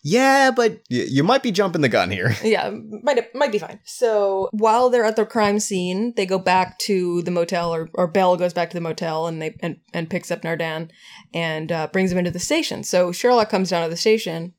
yeah, 0.08 0.52
but 0.52 0.74
y- 0.92 1.08
you 1.10 1.24
might 1.24 1.42
be 1.42 1.52
jumping 1.52 1.82
the 1.82 1.90
gun 1.90 2.12
here. 2.12 2.36
yeah, 2.44 2.70
might 3.02 3.34
might 3.34 3.52
be 3.52 3.58
fine. 3.58 3.80
So 3.86 4.50
while 4.52 4.92
they're 4.92 5.04
at 5.04 5.16
the 5.16 5.26
crime 5.26 5.60
scene, 5.60 6.14
they 6.16 6.28
go 6.28 6.38
back 6.38 6.78
to 6.80 7.24
the 7.24 7.32
motel, 7.32 7.74
or, 7.74 7.90
or 7.96 8.06
Belle 8.06 8.38
goes 8.38 8.54
back 8.54 8.70
to 8.70 8.76
the 8.76 8.82
motel, 8.82 9.26
and 9.26 9.42
they 9.42 9.58
and, 9.62 9.78
and 9.96 10.08
picks 10.08 10.30
up 10.30 10.44
Nardan 10.44 10.92
and 11.34 11.72
uh, 11.72 11.88
brings 11.92 12.12
him 12.12 12.20
into 12.20 12.30
the 12.30 12.38
station. 12.38 12.84
So 12.84 13.12
Sherlock 13.12 13.50
comes 13.50 13.72
down 13.72 13.82
to 13.82 13.90
the 13.90 13.98
station, 13.98 14.54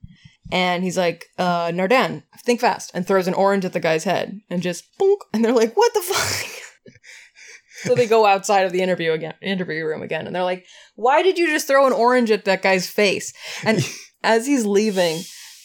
and 0.51 0.82
he's 0.82 0.99
like, 0.99 1.26
uh, 1.38 1.68
"Nardan, 1.68 2.24
think 2.38 2.59
fast!" 2.61 2.90
and 2.92 3.07
throws 3.07 3.28
an 3.28 3.34
orange 3.34 3.64
at 3.64 3.72
the 3.72 3.78
guy's 3.78 4.03
head, 4.03 4.40
and 4.51 4.62
just 4.62 4.84
boonk, 5.01 5.18
and 5.32 5.44
they're 5.44 5.53
like, 5.53 5.76
"What 5.76 5.94
the 5.94 6.01
fuck?" 6.01 6.62
so 7.84 7.94
they 7.94 8.09
go 8.09 8.26
outside 8.26 8.66
of 8.66 8.72
the 8.72 8.82
interview 8.82 9.12
again, 9.12 9.34
interview 9.40 9.86
room 9.86 10.03
again, 10.03 10.26
and 10.26 10.34
they're 10.34 10.42
like, 10.42 10.66
"Why 10.97 11.22
did 11.22 11.38
you 11.38 11.47
just 11.47 11.68
throw 11.68 11.86
an 11.86 11.92
orange 11.92 12.32
at 12.32 12.47
that 12.47 12.62
guy's 12.62 12.88
face?" 12.88 13.32
And 13.64 13.78
as 14.23 14.47
he's 14.47 14.64
leaving 14.67 15.23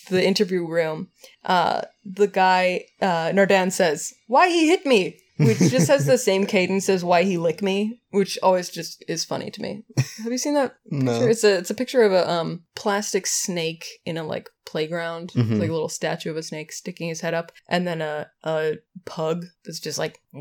the 0.10 0.26
interview 0.26 0.66
room, 0.68 1.10
uh, 1.46 1.82
the 2.06 2.28
guy 2.28 2.86
uh, 3.02 3.32
Nardan 3.32 3.72
says, 3.72 4.14
"Why 4.28 4.50
he 4.50 4.68
hit 4.68 4.86
me?" 4.86 5.18
Which 5.38 5.58
just 5.58 5.88
has 5.88 6.06
the 6.06 6.20
same 6.20 6.46
cadence 6.46 6.88
as 6.88 7.04
"Why 7.04 7.24
he 7.24 7.38
lick 7.38 7.62
me," 7.64 8.00
which 8.12 8.38
always 8.44 8.70
just 8.70 9.04
is 9.08 9.26
funny 9.26 9.50
to 9.50 9.62
me. 9.62 9.84
Have 10.24 10.32
you 10.32 10.38
seen 10.38 10.54
that? 10.54 10.76
picture? 10.92 11.30
It's 11.30 11.44
a 11.44 11.58
it's 11.58 11.70
a 11.72 11.74
picture 11.76 12.04
of 12.04 12.12
a 12.12 12.30
um 12.30 12.64
plastic 12.76 13.26
snake 13.26 13.86
in 14.06 14.18
a 14.18 14.24
like 14.24 14.50
playground, 14.66 15.32
Mhm. 15.36 15.58
like 15.60 15.70
a 15.70 15.74
little 15.74 15.90
statue 15.90 16.30
of 16.30 16.38
a 16.38 16.44
snake 16.44 16.72
sticking 16.72 17.10
his 17.10 17.22
head 17.22 17.34
up, 17.34 17.52
and 17.68 17.88
then 17.88 18.02
a 18.02 18.30
a 18.44 18.76
pug 19.06 19.46
that's 19.66 19.80
just 19.80 19.98
like 19.98 20.20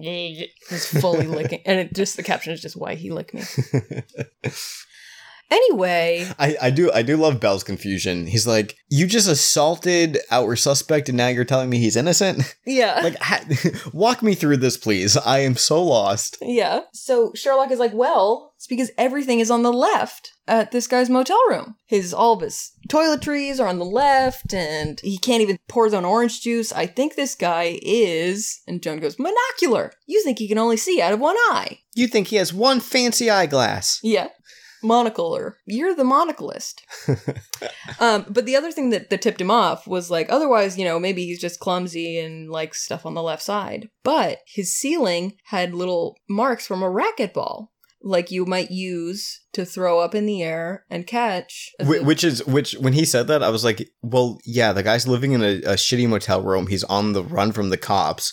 just 0.69 0.89
fully 1.01 1.27
licking, 1.27 1.63
and 1.65 1.81
it 1.81 1.95
just 1.95 2.17
the 2.19 2.23
caption 2.23 2.53
is 2.53 2.61
just 2.61 2.77
"Why 2.77 2.95
he 2.95 3.11
lick 3.11 3.33
me." 3.33 3.43
Anyway, 5.51 6.29
I, 6.39 6.57
I 6.63 6.71
do 6.71 6.93
I 6.93 7.03
do 7.03 7.17
love 7.17 7.41
Bell's 7.41 7.65
confusion. 7.65 8.27
He's 8.27 8.47
like, 8.47 8.77
you 8.89 9.07
just 9.07 9.29
assaulted 9.29 10.19
our 10.31 10.55
suspect, 10.57 11.09
and 11.09 11.19
now 11.19 11.29
you're 11.29 11.45
telling 11.45 11.69
me 11.69 11.79
he's 11.79 11.97
innocent. 11.97 12.57
yeah, 12.67 13.01
like, 13.03 13.19
ha- 13.21 13.45
walk 13.93 14.23
me 14.23 14.35
through 14.35 14.59
this, 14.59 14.77
please. 14.77 15.17
I 15.17 15.41
am 15.41 15.57
so 15.57 15.83
lost. 15.83 16.39
Yeah. 16.41 16.83
So 16.93 17.33
Sherlock 17.35 17.71
is 17.71 17.79
like, 17.79 17.93
well, 17.93 18.53
it's 18.57 18.67
because 18.67 18.91
everything 18.97 19.41
is 19.41 19.51
on 19.51 19.63
the 19.63 19.73
left 19.73 20.33
at 20.47 20.71
this 20.71 20.87
guy's 20.87 21.09
motel 21.11 21.41
room. 21.49 21.77
His 21.87 22.13
all 22.15 22.35
of 22.35 22.43
his 22.43 22.73
toiletries 22.89 23.59
are 23.59 23.67
on 23.69 23.79
the 23.79 23.85
left, 23.85 24.53
and 24.53 25.01
he 25.01 25.19
can't 25.19 25.43
even 25.43 25.59
pour 25.69 25.85
his 25.85 25.95
own 25.95 26.05
orange 26.05 26.43
juice. 26.43 26.73
I 26.73 26.87
think 26.87 27.15
this 27.15 27.35
guy 27.35 27.79
is. 27.83 28.61
And 28.67 28.83
Joan 28.83 28.99
goes, 29.01 29.17
monocular. 29.17 29.91
You 30.07 30.23
think 30.23 30.39
he 30.39 30.49
can 30.49 30.59
only 30.59 30.77
see 30.77 31.01
out 31.01 31.13
of 31.13 31.21
one 31.21 31.37
eye? 31.51 31.79
You 31.95 32.07
think 32.07 32.29
he 32.29 32.37
has 32.37 32.53
one 32.53 32.81
fancy 32.81 33.31
eyeglass? 33.31 33.99
Yeah. 34.03 34.29
Monocle 34.83 35.35
or 35.37 35.57
you're 35.66 35.95
the 35.95 36.05
monocleist. 36.05 36.83
um, 38.01 38.26
but 38.28 38.47
the 38.47 38.57
other 38.57 38.72
thing 38.72 38.91
that, 38.91 39.11
that 39.11 39.22
tipped 39.22 39.41
him 39.41 39.51
off 39.51 39.87
was 39.87 40.11
like, 40.11 40.26
otherwise, 40.31 40.78
you 40.78 40.85
know, 40.85 40.99
maybe 40.99 41.24
he's 41.26 41.41
just 41.41 41.61
clumsy 41.61 42.18
and 42.18 42.51
likes 42.51 42.83
stuff 42.85 43.05
on 43.05 43.14
the 43.14 43.22
left 43.22 43.43
side. 43.43 43.89
But 44.03 44.39
his 44.47 44.74
ceiling 44.74 45.37
had 45.47 45.74
little 45.74 46.16
marks 46.28 46.66
from 46.66 46.83
a 46.83 46.91
racquetball, 46.91 47.68
like 48.03 48.31
you 48.31 48.47
might 48.47 48.70
use 48.70 49.43
to 49.53 49.64
throw 49.64 49.99
up 50.01 50.14
in 50.14 50.26
the 50.26 50.43
air 50.43 50.85
and 50.89 51.07
catch. 51.07 51.70
Wh- 51.81 52.05
Which 52.05 52.24
is 52.24 52.45
which 52.47 52.72
when 52.74 52.93
he 52.95 53.05
said 53.05 53.26
that, 53.26 53.43
I 53.43 53.51
was 53.51 53.64
like, 53.64 53.89
well, 54.03 54.39
yeah, 54.45 54.72
the 54.72 54.83
guy's 54.83 55.07
living 55.07 55.33
in 55.33 55.43
a, 55.43 55.57
a 55.59 55.74
shitty 55.74 56.09
motel 56.09 56.43
room. 56.43 56.68
He's 56.68 56.85
on 56.85 57.12
the 57.12 57.24
run 57.24 57.53
from 57.53 57.68
the 57.70 57.76
cops. 57.76 58.33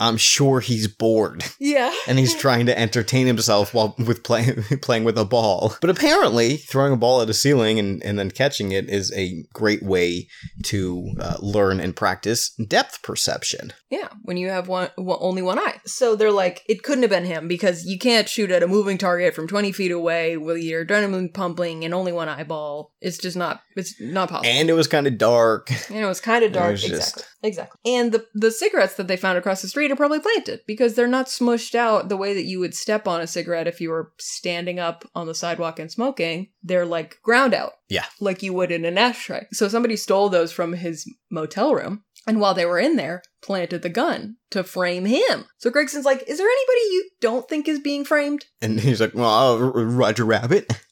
I'm 0.00 0.16
sure 0.16 0.60
he's 0.60 0.88
bored. 0.88 1.44
yeah. 1.58 1.92
and 2.08 2.18
he's 2.18 2.34
trying 2.34 2.66
to 2.66 2.78
entertain 2.78 3.26
himself 3.26 3.72
while 3.74 3.94
with 3.98 4.22
playing 4.22 4.62
playing 4.82 5.04
with 5.04 5.18
a 5.18 5.24
ball. 5.24 5.74
But 5.80 5.90
apparently, 5.90 6.56
throwing 6.56 6.92
a 6.92 6.96
ball 6.96 7.22
at 7.22 7.30
a 7.30 7.34
ceiling 7.34 7.78
and, 7.78 8.02
and 8.02 8.18
then 8.18 8.30
catching 8.30 8.72
it 8.72 8.88
is 8.88 9.12
a 9.14 9.44
great 9.52 9.82
way 9.82 10.28
to 10.64 11.12
uh, 11.20 11.36
learn 11.40 11.80
and 11.80 11.94
practice 11.96 12.50
depth 12.68 13.02
perception. 13.02 13.72
Yeah, 13.90 14.08
when 14.22 14.36
you 14.36 14.48
have 14.48 14.68
one, 14.68 14.90
one 14.96 15.18
only 15.20 15.42
one 15.42 15.58
eye. 15.58 15.80
So 15.86 16.16
they're 16.16 16.30
like, 16.32 16.62
it 16.68 16.82
couldn't 16.82 17.02
have 17.02 17.10
been 17.10 17.24
him 17.24 17.48
because 17.48 17.84
you 17.84 17.98
can't 17.98 18.28
shoot 18.28 18.50
at 18.50 18.62
a 18.62 18.66
moving 18.68 18.98
target 18.98 19.34
from 19.34 19.48
twenty 19.48 19.72
feet 19.72 19.92
away 19.92 20.36
with 20.36 20.58
your 20.62 20.84
adrenaline 20.84 21.32
pumping 21.32 21.84
and 21.84 21.94
only 21.94 22.12
one 22.12 22.28
eyeball. 22.28 22.92
It's 23.00 23.18
just 23.18 23.36
not. 23.36 23.60
It's 23.76 23.94
not 24.00 24.28
possible. 24.28 24.48
And 24.50 24.68
it 24.68 24.74
was 24.74 24.88
kind 24.88 25.06
of 25.06 25.18
dark. 25.18 25.70
You 25.90 26.00
know, 26.00 26.08
was 26.08 26.20
kind 26.20 26.44
of 26.44 26.52
dark. 26.52 26.72
was 26.72 26.82
just- 26.82 27.24
Exactly. 27.46 27.78
And 27.84 28.10
the 28.12 28.26
the 28.34 28.50
cigarettes 28.50 28.94
that 28.94 29.06
they 29.06 29.16
found 29.16 29.38
across 29.38 29.62
the 29.62 29.68
street 29.68 29.92
are 29.92 29.96
probably 29.96 30.20
planted 30.20 30.60
because 30.66 30.94
they're 30.94 31.06
not 31.06 31.26
smushed 31.26 31.74
out 31.74 32.08
the 32.08 32.16
way 32.16 32.34
that 32.34 32.44
you 32.44 32.58
would 32.58 32.74
step 32.74 33.06
on 33.06 33.20
a 33.20 33.26
cigarette 33.26 33.68
if 33.68 33.80
you 33.80 33.90
were 33.90 34.12
standing 34.18 34.80
up 34.80 35.04
on 35.14 35.26
the 35.26 35.34
sidewalk 35.34 35.78
and 35.78 35.90
smoking. 35.90 36.48
They're 36.62 36.86
like 36.86 37.22
ground 37.22 37.54
out. 37.54 37.74
Yeah. 37.88 38.06
Like 38.20 38.42
you 38.42 38.52
would 38.52 38.72
in 38.72 38.84
an 38.84 38.98
ashtray. 38.98 39.46
So 39.52 39.68
somebody 39.68 39.96
stole 39.96 40.28
those 40.28 40.52
from 40.52 40.72
his 40.72 41.08
motel 41.30 41.74
room. 41.74 42.02
And 42.26 42.40
while 42.40 42.54
they 42.54 42.66
were 42.66 42.80
in 42.80 42.96
there, 42.96 43.22
planted 43.40 43.82
the 43.82 43.88
gun 43.88 44.36
to 44.50 44.64
frame 44.64 45.04
him. 45.04 45.44
So 45.58 45.70
Gregson's 45.70 46.04
like, 46.04 46.24
is 46.26 46.38
there 46.38 46.48
anybody 46.48 46.80
you 46.90 47.10
don't 47.20 47.48
think 47.48 47.68
is 47.68 47.78
being 47.78 48.04
framed? 48.04 48.46
And 48.60 48.80
he's 48.80 49.00
like, 49.00 49.14
well, 49.14 49.54
uh, 49.54 49.58
Roger 49.58 50.24
Rabbit. 50.24 50.72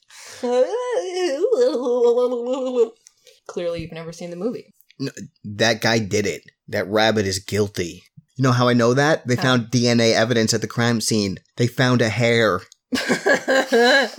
Clearly, 3.47 3.81
you've 3.81 3.91
never 3.91 4.11
seen 4.11 4.29
the 4.29 4.35
movie. 4.35 4.74
That 5.43 5.81
guy 5.81 5.99
did 5.99 6.25
it. 6.25 6.43
That 6.67 6.87
rabbit 6.87 7.25
is 7.25 7.39
guilty. 7.39 8.03
You 8.37 8.43
know 8.43 8.51
how 8.51 8.67
I 8.67 8.73
know 8.73 8.93
that? 8.93 9.25
They 9.27 9.35
found 9.35 9.67
DNA 9.71 10.13
evidence 10.13 10.53
at 10.53 10.61
the 10.61 10.67
crime 10.67 10.99
scene. 10.99 11.37
They 11.55 11.67
found 11.67 12.01
a 12.01 12.09
hair. 12.09 12.61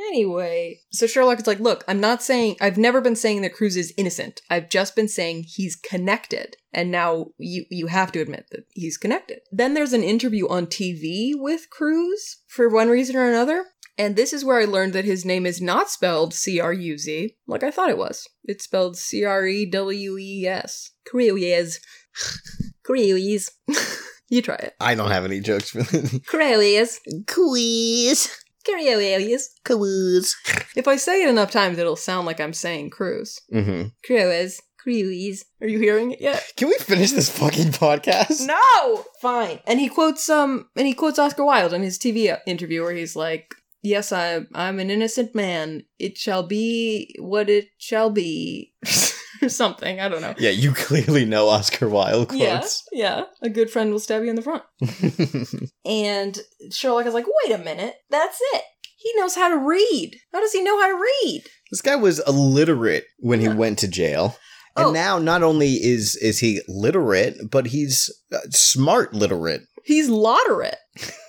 anyway, 0.00 0.80
so 0.90 1.06
Sherlock 1.06 1.40
is 1.40 1.46
like, 1.46 1.60
look, 1.60 1.84
I'm 1.86 2.00
not 2.00 2.22
saying, 2.22 2.56
I've 2.60 2.78
never 2.78 3.00
been 3.00 3.16
saying 3.16 3.42
that 3.42 3.54
Crewes 3.54 3.76
is 3.76 3.94
innocent. 3.96 4.40
I've 4.50 4.68
just 4.68 4.96
been 4.96 5.08
saying 5.08 5.44
he's 5.46 5.76
connected. 5.76 6.56
And 6.72 6.90
now 6.90 7.26
you, 7.38 7.66
you 7.70 7.86
have 7.88 8.10
to 8.12 8.20
admit 8.20 8.46
that 8.50 8.64
he's 8.72 8.96
connected. 8.96 9.40
Then 9.50 9.74
there's 9.74 9.92
an 9.92 10.02
interview 10.02 10.48
on 10.48 10.66
TV 10.66 11.32
with 11.34 11.70
Crewes 11.70 12.38
for 12.48 12.68
one 12.68 12.88
reason 12.88 13.16
or 13.16 13.28
another. 13.28 13.66
And 14.02 14.16
this 14.16 14.32
is 14.32 14.44
where 14.44 14.58
I 14.58 14.64
learned 14.64 14.94
that 14.94 15.04
his 15.04 15.24
name 15.24 15.46
is 15.46 15.62
not 15.62 15.88
spelled 15.88 16.34
C 16.34 16.58
R 16.58 16.72
U 16.72 16.98
Z, 16.98 17.36
like 17.46 17.62
I 17.62 17.70
thought 17.70 17.88
it 17.88 17.96
was. 17.96 18.28
It's 18.42 18.64
spelled 18.64 18.96
C 18.96 19.24
R 19.24 19.46
E 19.46 19.64
W 19.64 20.18
E 20.18 20.44
S. 20.44 20.90
Cruz. 21.06 21.78
Cruz. 22.82 23.50
you 24.28 24.42
try 24.42 24.56
it. 24.56 24.74
I 24.80 24.96
don't 24.96 25.12
have 25.12 25.24
any 25.24 25.38
jokes 25.38 25.70
for 25.70 25.84
this. 25.84 26.18
Cruz. 26.26 26.98
Quiz. 27.28 28.28
Cruz. 28.66 29.48
Quiz. 29.64 30.36
If 30.74 30.88
I 30.88 30.96
say 30.96 31.22
it 31.22 31.30
enough 31.30 31.52
times, 31.52 31.78
it'll 31.78 31.94
sound 31.94 32.26
like 32.26 32.40
I'm 32.40 32.54
saying 32.54 32.90
Cruz. 32.90 33.40
Mm-hmm. 33.54 33.90
Cruz. 34.04 34.60
Cruz. 34.78 35.44
Are 35.60 35.68
you 35.68 35.78
hearing 35.78 36.10
it 36.10 36.20
yet? 36.20 36.44
Can 36.56 36.66
we 36.66 36.74
finish 36.78 37.12
this 37.12 37.30
fucking 37.30 37.70
podcast? 37.70 38.48
No! 38.48 39.04
Fine. 39.20 39.60
And 39.64 39.78
he 39.78 39.88
quotes 39.88 40.28
um 40.28 40.66
and 40.74 40.88
he 40.88 40.92
quotes 40.92 41.20
Oscar 41.20 41.44
Wilde 41.44 41.72
in 41.72 41.84
his 41.84 42.00
TV 42.00 42.36
interview 42.48 42.82
where 42.82 42.92
he's 42.92 43.14
like, 43.14 43.54
Yes, 43.82 44.12
I 44.12 44.40
I'm 44.54 44.78
an 44.78 44.90
innocent 44.90 45.34
man. 45.34 45.82
It 45.98 46.16
shall 46.16 46.42
be 46.44 47.14
what 47.18 47.50
it 47.50 47.66
shall 47.78 48.10
be. 48.10 48.72
or 49.42 49.48
something. 49.48 49.98
I 50.00 50.08
don't 50.08 50.20
know. 50.22 50.34
Yeah, 50.38 50.50
you 50.50 50.72
clearly 50.74 51.24
know 51.24 51.48
Oscar 51.48 51.88
Wilde 51.88 52.32
Yeah, 52.32 52.58
quotes. 52.58 52.82
yeah. 52.92 53.24
A 53.42 53.48
good 53.50 53.70
friend 53.70 53.90
will 53.90 53.98
stab 54.00 54.22
you 54.22 54.30
in 54.30 54.36
the 54.36 54.42
front. 54.42 54.62
And 55.84 56.38
Sherlock 56.70 57.06
is 57.06 57.14
like, 57.14 57.26
wait 57.44 57.54
a 57.54 57.62
minute, 57.64 57.94
that's 58.10 58.38
it. 58.54 58.62
He 58.98 59.12
knows 59.16 59.34
how 59.34 59.48
to 59.48 59.56
read. 59.58 60.12
How 60.32 60.40
does 60.40 60.52
he 60.52 60.62
know 60.62 60.80
how 60.80 60.86
to 60.88 60.94
read? 61.24 61.42
this 61.72 61.80
guy 61.80 61.96
was 61.96 62.20
illiterate 62.28 63.04
when 63.18 63.40
Yeah. 63.40 63.50
he 63.50 63.56
went 63.56 63.78
to 63.80 63.88
jail. 63.88 64.36
And 64.76 64.86
Oh. 64.86 64.92
now 64.92 65.18
not 65.18 65.42
only 65.42 65.72
is 65.74 66.16
is 66.16 66.38
he 66.38 66.60
literate, 66.68 67.50
but 67.50 67.66
he's 67.68 68.10
uh, 68.32 68.38
smart 68.50 69.12
literate. 69.14 69.62
He's 69.84 70.08
literate. 70.08 70.76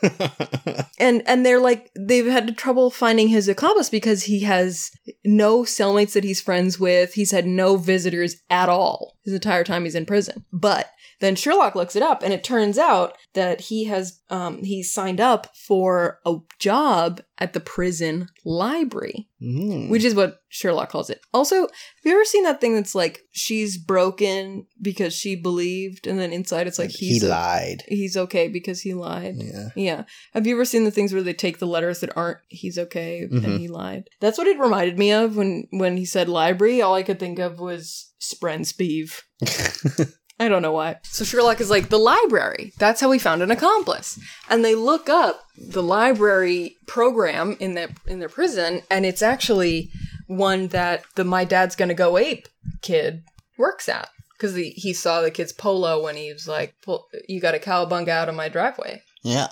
And 1.00 1.22
and 1.26 1.46
they're 1.46 1.60
like 1.60 1.92
they've 2.00 2.28
had 2.28 2.58
trouble 2.58 2.90
finding 2.90 3.28
his 3.28 3.50
accomplice 3.50 3.90
because 3.90 4.24
he 4.24 4.42
has 4.42 4.90
no 5.26 5.64
cellmates 5.64 6.14
that 6.14 6.24
he's 6.24 6.40
friends 6.40 6.80
with. 6.80 7.14
He's 7.14 7.32
had 7.32 7.46
no 7.46 7.76
visitors 7.76 8.38
at 8.50 8.70
all 8.70 9.18
his 9.26 9.34
entire 9.34 9.66
time 9.66 9.84
he's 9.84 9.96
in 9.96 10.06
prison. 10.06 10.46
But 10.54 10.90
then 11.24 11.36
Sherlock 11.36 11.74
looks 11.76 11.96
it 11.96 12.04
up 12.04 12.22
and 12.22 12.34
it 12.34 12.44
turns 12.44 12.78
out 12.78 13.18
that 13.34 13.62
he 13.62 13.86
has 13.86 14.20
um 14.30 14.64
he's 14.64 14.94
signed 14.94 15.22
up 15.22 15.56
for 15.56 16.20
a 16.26 16.36
job 16.60 17.22
at 17.40 17.54
the 17.54 17.60
prison 17.60 18.28
library. 18.46 19.28
Mm. 19.42 19.90
which 19.90 20.06
is 20.06 20.16
what 20.16 20.38
Sherlock 20.48 20.90
calls 20.90 21.10
it. 21.10 21.20
Also, 21.34 21.56
have 21.64 21.70
you 22.06 22.14
ever 22.14 22.24
seen 22.24 22.44
that 22.46 22.62
thing 22.62 22.76
that's 22.76 22.96
like 22.96 23.24
she's 23.32 23.78
broken 23.78 24.66
because 24.82 25.14
she 25.14 25.36
believed, 25.36 26.08
and 26.08 26.18
then 26.18 26.32
inside 26.32 26.66
it's 26.66 26.80
like 26.80 26.92
he 26.92 27.20
lied. 27.20 27.84
he's 27.90 28.16
okay 28.16 28.48
because 28.48 28.80
he 28.80 28.94
lied. 28.94 29.36
Yeah. 29.36 29.68
Yeah. 29.76 30.04
Have 30.34 30.48
you 30.48 30.56
ever 30.56 30.64
seen 30.64 30.86
the 30.86 30.92
things 30.92 31.12
where 31.12 31.22
they 31.22 31.34
take 31.34 31.58
the 31.60 31.68
letters 31.68 32.00
that 32.00 32.16
aren't 32.16 32.38
he's 32.48 32.78
okay 32.78 33.28
Mhm. 33.30 33.44
and 33.44 33.60
he 33.60 33.68
lied? 33.68 34.06
That's 34.22 34.38
what 34.38 34.48
it 34.48 34.58
reminded 34.58 34.98
me 34.98 35.12
of 35.12 35.36
when 35.36 35.68
when 35.72 35.98
he 35.98 36.06
said 36.06 36.30
library. 36.30 36.82
All 36.82 36.96
I 36.96 37.04
could 37.04 37.20
think 37.20 37.38
of 37.40 37.60
was 37.60 38.14
Sprenspieve. 38.22 39.24
I 40.44 40.50
don't 40.50 40.62
know 40.62 40.74
why. 40.74 40.98
So 41.04 41.24
Sherlock 41.24 41.62
is 41.62 41.70
like, 41.70 41.90
the 41.90 41.98
library. 42.00 42.74
That's 42.78 43.02
how 43.02 43.10
we 43.10 43.20
found 43.20 43.42
an 43.42 43.52
accomplice. 43.52 44.20
And 44.50 44.64
they 44.64 44.76
look 44.76 45.10
up 45.10 45.42
the 45.58 45.84
library 45.84 46.76
program 46.88 47.56
in 47.60 47.74
their 47.76 47.90
in 48.08 48.20
their 48.20 48.30
prison, 48.30 48.82
and 48.90 49.06
it's 49.06 49.22
actually 49.22 49.90
one 50.28 50.68
that 50.70 51.04
the 51.16 51.24
my 51.24 51.46
dad's 51.46 51.76
gonna 51.76 51.94
go 51.94 52.18
ape 52.18 52.48
kid 52.82 53.24
works 53.58 53.88
at. 53.88 54.10
Because 54.32 54.56
he, 54.56 54.72
he 54.72 54.94
saw 54.94 55.22
the 55.22 55.32
kid's 55.32 55.54
polo 55.54 56.04
when 56.04 56.16
he 56.18 56.34
was 56.34 56.48
like, 56.48 56.74
"Pull- 56.84 57.08
you 57.30 57.40
got 57.40 57.56
a 57.56 57.60
cowabunga 57.60 58.10
out 58.10 58.30
of 58.30 58.36
my 58.36 58.50
driveway. 58.50 59.02
yeah. 59.24 59.48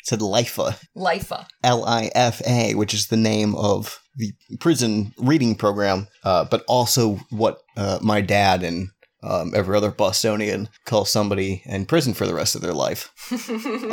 It 0.00 0.06
said 0.08 0.18
Lifa. 0.20 0.76
Lifa. 0.96 1.46
L 1.62 1.84
I 1.84 2.10
F 2.14 2.42
A, 2.44 2.74
which 2.74 2.92
is 2.92 3.06
the 3.06 3.16
name 3.16 3.54
of 3.54 4.00
the 4.16 4.32
prison 4.58 5.14
reading 5.16 5.54
program, 5.54 6.08
uh, 6.24 6.44
but 6.44 6.64
also 6.66 7.20
what 7.30 7.60
uh, 7.76 8.00
my 8.02 8.20
dad 8.20 8.64
and 8.64 8.88
um, 9.22 9.52
every 9.54 9.76
other 9.76 9.90
Bostonian 9.90 10.68
calls 10.84 11.10
somebody 11.10 11.62
in 11.64 11.86
prison 11.86 12.14
for 12.14 12.26
the 12.26 12.34
rest 12.34 12.54
of 12.54 12.62
their 12.62 12.72
life. 12.72 13.10
A 13.30 13.34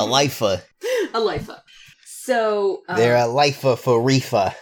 lifa. 0.06 0.62
a. 1.14 1.64
So 2.06 2.82
uh, 2.88 2.96
They're 2.96 3.16
a 3.16 3.28
lifa 3.28 3.78
for 3.78 4.00
reefa. 4.00 4.54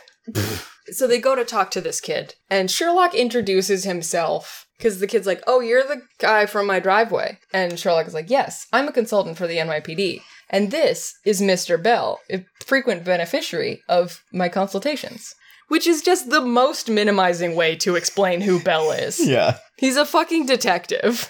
so 0.87 1.07
they 1.07 1.19
go 1.19 1.35
to 1.35 1.43
talk 1.45 1.71
to 1.71 1.81
this 1.81 1.99
kid, 1.99 2.35
and 2.49 2.69
Sherlock 2.71 3.13
introduces 3.13 3.83
himself 3.83 4.67
because 4.77 4.99
the 4.99 5.07
kid's 5.07 5.27
like, 5.27 5.43
"Oh, 5.47 5.59
you're 5.59 5.83
the 5.83 6.01
guy 6.19 6.45
from 6.45 6.65
my 6.67 6.79
driveway," 6.79 7.39
and 7.53 7.79
Sherlock 7.79 8.07
is 8.07 8.13
like, 8.13 8.29
"Yes, 8.29 8.67
I'm 8.71 8.87
a 8.87 8.93
consultant 8.93 9.37
for 9.37 9.47
the 9.47 9.57
NYPD, 9.57 10.21
and 10.49 10.71
this 10.71 11.15
is 11.25 11.41
Mr. 11.41 11.81
Bell, 11.81 12.19
a 12.31 12.45
frequent 12.65 13.03
beneficiary 13.03 13.81
of 13.89 14.23
my 14.31 14.49
consultations." 14.49 15.33
Which 15.67 15.85
is 15.85 16.01
just 16.01 16.29
the 16.29 16.41
most 16.41 16.89
minimizing 16.89 17.55
way 17.55 17.75
to 17.77 17.95
explain 17.95 18.41
who 18.41 18.61
Bell 18.61 18.91
is. 18.91 19.19
Yeah. 19.27 19.57
He's 19.77 19.97
a 19.97 20.05
fucking 20.05 20.47
detective. 20.47 21.27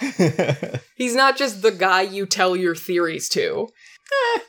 He's 0.96 1.16
not 1.16 1.36
just 1.36 1.62
the 1.62 1.72
guy 1.72 2.04
you 2.04 2.26
tell 2.26 2.56
your 2.56 2.76
theories 2.76 3.28
to. 3.30 3.68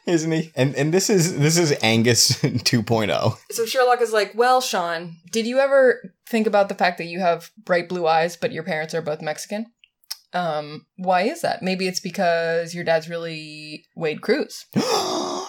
Isn't 0.06 0.30
he? 0.30 0.52
And 0.54 0.74
and 0.76 0.94
this 0.94 1.10
is 1.10 1.38
this 1.38 1.58
is 1.58 1.74
Angus 1.82 2.32
oh. 2.44 2.48
2.0. 2.48 3.38
So 3.50 3.66
Sherlock 3.66 4.00
is 4.00 4.12
like, 4.12 4.32
Well, 4.36 4.60
Sean, 4.60 5.16
did 5.32 5.46
you 5.46 5.58
ever 5.58 6.14
think 6.28 6.46
about 6.46 6.68
the 6.68 6.74
fact 6.76 6.98
that 6.98 7.06
you 7.06 7.18
have 7.20 7.50
bright 7.64 7.88
blue 7.88 8.06
eyes, 8.06 8.36
but 8.36 8.52
your 8.52 8.62
parents 8.62 8.94
are 8.94 9.02
both 9.02 9.20
Mexican? 9.20 9.66
Um, 10.32 10.86
why 10.96 11.22
is 11.22 11.40
that? 11.40 11.62
Maybe 11.62 11.88
it's 11.88 12.00
because 12.00 12.74
your 12.74 12.84
dad's 12.84 13.08
really 13.08 13.84
Wade 13.96 14.20
Crewes. 14.20 14.66
what? 14.74 15.48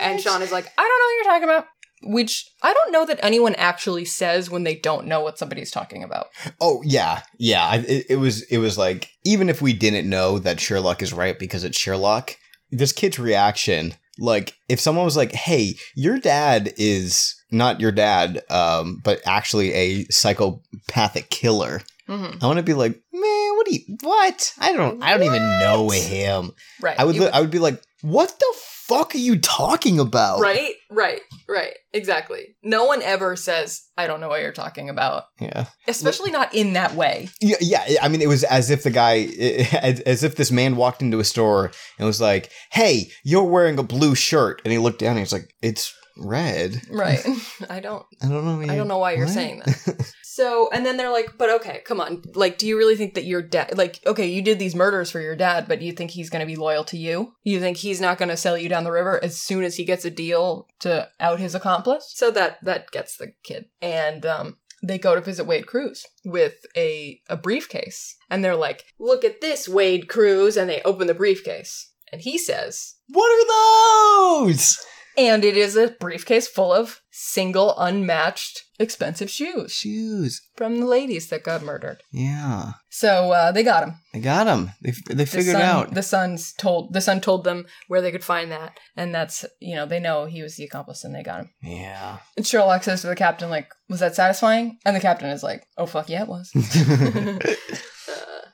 And 0.00 0.20
Sean 0.20 0.42
is 0.42 0.52
like, 0.52 0.66
I 0.78 0.82
don't 0.82 0.88
know 0.88 1.06
what 1.06 1.14
you're 1.16 1.32
talking 1.32 1.44
about. 1.44 1.66
Which 2.02 2.50
I 2.62 2.72
don't 2.72 2.92
know 2.92 3.04
that 3.06 3.20
anyone 3.22 3.54
actually 3.56 4.06
says 4.06 4.50
when 4.50 4.64
they 4.64 4.74
don't 4.74 5.06
know 5.06 5.20
what 5.20 5.38
somebody's 5.38 5.70
talking 5.70 6.02
about. 6.02 6.28
Oh 6.60 6.82
yeah, 6.82 7.22
yeah. 7.38 7.66
I, 7.66 7.76
it, 7.76 8.06
it 8.10 8.16
was 8.16 8.42
it 8.44 8.58
was 8.58 8.78
like 8.78 9.10
even 9.24 9.48
if 9.48 9.60
we 9.60 9.72
didn't 9.72 10.08
know 10.08 10.38
that 10.38 10.60
Sherlock 10.60 11.02
is 11.02 11.12
right 11.12 11.38
because 11.38 11.62
it's 11.62 11.78
Sherlock, 11.78 12.36
this 12.70 12.92
kid's 12.92 13.18
reaction, 13.18 13.94
like 14.18 14.54
if 14.68 14.80
someone 14.80 15.04
was 15.04 15.16
like, 15.16 15.32
"Hey, 15.32 15.74
your 15.94 16.18
dad 16.18 16.72
is 16.78 17.34
not 17.50 17.80
your 17.80 17.92
dad, 17.92 18.42
um, 18.48 19.00
but 19.04 19.20
actually 19.26 19.72
a 19.74 20.04
psychopathic 20.04 21.28
killer," 21.28 21.82
Mm-hmm. 22.10 22.42
I 22.42 22.46
want 22.46 22.56
to 22.56 22.64
be 22.64 22.74
like, 22.74 23.00
"Man, 23.12 23.56
what 23.56 23.66
do 23.66 23.74
you? 23.74 23.96
What? 24.02 24.52
I 24.58 24.72
don't. 24.72 25.00
I 25.00 25.16
don't 25.16 25.22
even 25.22 25.42
know 25.60 25.90
him." 25.90 26.50
Right. 26.80 26.98
I 26.98 27.04
would. 27.04 27.16
Li- 27.16 27.30
I 27.32 27.40
would 27.40 27.52
be 27.52 27.60
like, 27.60 27.80
"What 28.02 28.36
the 28.36 28.54
fuck 28.90 29.14
are 29.14 29.18
you 29.18 29.38
talking 29.38 29.98
about?" 29.98 30.40
right, 30.40 30.74
right, 30.90 31.20
right. 31.48 31.74
Exactly. 31.92 32.56
No 32.62 32.84
one 32.84 33.02
ever 33.02 33.36
says, 33.36 33.82
I 33.96 34.06
don't 34.06 34.20
know 34.20 34.28
what 34.28 34.42
you're 34.42 34.52
talking 34.52 34.88
about. 34.88 35.24
Yeah. 35.40 35.66
Especially 35.88 36.30
not 36.30 36.54
in 36.54 36.74
that 36.74 36.94
way. 36.94 37.28
Yeah, 37.40 37.56
yeah. 37.60 37.96
I 38.00 38.08
mean, 38.08 38.22
it 38.22 38.28
was 38.28 38.44
as 38.44 38.70
if 38.70 38.84
the 38.84 38.90
guy, 38.90 39.28
as, 39.82 40.00
as 40.00 40.22
if 40.22 40.36
this 40.36 40.52
man 40.52 40.76
walked 40.76 41.02
into 41.02 41.18
a 41.18 41.24
store 41.24 41.72
and 41.98 42.06
was 42.06 42.20
like, 42.20 42.50
"Hey, 42.72 43.10
you're 43.24 43.44
wearing 43.44 43.78
a 43.78 43.82
blue 43.82 44.14
shirt," 44.14 44.62
and 44.64 44.72
he 44.72 44.78
looked 44.78 45.00
down 45.00 45.10
and 45.10 45.20
he's 45.20 45.32
like, 45.32 45.52
"It's 45.62 45.94
red." 46.16 46.80
Right. 46.90 47.24
I 47.70 47.80
don't 47.80 48.04
I 48.22 48.28
don't 48.28 48.44
know. 48.44 48.60
I 48.72 48.76
don't 48.76 48.88
know 48.88 48.98
why 48.98 49.12
you're 49.12 49.26
What? 49.26 49.34
saying 49.34 49.62
that. 49.64 50.12
So, 50.32 50.70
and 50.72 50.86
then 50.86 50.96
they're 50.96 51.10
like, 51.10 51.36
but 51.36 51.50
okay, 51.50 51.82
come 51.84 52.00
on. 52.00 52.22
Like, 52.36 52.56
do 52.56 52.66
you 52.66 52.78
really 52.78 52.94
think 52.94 53.14
that 53.14 53.24
your 53.24 53.42
dad, 53.42 53.76
like, 53.76 53.98
okay, 54.06 54.28
you 54.28 54.40
did 54.42 54.60
these 54.60 54.76
murders 54.76 55.10
for 55.10 55.20
your 55.20 55.34
dad, 55.34 55.66
but 55.66 55.82
you 55.82 55.90
think 55.92 56.12
he's 56.12 56.30
going 56.30 56.40
to 56.40 56.46
be 56.46 56.54
loyal 56.54 56.84
to 56.84 56.96
you? 56.96 57.34
You 57.42 57.58
think 57.58 57.76
he's 57.76 58.00
not 58.00 58.16
going 58.16 58.28
to 58.28 58.36
sell 58.36 58.56
you 58.56 58.68
down 58.68 58.84
the 58.84 58.92
river 58.92 59.22
as 59.22 59.38
soon 59.38 59.64
as 59.64 59.76
he 59.76 59.84
gets 59.84 60.04
a 60.04 60.10
deal 60.10 60.68
to 60.78 61.08
out 61.18 61.40
his 61.40 61.56
accomplice? 61.56 62.12
So 62.14 62.30
that, 62.30 62.64
that 62.64 62.92
gets 62.92 63.16
the 63.16 63.32
kid. 63.42 63.66
And, 63.82 64.24
um, 64.24 64.56
they 64.82 64.98
go 64.98 65.16
to 65.16 65.20
visit 65.20 65.46
Wade 65.48 65.66
Crewes 65.66 66.06
with 66.24 66.64
a, 66.76 67.20
a 67.28 67.36
briefcase. 67.36 68.16
And 68.30 68.42
they're 68.44 68.56
like, 68.56 68.84
look 69.00 69.24
at 69.24 69.40
this, 69.40 69.68
Wade 69.68 70.08
Crewes. 70.08 70.56
And 70.56 70.70
they 70.70 70.80
open 70.84 71.08
the 71.08 71.12
briefcase. 71.12 71.90
And 72.12 72.22
he 72.22 72.38
says, 72.38 72.94
What 73.08 73.26
are 73.30 74.44
those? 74.46 74.78
And 75.18 75.44
it 75.44 75.56
is 75.56 75.76
a 75.76 75.88
briefcase 76.00 76.46
full 76.48 76.72
of 76.72 77.00
single, 77.10 77.74
unmatched, 77.78 78.64
expensive 78.78 79.28
shoes 79.30 79.72
Shoes. 79.72 80.40
from 80.56 80.78
the 80.80 80.86
ladies 80.86 81.28
that 81.28 81.42
got 81.42 81.62
murdered. 81.62 82.02
Yeah, 82.12 82.72
So 82.88 83.32
uh, 83.32 83.52
they 83.52 83.62
got 83.62 83.82
him. 83.86 83.94
they 84.12 84.20
got 84.20 84.46
him. 84.46 84.70
They 84.80 84.92
they 85.08 85.14
The 85.24 85.26
figured 85.26 85.56
son, 85.56 85.62
out. 85.62 85.94
the 85.94 86.02
son's 86.02 86.52
told 86.54 86.92
the 86.94 87.00
son 87.00 87.20
told 87.20 87.44
them 87.44 87.66
where 87.88 88.00
they 88.00 88.12
could 88.12 88.24
find 88.24 88.50
that, 88.52 88.78
and 88.96 89.14
that's 89.14 89.44
you 89.60 89.74
know 89.76 89.84
they 89.86 90.00
know 90.00 90.26
he 90.26 90.42
was 90.42 90.56
the 90.56 90.64
accomplice, 90.64 91.04
and 91.04 91.14
they 91.14 91.22
got 91.22 91.40
him. 91.40 91.50
yeah. 91.62 92.18
And 92.36 92.46
Sherlock 92.46 92.84
says 92.84 93.02
to 93.02 93.08
the 93.08 93.16
captain, 93.16 93.50
like, 93.50 93.68
"Was 93.88 94.00
that 94.00 94.14
satisfying?" 94.14 94.78
And 94.86 94.96
the 94.96 95.00
captain 95.00 95.28
is 95.30 95.42
like, 95.42 95.66
"Oh 95.76 95.86
fuck 95.86 96.08
yeah, 96.08 96.22
it 96.22 96.28
was." 96.28 96.50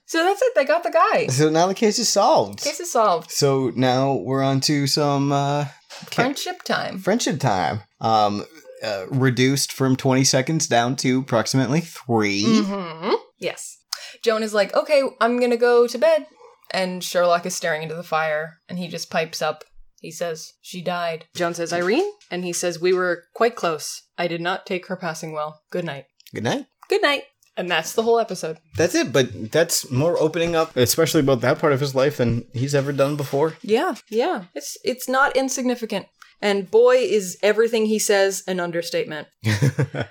so 0.07 0.25
that's 0.25 0.43
it. 0.43 0.55
They 0.55 0.65
got 0.65 0.83
the 0.83 0.91
guy. 0.91 1.27
so 1.29 1.51
now 1.51 1.67
the 1.67 1.75
case 1.75 1.99
is 1.99 2.09
solved. 2.09 2.63
Case 2.63 2.81
is 2.81 2.91
solved. 2.93 3.31
So 3.31 3.71
now 3.77 4.15
we're 4.15 4.43
on 4.43 4.61
to 4.63 4.87
some 4.87 5.33
uh, 5.33 5.67
Friendship 6.11 6.63
time. 6.63 6.99
friendship 6.99 7.41
time. 7.41 7.81
Um, 8.01 8.45
uh, 8.83 9.07
reduced 9.11 9.73
from 9.73 9.97
twenty 9.97 10.25
seconds 10.25 10.67
down 10.67 10.97
to 10.97 11.21
approximately 11.21 11.81
3 11.81 12.63
hmm 12.63 13.15
Yes. 13.39 13.79
Joan 14.23 14.43
is 14.43 14.55
like, 14.55 14.75
okay, 14.75 15.03
I'm 15.21 15.41
gonna 15.41 15.57
go 15.57 15.87
to 15.87 15.99
bed. 15.99 16.27
And 16.73 17.03
Sherlock 17.03 17.47
is 17.47 17.55
staring 17.55 17.83
into 17.83 17.95
the 17.95 18.03
fire, 18.03 18.61
and 18.69 18.79
he 18.79 18.89
just 18.89 19.09
pipes 19.11 19.41
up. 19.41 19.65
He 20.01 20.11
says, 20.11 20.53
She 20.61 20.83
died. 20.83 21.27
Joan 21.35 21.55
says, 21.55 21.73
Irene? 21.73 22.11
And 22.31 22.45
he 22.45 22.53
says, 22.53 22.81
We 22.81 22.93
were 22.93 23.25
quite 23.35 23.55
close. 23.55 24.03
I 24.19 24.27
did 24.29 24.41
not 24.41 24.67
take 24.67 24.87
her 24.89 24.97
passing 24.97 25.33
well. 25.33 25.63
Good 25.71 25.85
night. 25.85 26.07
Good 26.35 26.45
night. 26.45 26.67
Good 26.89 27.03
night. 27.03 27.23
And 27.57 27.71
that's 27.71 27.95
the 27.95 28.03
whole 28.03 28.19
episode. 28.19 28.59
That's 28.77 28.95
it, 28.95 29.13
but 29.13 29.51
that's 29.51 29.91
more 29.91 30.19
opening 30.21 30.55
up, 30.55 30.77
especially 30.77 31.21
about 31.21 31.41
that 31.41 31.59
part 31.59 31.73
of 31.73 31.81
his 31.81 31.95
life 31.95 32.19
than 32.19 32.45
he's 32.53 32.75
ever 32.75 32.93
done 32.93 33.17
before. 33.17 33.57
Yeah, 33.63 33.95
yeah. 34.11 34.45
It's 34.55 34.77
it's 34.85 35.09
not 35.09 35.37
insignificant. 35.37 36.07
And 36.43 36.71
boy 36.71 36.97
is 36.97 37.39
everything 37.43 37.87
he 37.87 37.99
says 37.99 38.43
an 38.47 38.61
understatement. 38.61 39.29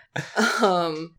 Um 0.62 1.16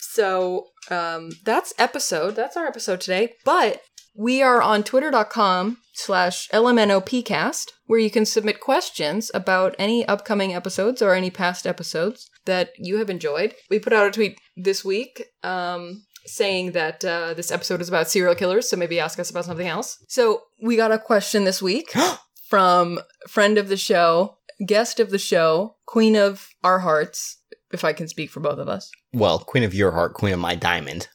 so 0.00 0.66
um 0.90 1.30
that's 1.44 1.72
episode. 1.78 2.36
That's 2.36 2.56
our 2.56 2.66
episode 2.66 3.00
today. 3.00 3.34
But 3.44 3.80
we 4.14 4.42
are 4.42 4.62
on 4.62 4.82
twitter.com 4.82 5.78
slash 5.92 6.48
lmnopcast 6.50 7.70
where 7.86 7.98
you 7.98 8.10
can 8.10 8.24
submit 8.24 8.60
questions 8.60 9.30
about 9.34 9.74
any 9.78 10.04
upcoming 10.06 10.54
episodes 10.54 11.00
or 11.02 11.14
any 11.14 11.30
past 11.30 11.66
episodes 11.66 12.28
that 12.46 12.70
you 12.78 12.98
have 12.98 13.10
enjoyed. 13.10 13.54
We 13.70 13.78
put 13.78 13.92
out 13.92 14.08
a 14.08 14.10
tweet 14.10 14.38
this 14.56 14.84
week 14.84 15.24
um 15.42 16.04
saying 16.26 16.72
that 16.72 17.04
uh, 17.04 17.34
this 17.34 17.50
episode 17.50 17.82
is 17.82 17.88
about 17.90 18.08
serial 18.08 18.34
killers, 18.34 18.68
so 18.68 18.76
maybe 18.76 18.98
ask 18.98 19.18
us 19.18 19.30
about 19.30 19.44
something 19.44 19.66
else. 19.68 20.02
So 20.08 20.44
we 20.62 20.74
got 20.76 20.90
a 20.90 20.98
question 20.98 21.44
this 21.44 21.60
week 21.60 21.92
from 22.48 23.00
friend 23.28 23.58
of 23.58 23.68
the 23.68 23.76
show, 23.76 24.38
guest 24.64 25.00
of 25.00 25.10
the 25.10 25.18
show, 25.18 25.76
queen 25.86 26.16
of 26.16 26.48
our 26.62 26.78
hearts, 26.78 27.42
if 27.72 27.84
I 27.84 27.92
can 27.92 28.08
speak 28.08 28.30
for 28.30 28.40
both 28.40 28.58
of 28.58 28.68
us, 28.68 28.90
Well, 29.12 29.38
Queen 29.38 29.64
of 29.64 29.74
Your 29.74 29.90
Heart, 29.92 30.14
Queen 30.14 30.32
of 30.32 30.40
My 30.40 30.54
Diamond, 30.54 31.08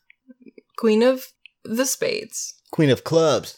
queen 0.78 1.02
of 1.02 1.26
the 1.64 1.86
spades. 1.86 2.54
Queen 2.72 2.89
of 2.89 3.03
Clubs. 3.03 3.57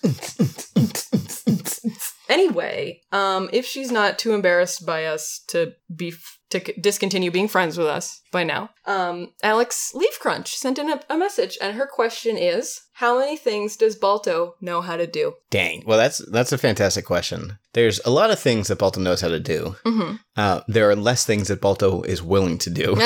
Anyway, 2.32 3.02
um, 3.12 3.50
if 3.52 3.66
she's 3.66 3.92
not 3.92 4.18
too 4.18 4.34
embarrassed 4.34 4.86
by 4.86 5.04
us 5.04 5.42
to 5.50 5.74
be 5.94 6.08
f- 6.10 6.40
to 6.50 6.64
c- 6.66 6.74
discontinue 6.80 7.30
being 7.30 7.50
friends 7.50 7.78
with 7.78 7.88
us 7.88 8.22
by 8.32 8.46
now, 8.46 8.70
um, 8.86 9.34
Alex 9.44 9.92
Leaf 9.94 10.18
Crunch 10.18 10.56
sent 10.56 10.80
in 10.80 10.90
a, 10.90 11.02
a 11.10 11.18
message, 11.18 11.58
and 11.62 11.76
her 11.76 11.86
question 11.86 12.38
is: 12.38 12.84
How 12.94 13.20
many 13.20 13.36
things 13.36 13.76
does 13.76 13.98
Balto 13.98 14.56
know 14.62 14.80
how 14.80 14.96
to 14.96 15.06
do? 15.06 15.34
Dang. 15.50 15.84
Well, 15.86 15.98
that's 15.98 16.20
that's 16.32 16.54
a 16.54 16.58
fantastic 16.58 17.04
question. 17.04 17.60
There's 17.74 18.00
a 18.06 18.10
lot 18.10 18.32
of 18.32 18.40
things 18.40 18.70
that 18.70 18.80
Balto 18.80 19.02
knows 19.02 19.20
how 19.20 19.28
to 19.28 19.42
do. 19.42 19.76
Mm-hmm. 19.86 20.16
Uh, 20.38 20.62
there 20.70 20.90
are 20.90 20.96
less 20.96 21.26
things 21.26 21.50
that 21.50 21.60
Balto 21.60 22.02
is 22.04 22.24
willing 22.24 22.58
to 22.60 22.70
do. 22.70 22.94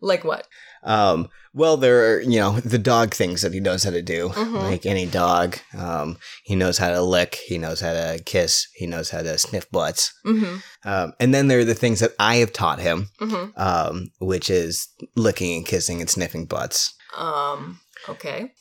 like 0.00 0.22
what? 0.22 0.46
Um, 0.82 1.28
well, 1.52 1.76
there 1.76 2.14
are, 2.14 2.20
you 2.20 2.38
know, 2.38 2.60
the 2.60 2.78
dog 2.78 3.12
things 3.12 3.42
that 3.42 3.52
he 3.52 3.60
knows 3.60 3.82
how 3.84 3.90
to 3.90 4.02
do. 4.02 4.28
Mhm. 4.30 4.62
Like 4.70 4.86
any 4.86 5.06
dog. 5.06 5.58
Um, 5.76 6.16
he 6.44 6.54
knows 6.56 6.78
how 6.78 6.90
to 6.90 7.02
lick, 7.02 7.34
he 7.46 7.58
knows 7.58 7.80
how 7.80 7.92
to 7.92 8.20
kiss, 8.24 8.66
he 8.74 8.86
knows 8.86 9.10
how 9.10 9.22
to 9.22 9.36
sniff 9.36 9.68
butts. 9.70 10.12
Mm-hmm. 10.24 10.88
Um, 10.88 11.12
and 11.18 11.34
then 11.34 11.48
there 11.48 11.58
are 11.58 11.64
the 11.64 11.74
things 11.74 12.00
that 12.00 12.14
I 12.18 12.36
have 12.36 12.52
taught 12.52 12.78
him, 12.78 13.08
Mm-hmm. 13.20 13.60
um, 13.60 14.08
which 14.20 14.48
is 14.48 14.88
licking 15.16 15.56
and 15.56 15.66
kissing 15.66 16.00
and 16.00 16.08
sniffing 16.08 16.46
butts. 16.46 16.94
Um. 17.16 17.80
Okay. 18.08 18.52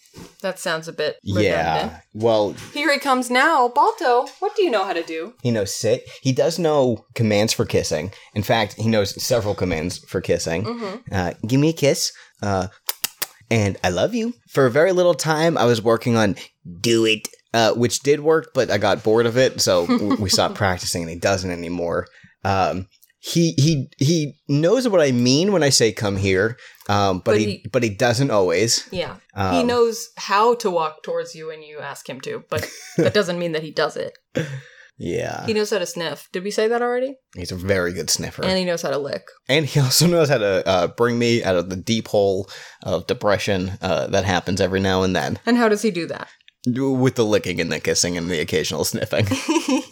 That 0.42 0.60
sounds 0.60 0.88
a 0.88 0.94
bit 0.94 1.18
redundant. 1.24 1.46
Yeah. 1.46 2.00
Well, 2.14 2.54
Here 2.74 2.92
he 2.92 3.00
comes 3.00 3.30
now, 3.30 3.68
Balto. 3.70 4.28
What 4.40 4.56
do 4.56 4.64
you 4.64 4.70
know 4.72 4.84
how 4.84 4.94
to 4.94 5.04
do? 5.04 5.34
he 5.44 5.52
knows 5.52 5.74
sit. 5.74 6.04
He 6.22 6.32
does 6.32 6.58
know 6.60 7.06
commands 7.16 7.54
for 7.54 7.66
kissing. 7.66 8.12
In 8.34 8.44
fact, 8.44 8.74
he 8.74 8.88
knows 8.90 9.22
several 9.24 9.56
commands 9.56 10.00
for 10.00 10.20
kissing. 10.20 10.64
Mm-hmm. 10.64 10.96
uh, 11.14 11.34
give 11.48 11.60
me 11.60 11.70
a 11.70 11.74
kiss, 11.74 12.12
uh, 12.42 12.68
and 13.52 13.78
I 13.84 13.90
love 13.90 14.14
you. 14.14 14.34
For 14.50 14.66
a 14.66 14.72
very 14.72 14.92
little 14.92 15.14
time, 15.16 15.58
I 15.58 15.66
was 15.66 15.82
working 15.82 16.16
on 16.16 16.36
do 16.82 17.06
it, 17.06 17.28
uh, 17.54 17.74
which 17.74 18.00
did 18.02 18.20
work, 18.20 18.52
but 18.54 18.70
I 18.70 18.78
got 18.78 19.04
bored 19.04 19.26
of 19.26 19.38
it, 19.38 19.62
so 19.62 19.86
w- 19.88 20.16
we 20.20 20.30
stopped 20.30 20.56
practicing, 20.56 21.04
and 21.04 21.12
he 21.12 21.18
doesn't 21.18 21.52
anymore. 21.52 22.08
Um, 22.44 22.88
he 23.20 23.54
he 23.58 23.90
he 23.98 24.34
knows 24.48 24.88
what 24.88 25.02
I 25.02 25.12
mean 25.12 25.52
when 25.52 25.62
I 25.64 25.70
say 25.70 25.92
come 25.92 26.16
here, 26.18 26.58
um, 26.88 27.18
but, 27.20 27.32
But 27.34 27.38
he, 27.40 27.46
he- 27.46 27.66
but 27.72 27.84
he 27.84 27.90
doesn't 27.90 28.32
always. 28.32 28.88
Yeah. 28.92 29.18
Um, 29.36 29.56
he 29.56 29.64
knows 29.64 30.08
how 30.18 30.56
to 30.56 30.72
walk 30.72 31.04
towards 31.04 31.36
you 31.36 31.48
when 31.48 31.62
you 31.62 31.80
ask 31.80 32.08
him 32.10 32.22
to, 32.22 32.44
but 32.50 32.70
that 32.98 33.14
doesn't 33.14 33.38
mean 33.40 33.52
that 33.52 33.64
he 33.64 33.72
does 33.72 33.98
it. 33.98 34.18
Yeah, 35.02 35.46
He 35.46 35.54
knows 35.54 35.70
how 35.70 35.78
to 35.80 35.86
sniff. 35.86 36.28
Did 36.34 36.44
we 36.44 36.52
say 36.52 36.68
that 36.68 36.82
already? 36.82 37.16
he's 37.34 37.54
a 37.54 37.56
very 37.56 37.94
good 37.94 38.10
sniffer, 38.10 38.44
And 38.44 38.58
he 38.58 38.66
knows 38.66 38.82
how 38.82 38.90
to 38.90 38.98
lick. 38.98 39.24
and 39.48 39.66
he 39.66 39.80
also 39.80 40.08
knows 40.08 40.28
how 40.28 40.40
to 40.40 40.68
uh, 40.68 40.88
bring 40.88 41.18
me 41.18 41.42
out 41.42 41.56
of 41.56 41.70
the 41.70 41.78
deep 41.78 42.10
hole 42.10 42.50
of 42.84 43.08
depression 43.08 43.78
uh, 43.82 44.08
that 44.08 44.26
happens 44.26 44.60
every 44.60 44.82
now 44.82 45.04
and 45.04 45.16
then 45.16 45.40
And 45.46 45.56
how 45.58 45.70
does 45.70 45.84
he 45.84 45.92
do 45.92 46.06
that? 46.08 46.28
with 46.66 47.16
the 47.16 47.24
licking 47.24 47.62
and 47.62 47.72
the 47.72 47.80
kissing 47.80 48.18
and 48.18 48.30
the 48.30 48.42
occasional 48.42 48.84
sniffing. 48.84 49.26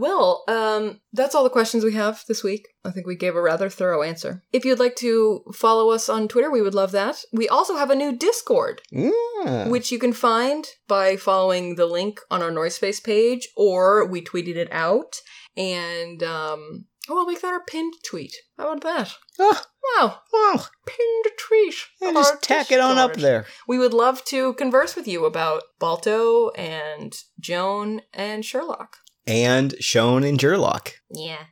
well, 0.00 0.44
um, 0.48 1.00
that's 1.12 1.34
all 1.34 1.44
the 1.44 1.50
questions 1.50 1.84
we 1.84 1.92
have 1.94 2.22
this 2.26 2.42
week. 2.42 2.66
I 2.84 2.90
think 2.90 3.06
we 3.06 3.14
gave 3.16 3.36
a 3.36 3.42
rather 3.42 3.68
thorough 3.68 4.02
answer. 4.02 4.42
If 4.52 4.64
you'd 4.64 4.78
like 4.78 4.96
to 4.96 5.42
follow 5.54 5.90
us 5.90 6.08
on 6.08 6.28
Twitter, 6.28 6.50
we 6.50 6.62
would 6.62 6.74
love 6.74 6.92
that. 6.92 7.22
We 7.32 7.48
also 7.48 7.76
have 7.76 7.90
a 7.90 7.94
new 7.94 8.16
Discord, 8.16 8.80
Yeah. 8.90 9.68
which 9.68 9.92
you 9.92 9.98
can 9.98 10.12
find 10.12 10.66
by 10.88 11.16
following 11.16 11.74
the 11.74 11.86
link 11.86 12.20
on 12.30 12.42
our 12.42 12.50
Noise 12.50 12.76
Space 12.76 13.00
page, 13.00 13.48
or 13.56 14.06
we 14.06 14.22
tweeted 14.22 14.56
it 14.56 14.68
out. 14.72 15.16
And 15.56 16.22
um, 16.22 16.86
oh, 17.08 17.18
I'll 17.18 17.26
make 17.26 17.42
that 17.42 17.52
our 17.52 17.64
pinned 17.64 17.94
tweet. 18.04 18.34
How 18.56 18.72
about 18.72 18.82
that? 18.82 19.14
Oh, 19.38 19.62
Wow, 19.98 20.20
well, 20.32 20.68
pinned 20.86 21.24
tweet. 21.38 21.74
yeah, 22.00 22.12
just 22.12 22.42
tack 22.42 22.70
it 22.70 22.80
on 22.80 22.98
up 22.98 23.14
there. 23.14 23.46
We 23.66 23.78
would 23.78 23.94
love 23.94 24.22
to 24.26 24.52
converse 24.54 24.94
with 24.94 25.08
you 25.08 25.24
about 25.24 25.62
Balto 25.78 26.50
and 26.50 27.16
Joan 27.40 28.02
and 28.12 28.44
Sherlock. 28.44 28.98
And 29.26 29.74
shown 29.80 30.24
in 30.24 30.38
Jurlock. 30.38 30.92
Yeah. 31.10 31.44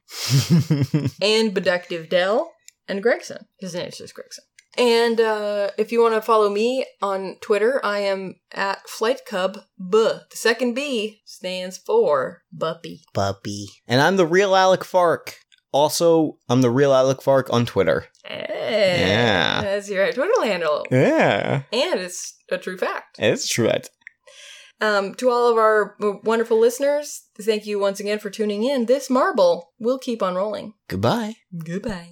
and 1.23 1.55
Bedective 1.55 2.09
Dell 2.09 2.53
and 2.89 3.03
Gregson. 3.03 3.47
His 3.59 3.75
name's 3.75 3.99
just 3.99 4.14
Gregson. 4.14 4.45
And 4.77 5.21
uh, 5.21 5.71
if 5.77 5.91
you 5.91 6.01
want 6.01 6.14
to 6.14 6.23
follow 6.23 6.49
me 6.49 6.87
on 7.03 7.37
Twitter, 7.41 7.81
I 7.85 7.99
am 8.01 8.37
at 8.53 8.87
FlightCub 8.87 9.55
B. 9.55 9.62
The 9.91 10.25
second 10.37 10.75
B 10.75 11.21
stands 11.25 11.77
for 11.79 12.43
Buppy. 12.53 13.03
Puppy. 13.12 13.66
And 13.89 14.01
I'm 14.01 14.16
the 14.16 14.27
real 14.27 14.55
Alec 14.55 14.85
Fark. 14.85 15.37
Also, 15.73 16.39
I'm 16.49 16.61
the 16.61 16.71
real 16.71 16.95
Alec 16.95 17.21
Fark 17.23 17.53
on 17.53 17.66
Twitter. 17.66 18.07
Hey, 18.25 19.05
Yeah. 19.09 19.62
That's 19.62 19.91
your 19.91 20.12
Twitter 20.12 20.45
handle. 20.45 20.87
Yeah. 20.91 21.62
And 21.73 22.01
it's 22.01 22.37
a 22.51 22.57
true 22.59 22.79
fact. 22.79 23.16
It's 23.19 23.49
true. 23.49 23.71
Um, 24.81 25.14
to 25.16 25.29
all 25.29 25.51
of 25.51 25.57
our 25.57 25.97
wonderful 26.22 26.59
listeners, 26.59 27.24
thank 27.41 27.66
you 27.66 27.81
once 27.81 27.99
again 27.99 28.20
for 28.20 28.31
tuning 28.31 28.62
in. 28.64 28.87
This 28.87 29.11
marble 29.11 29.72
will 29.79 29.99
keep 29.99 30.22
on 30.22 30.37
rolling. 30.37 30.74
Goodbye. 30.87 31.35
Goodbye. 31.64 32.07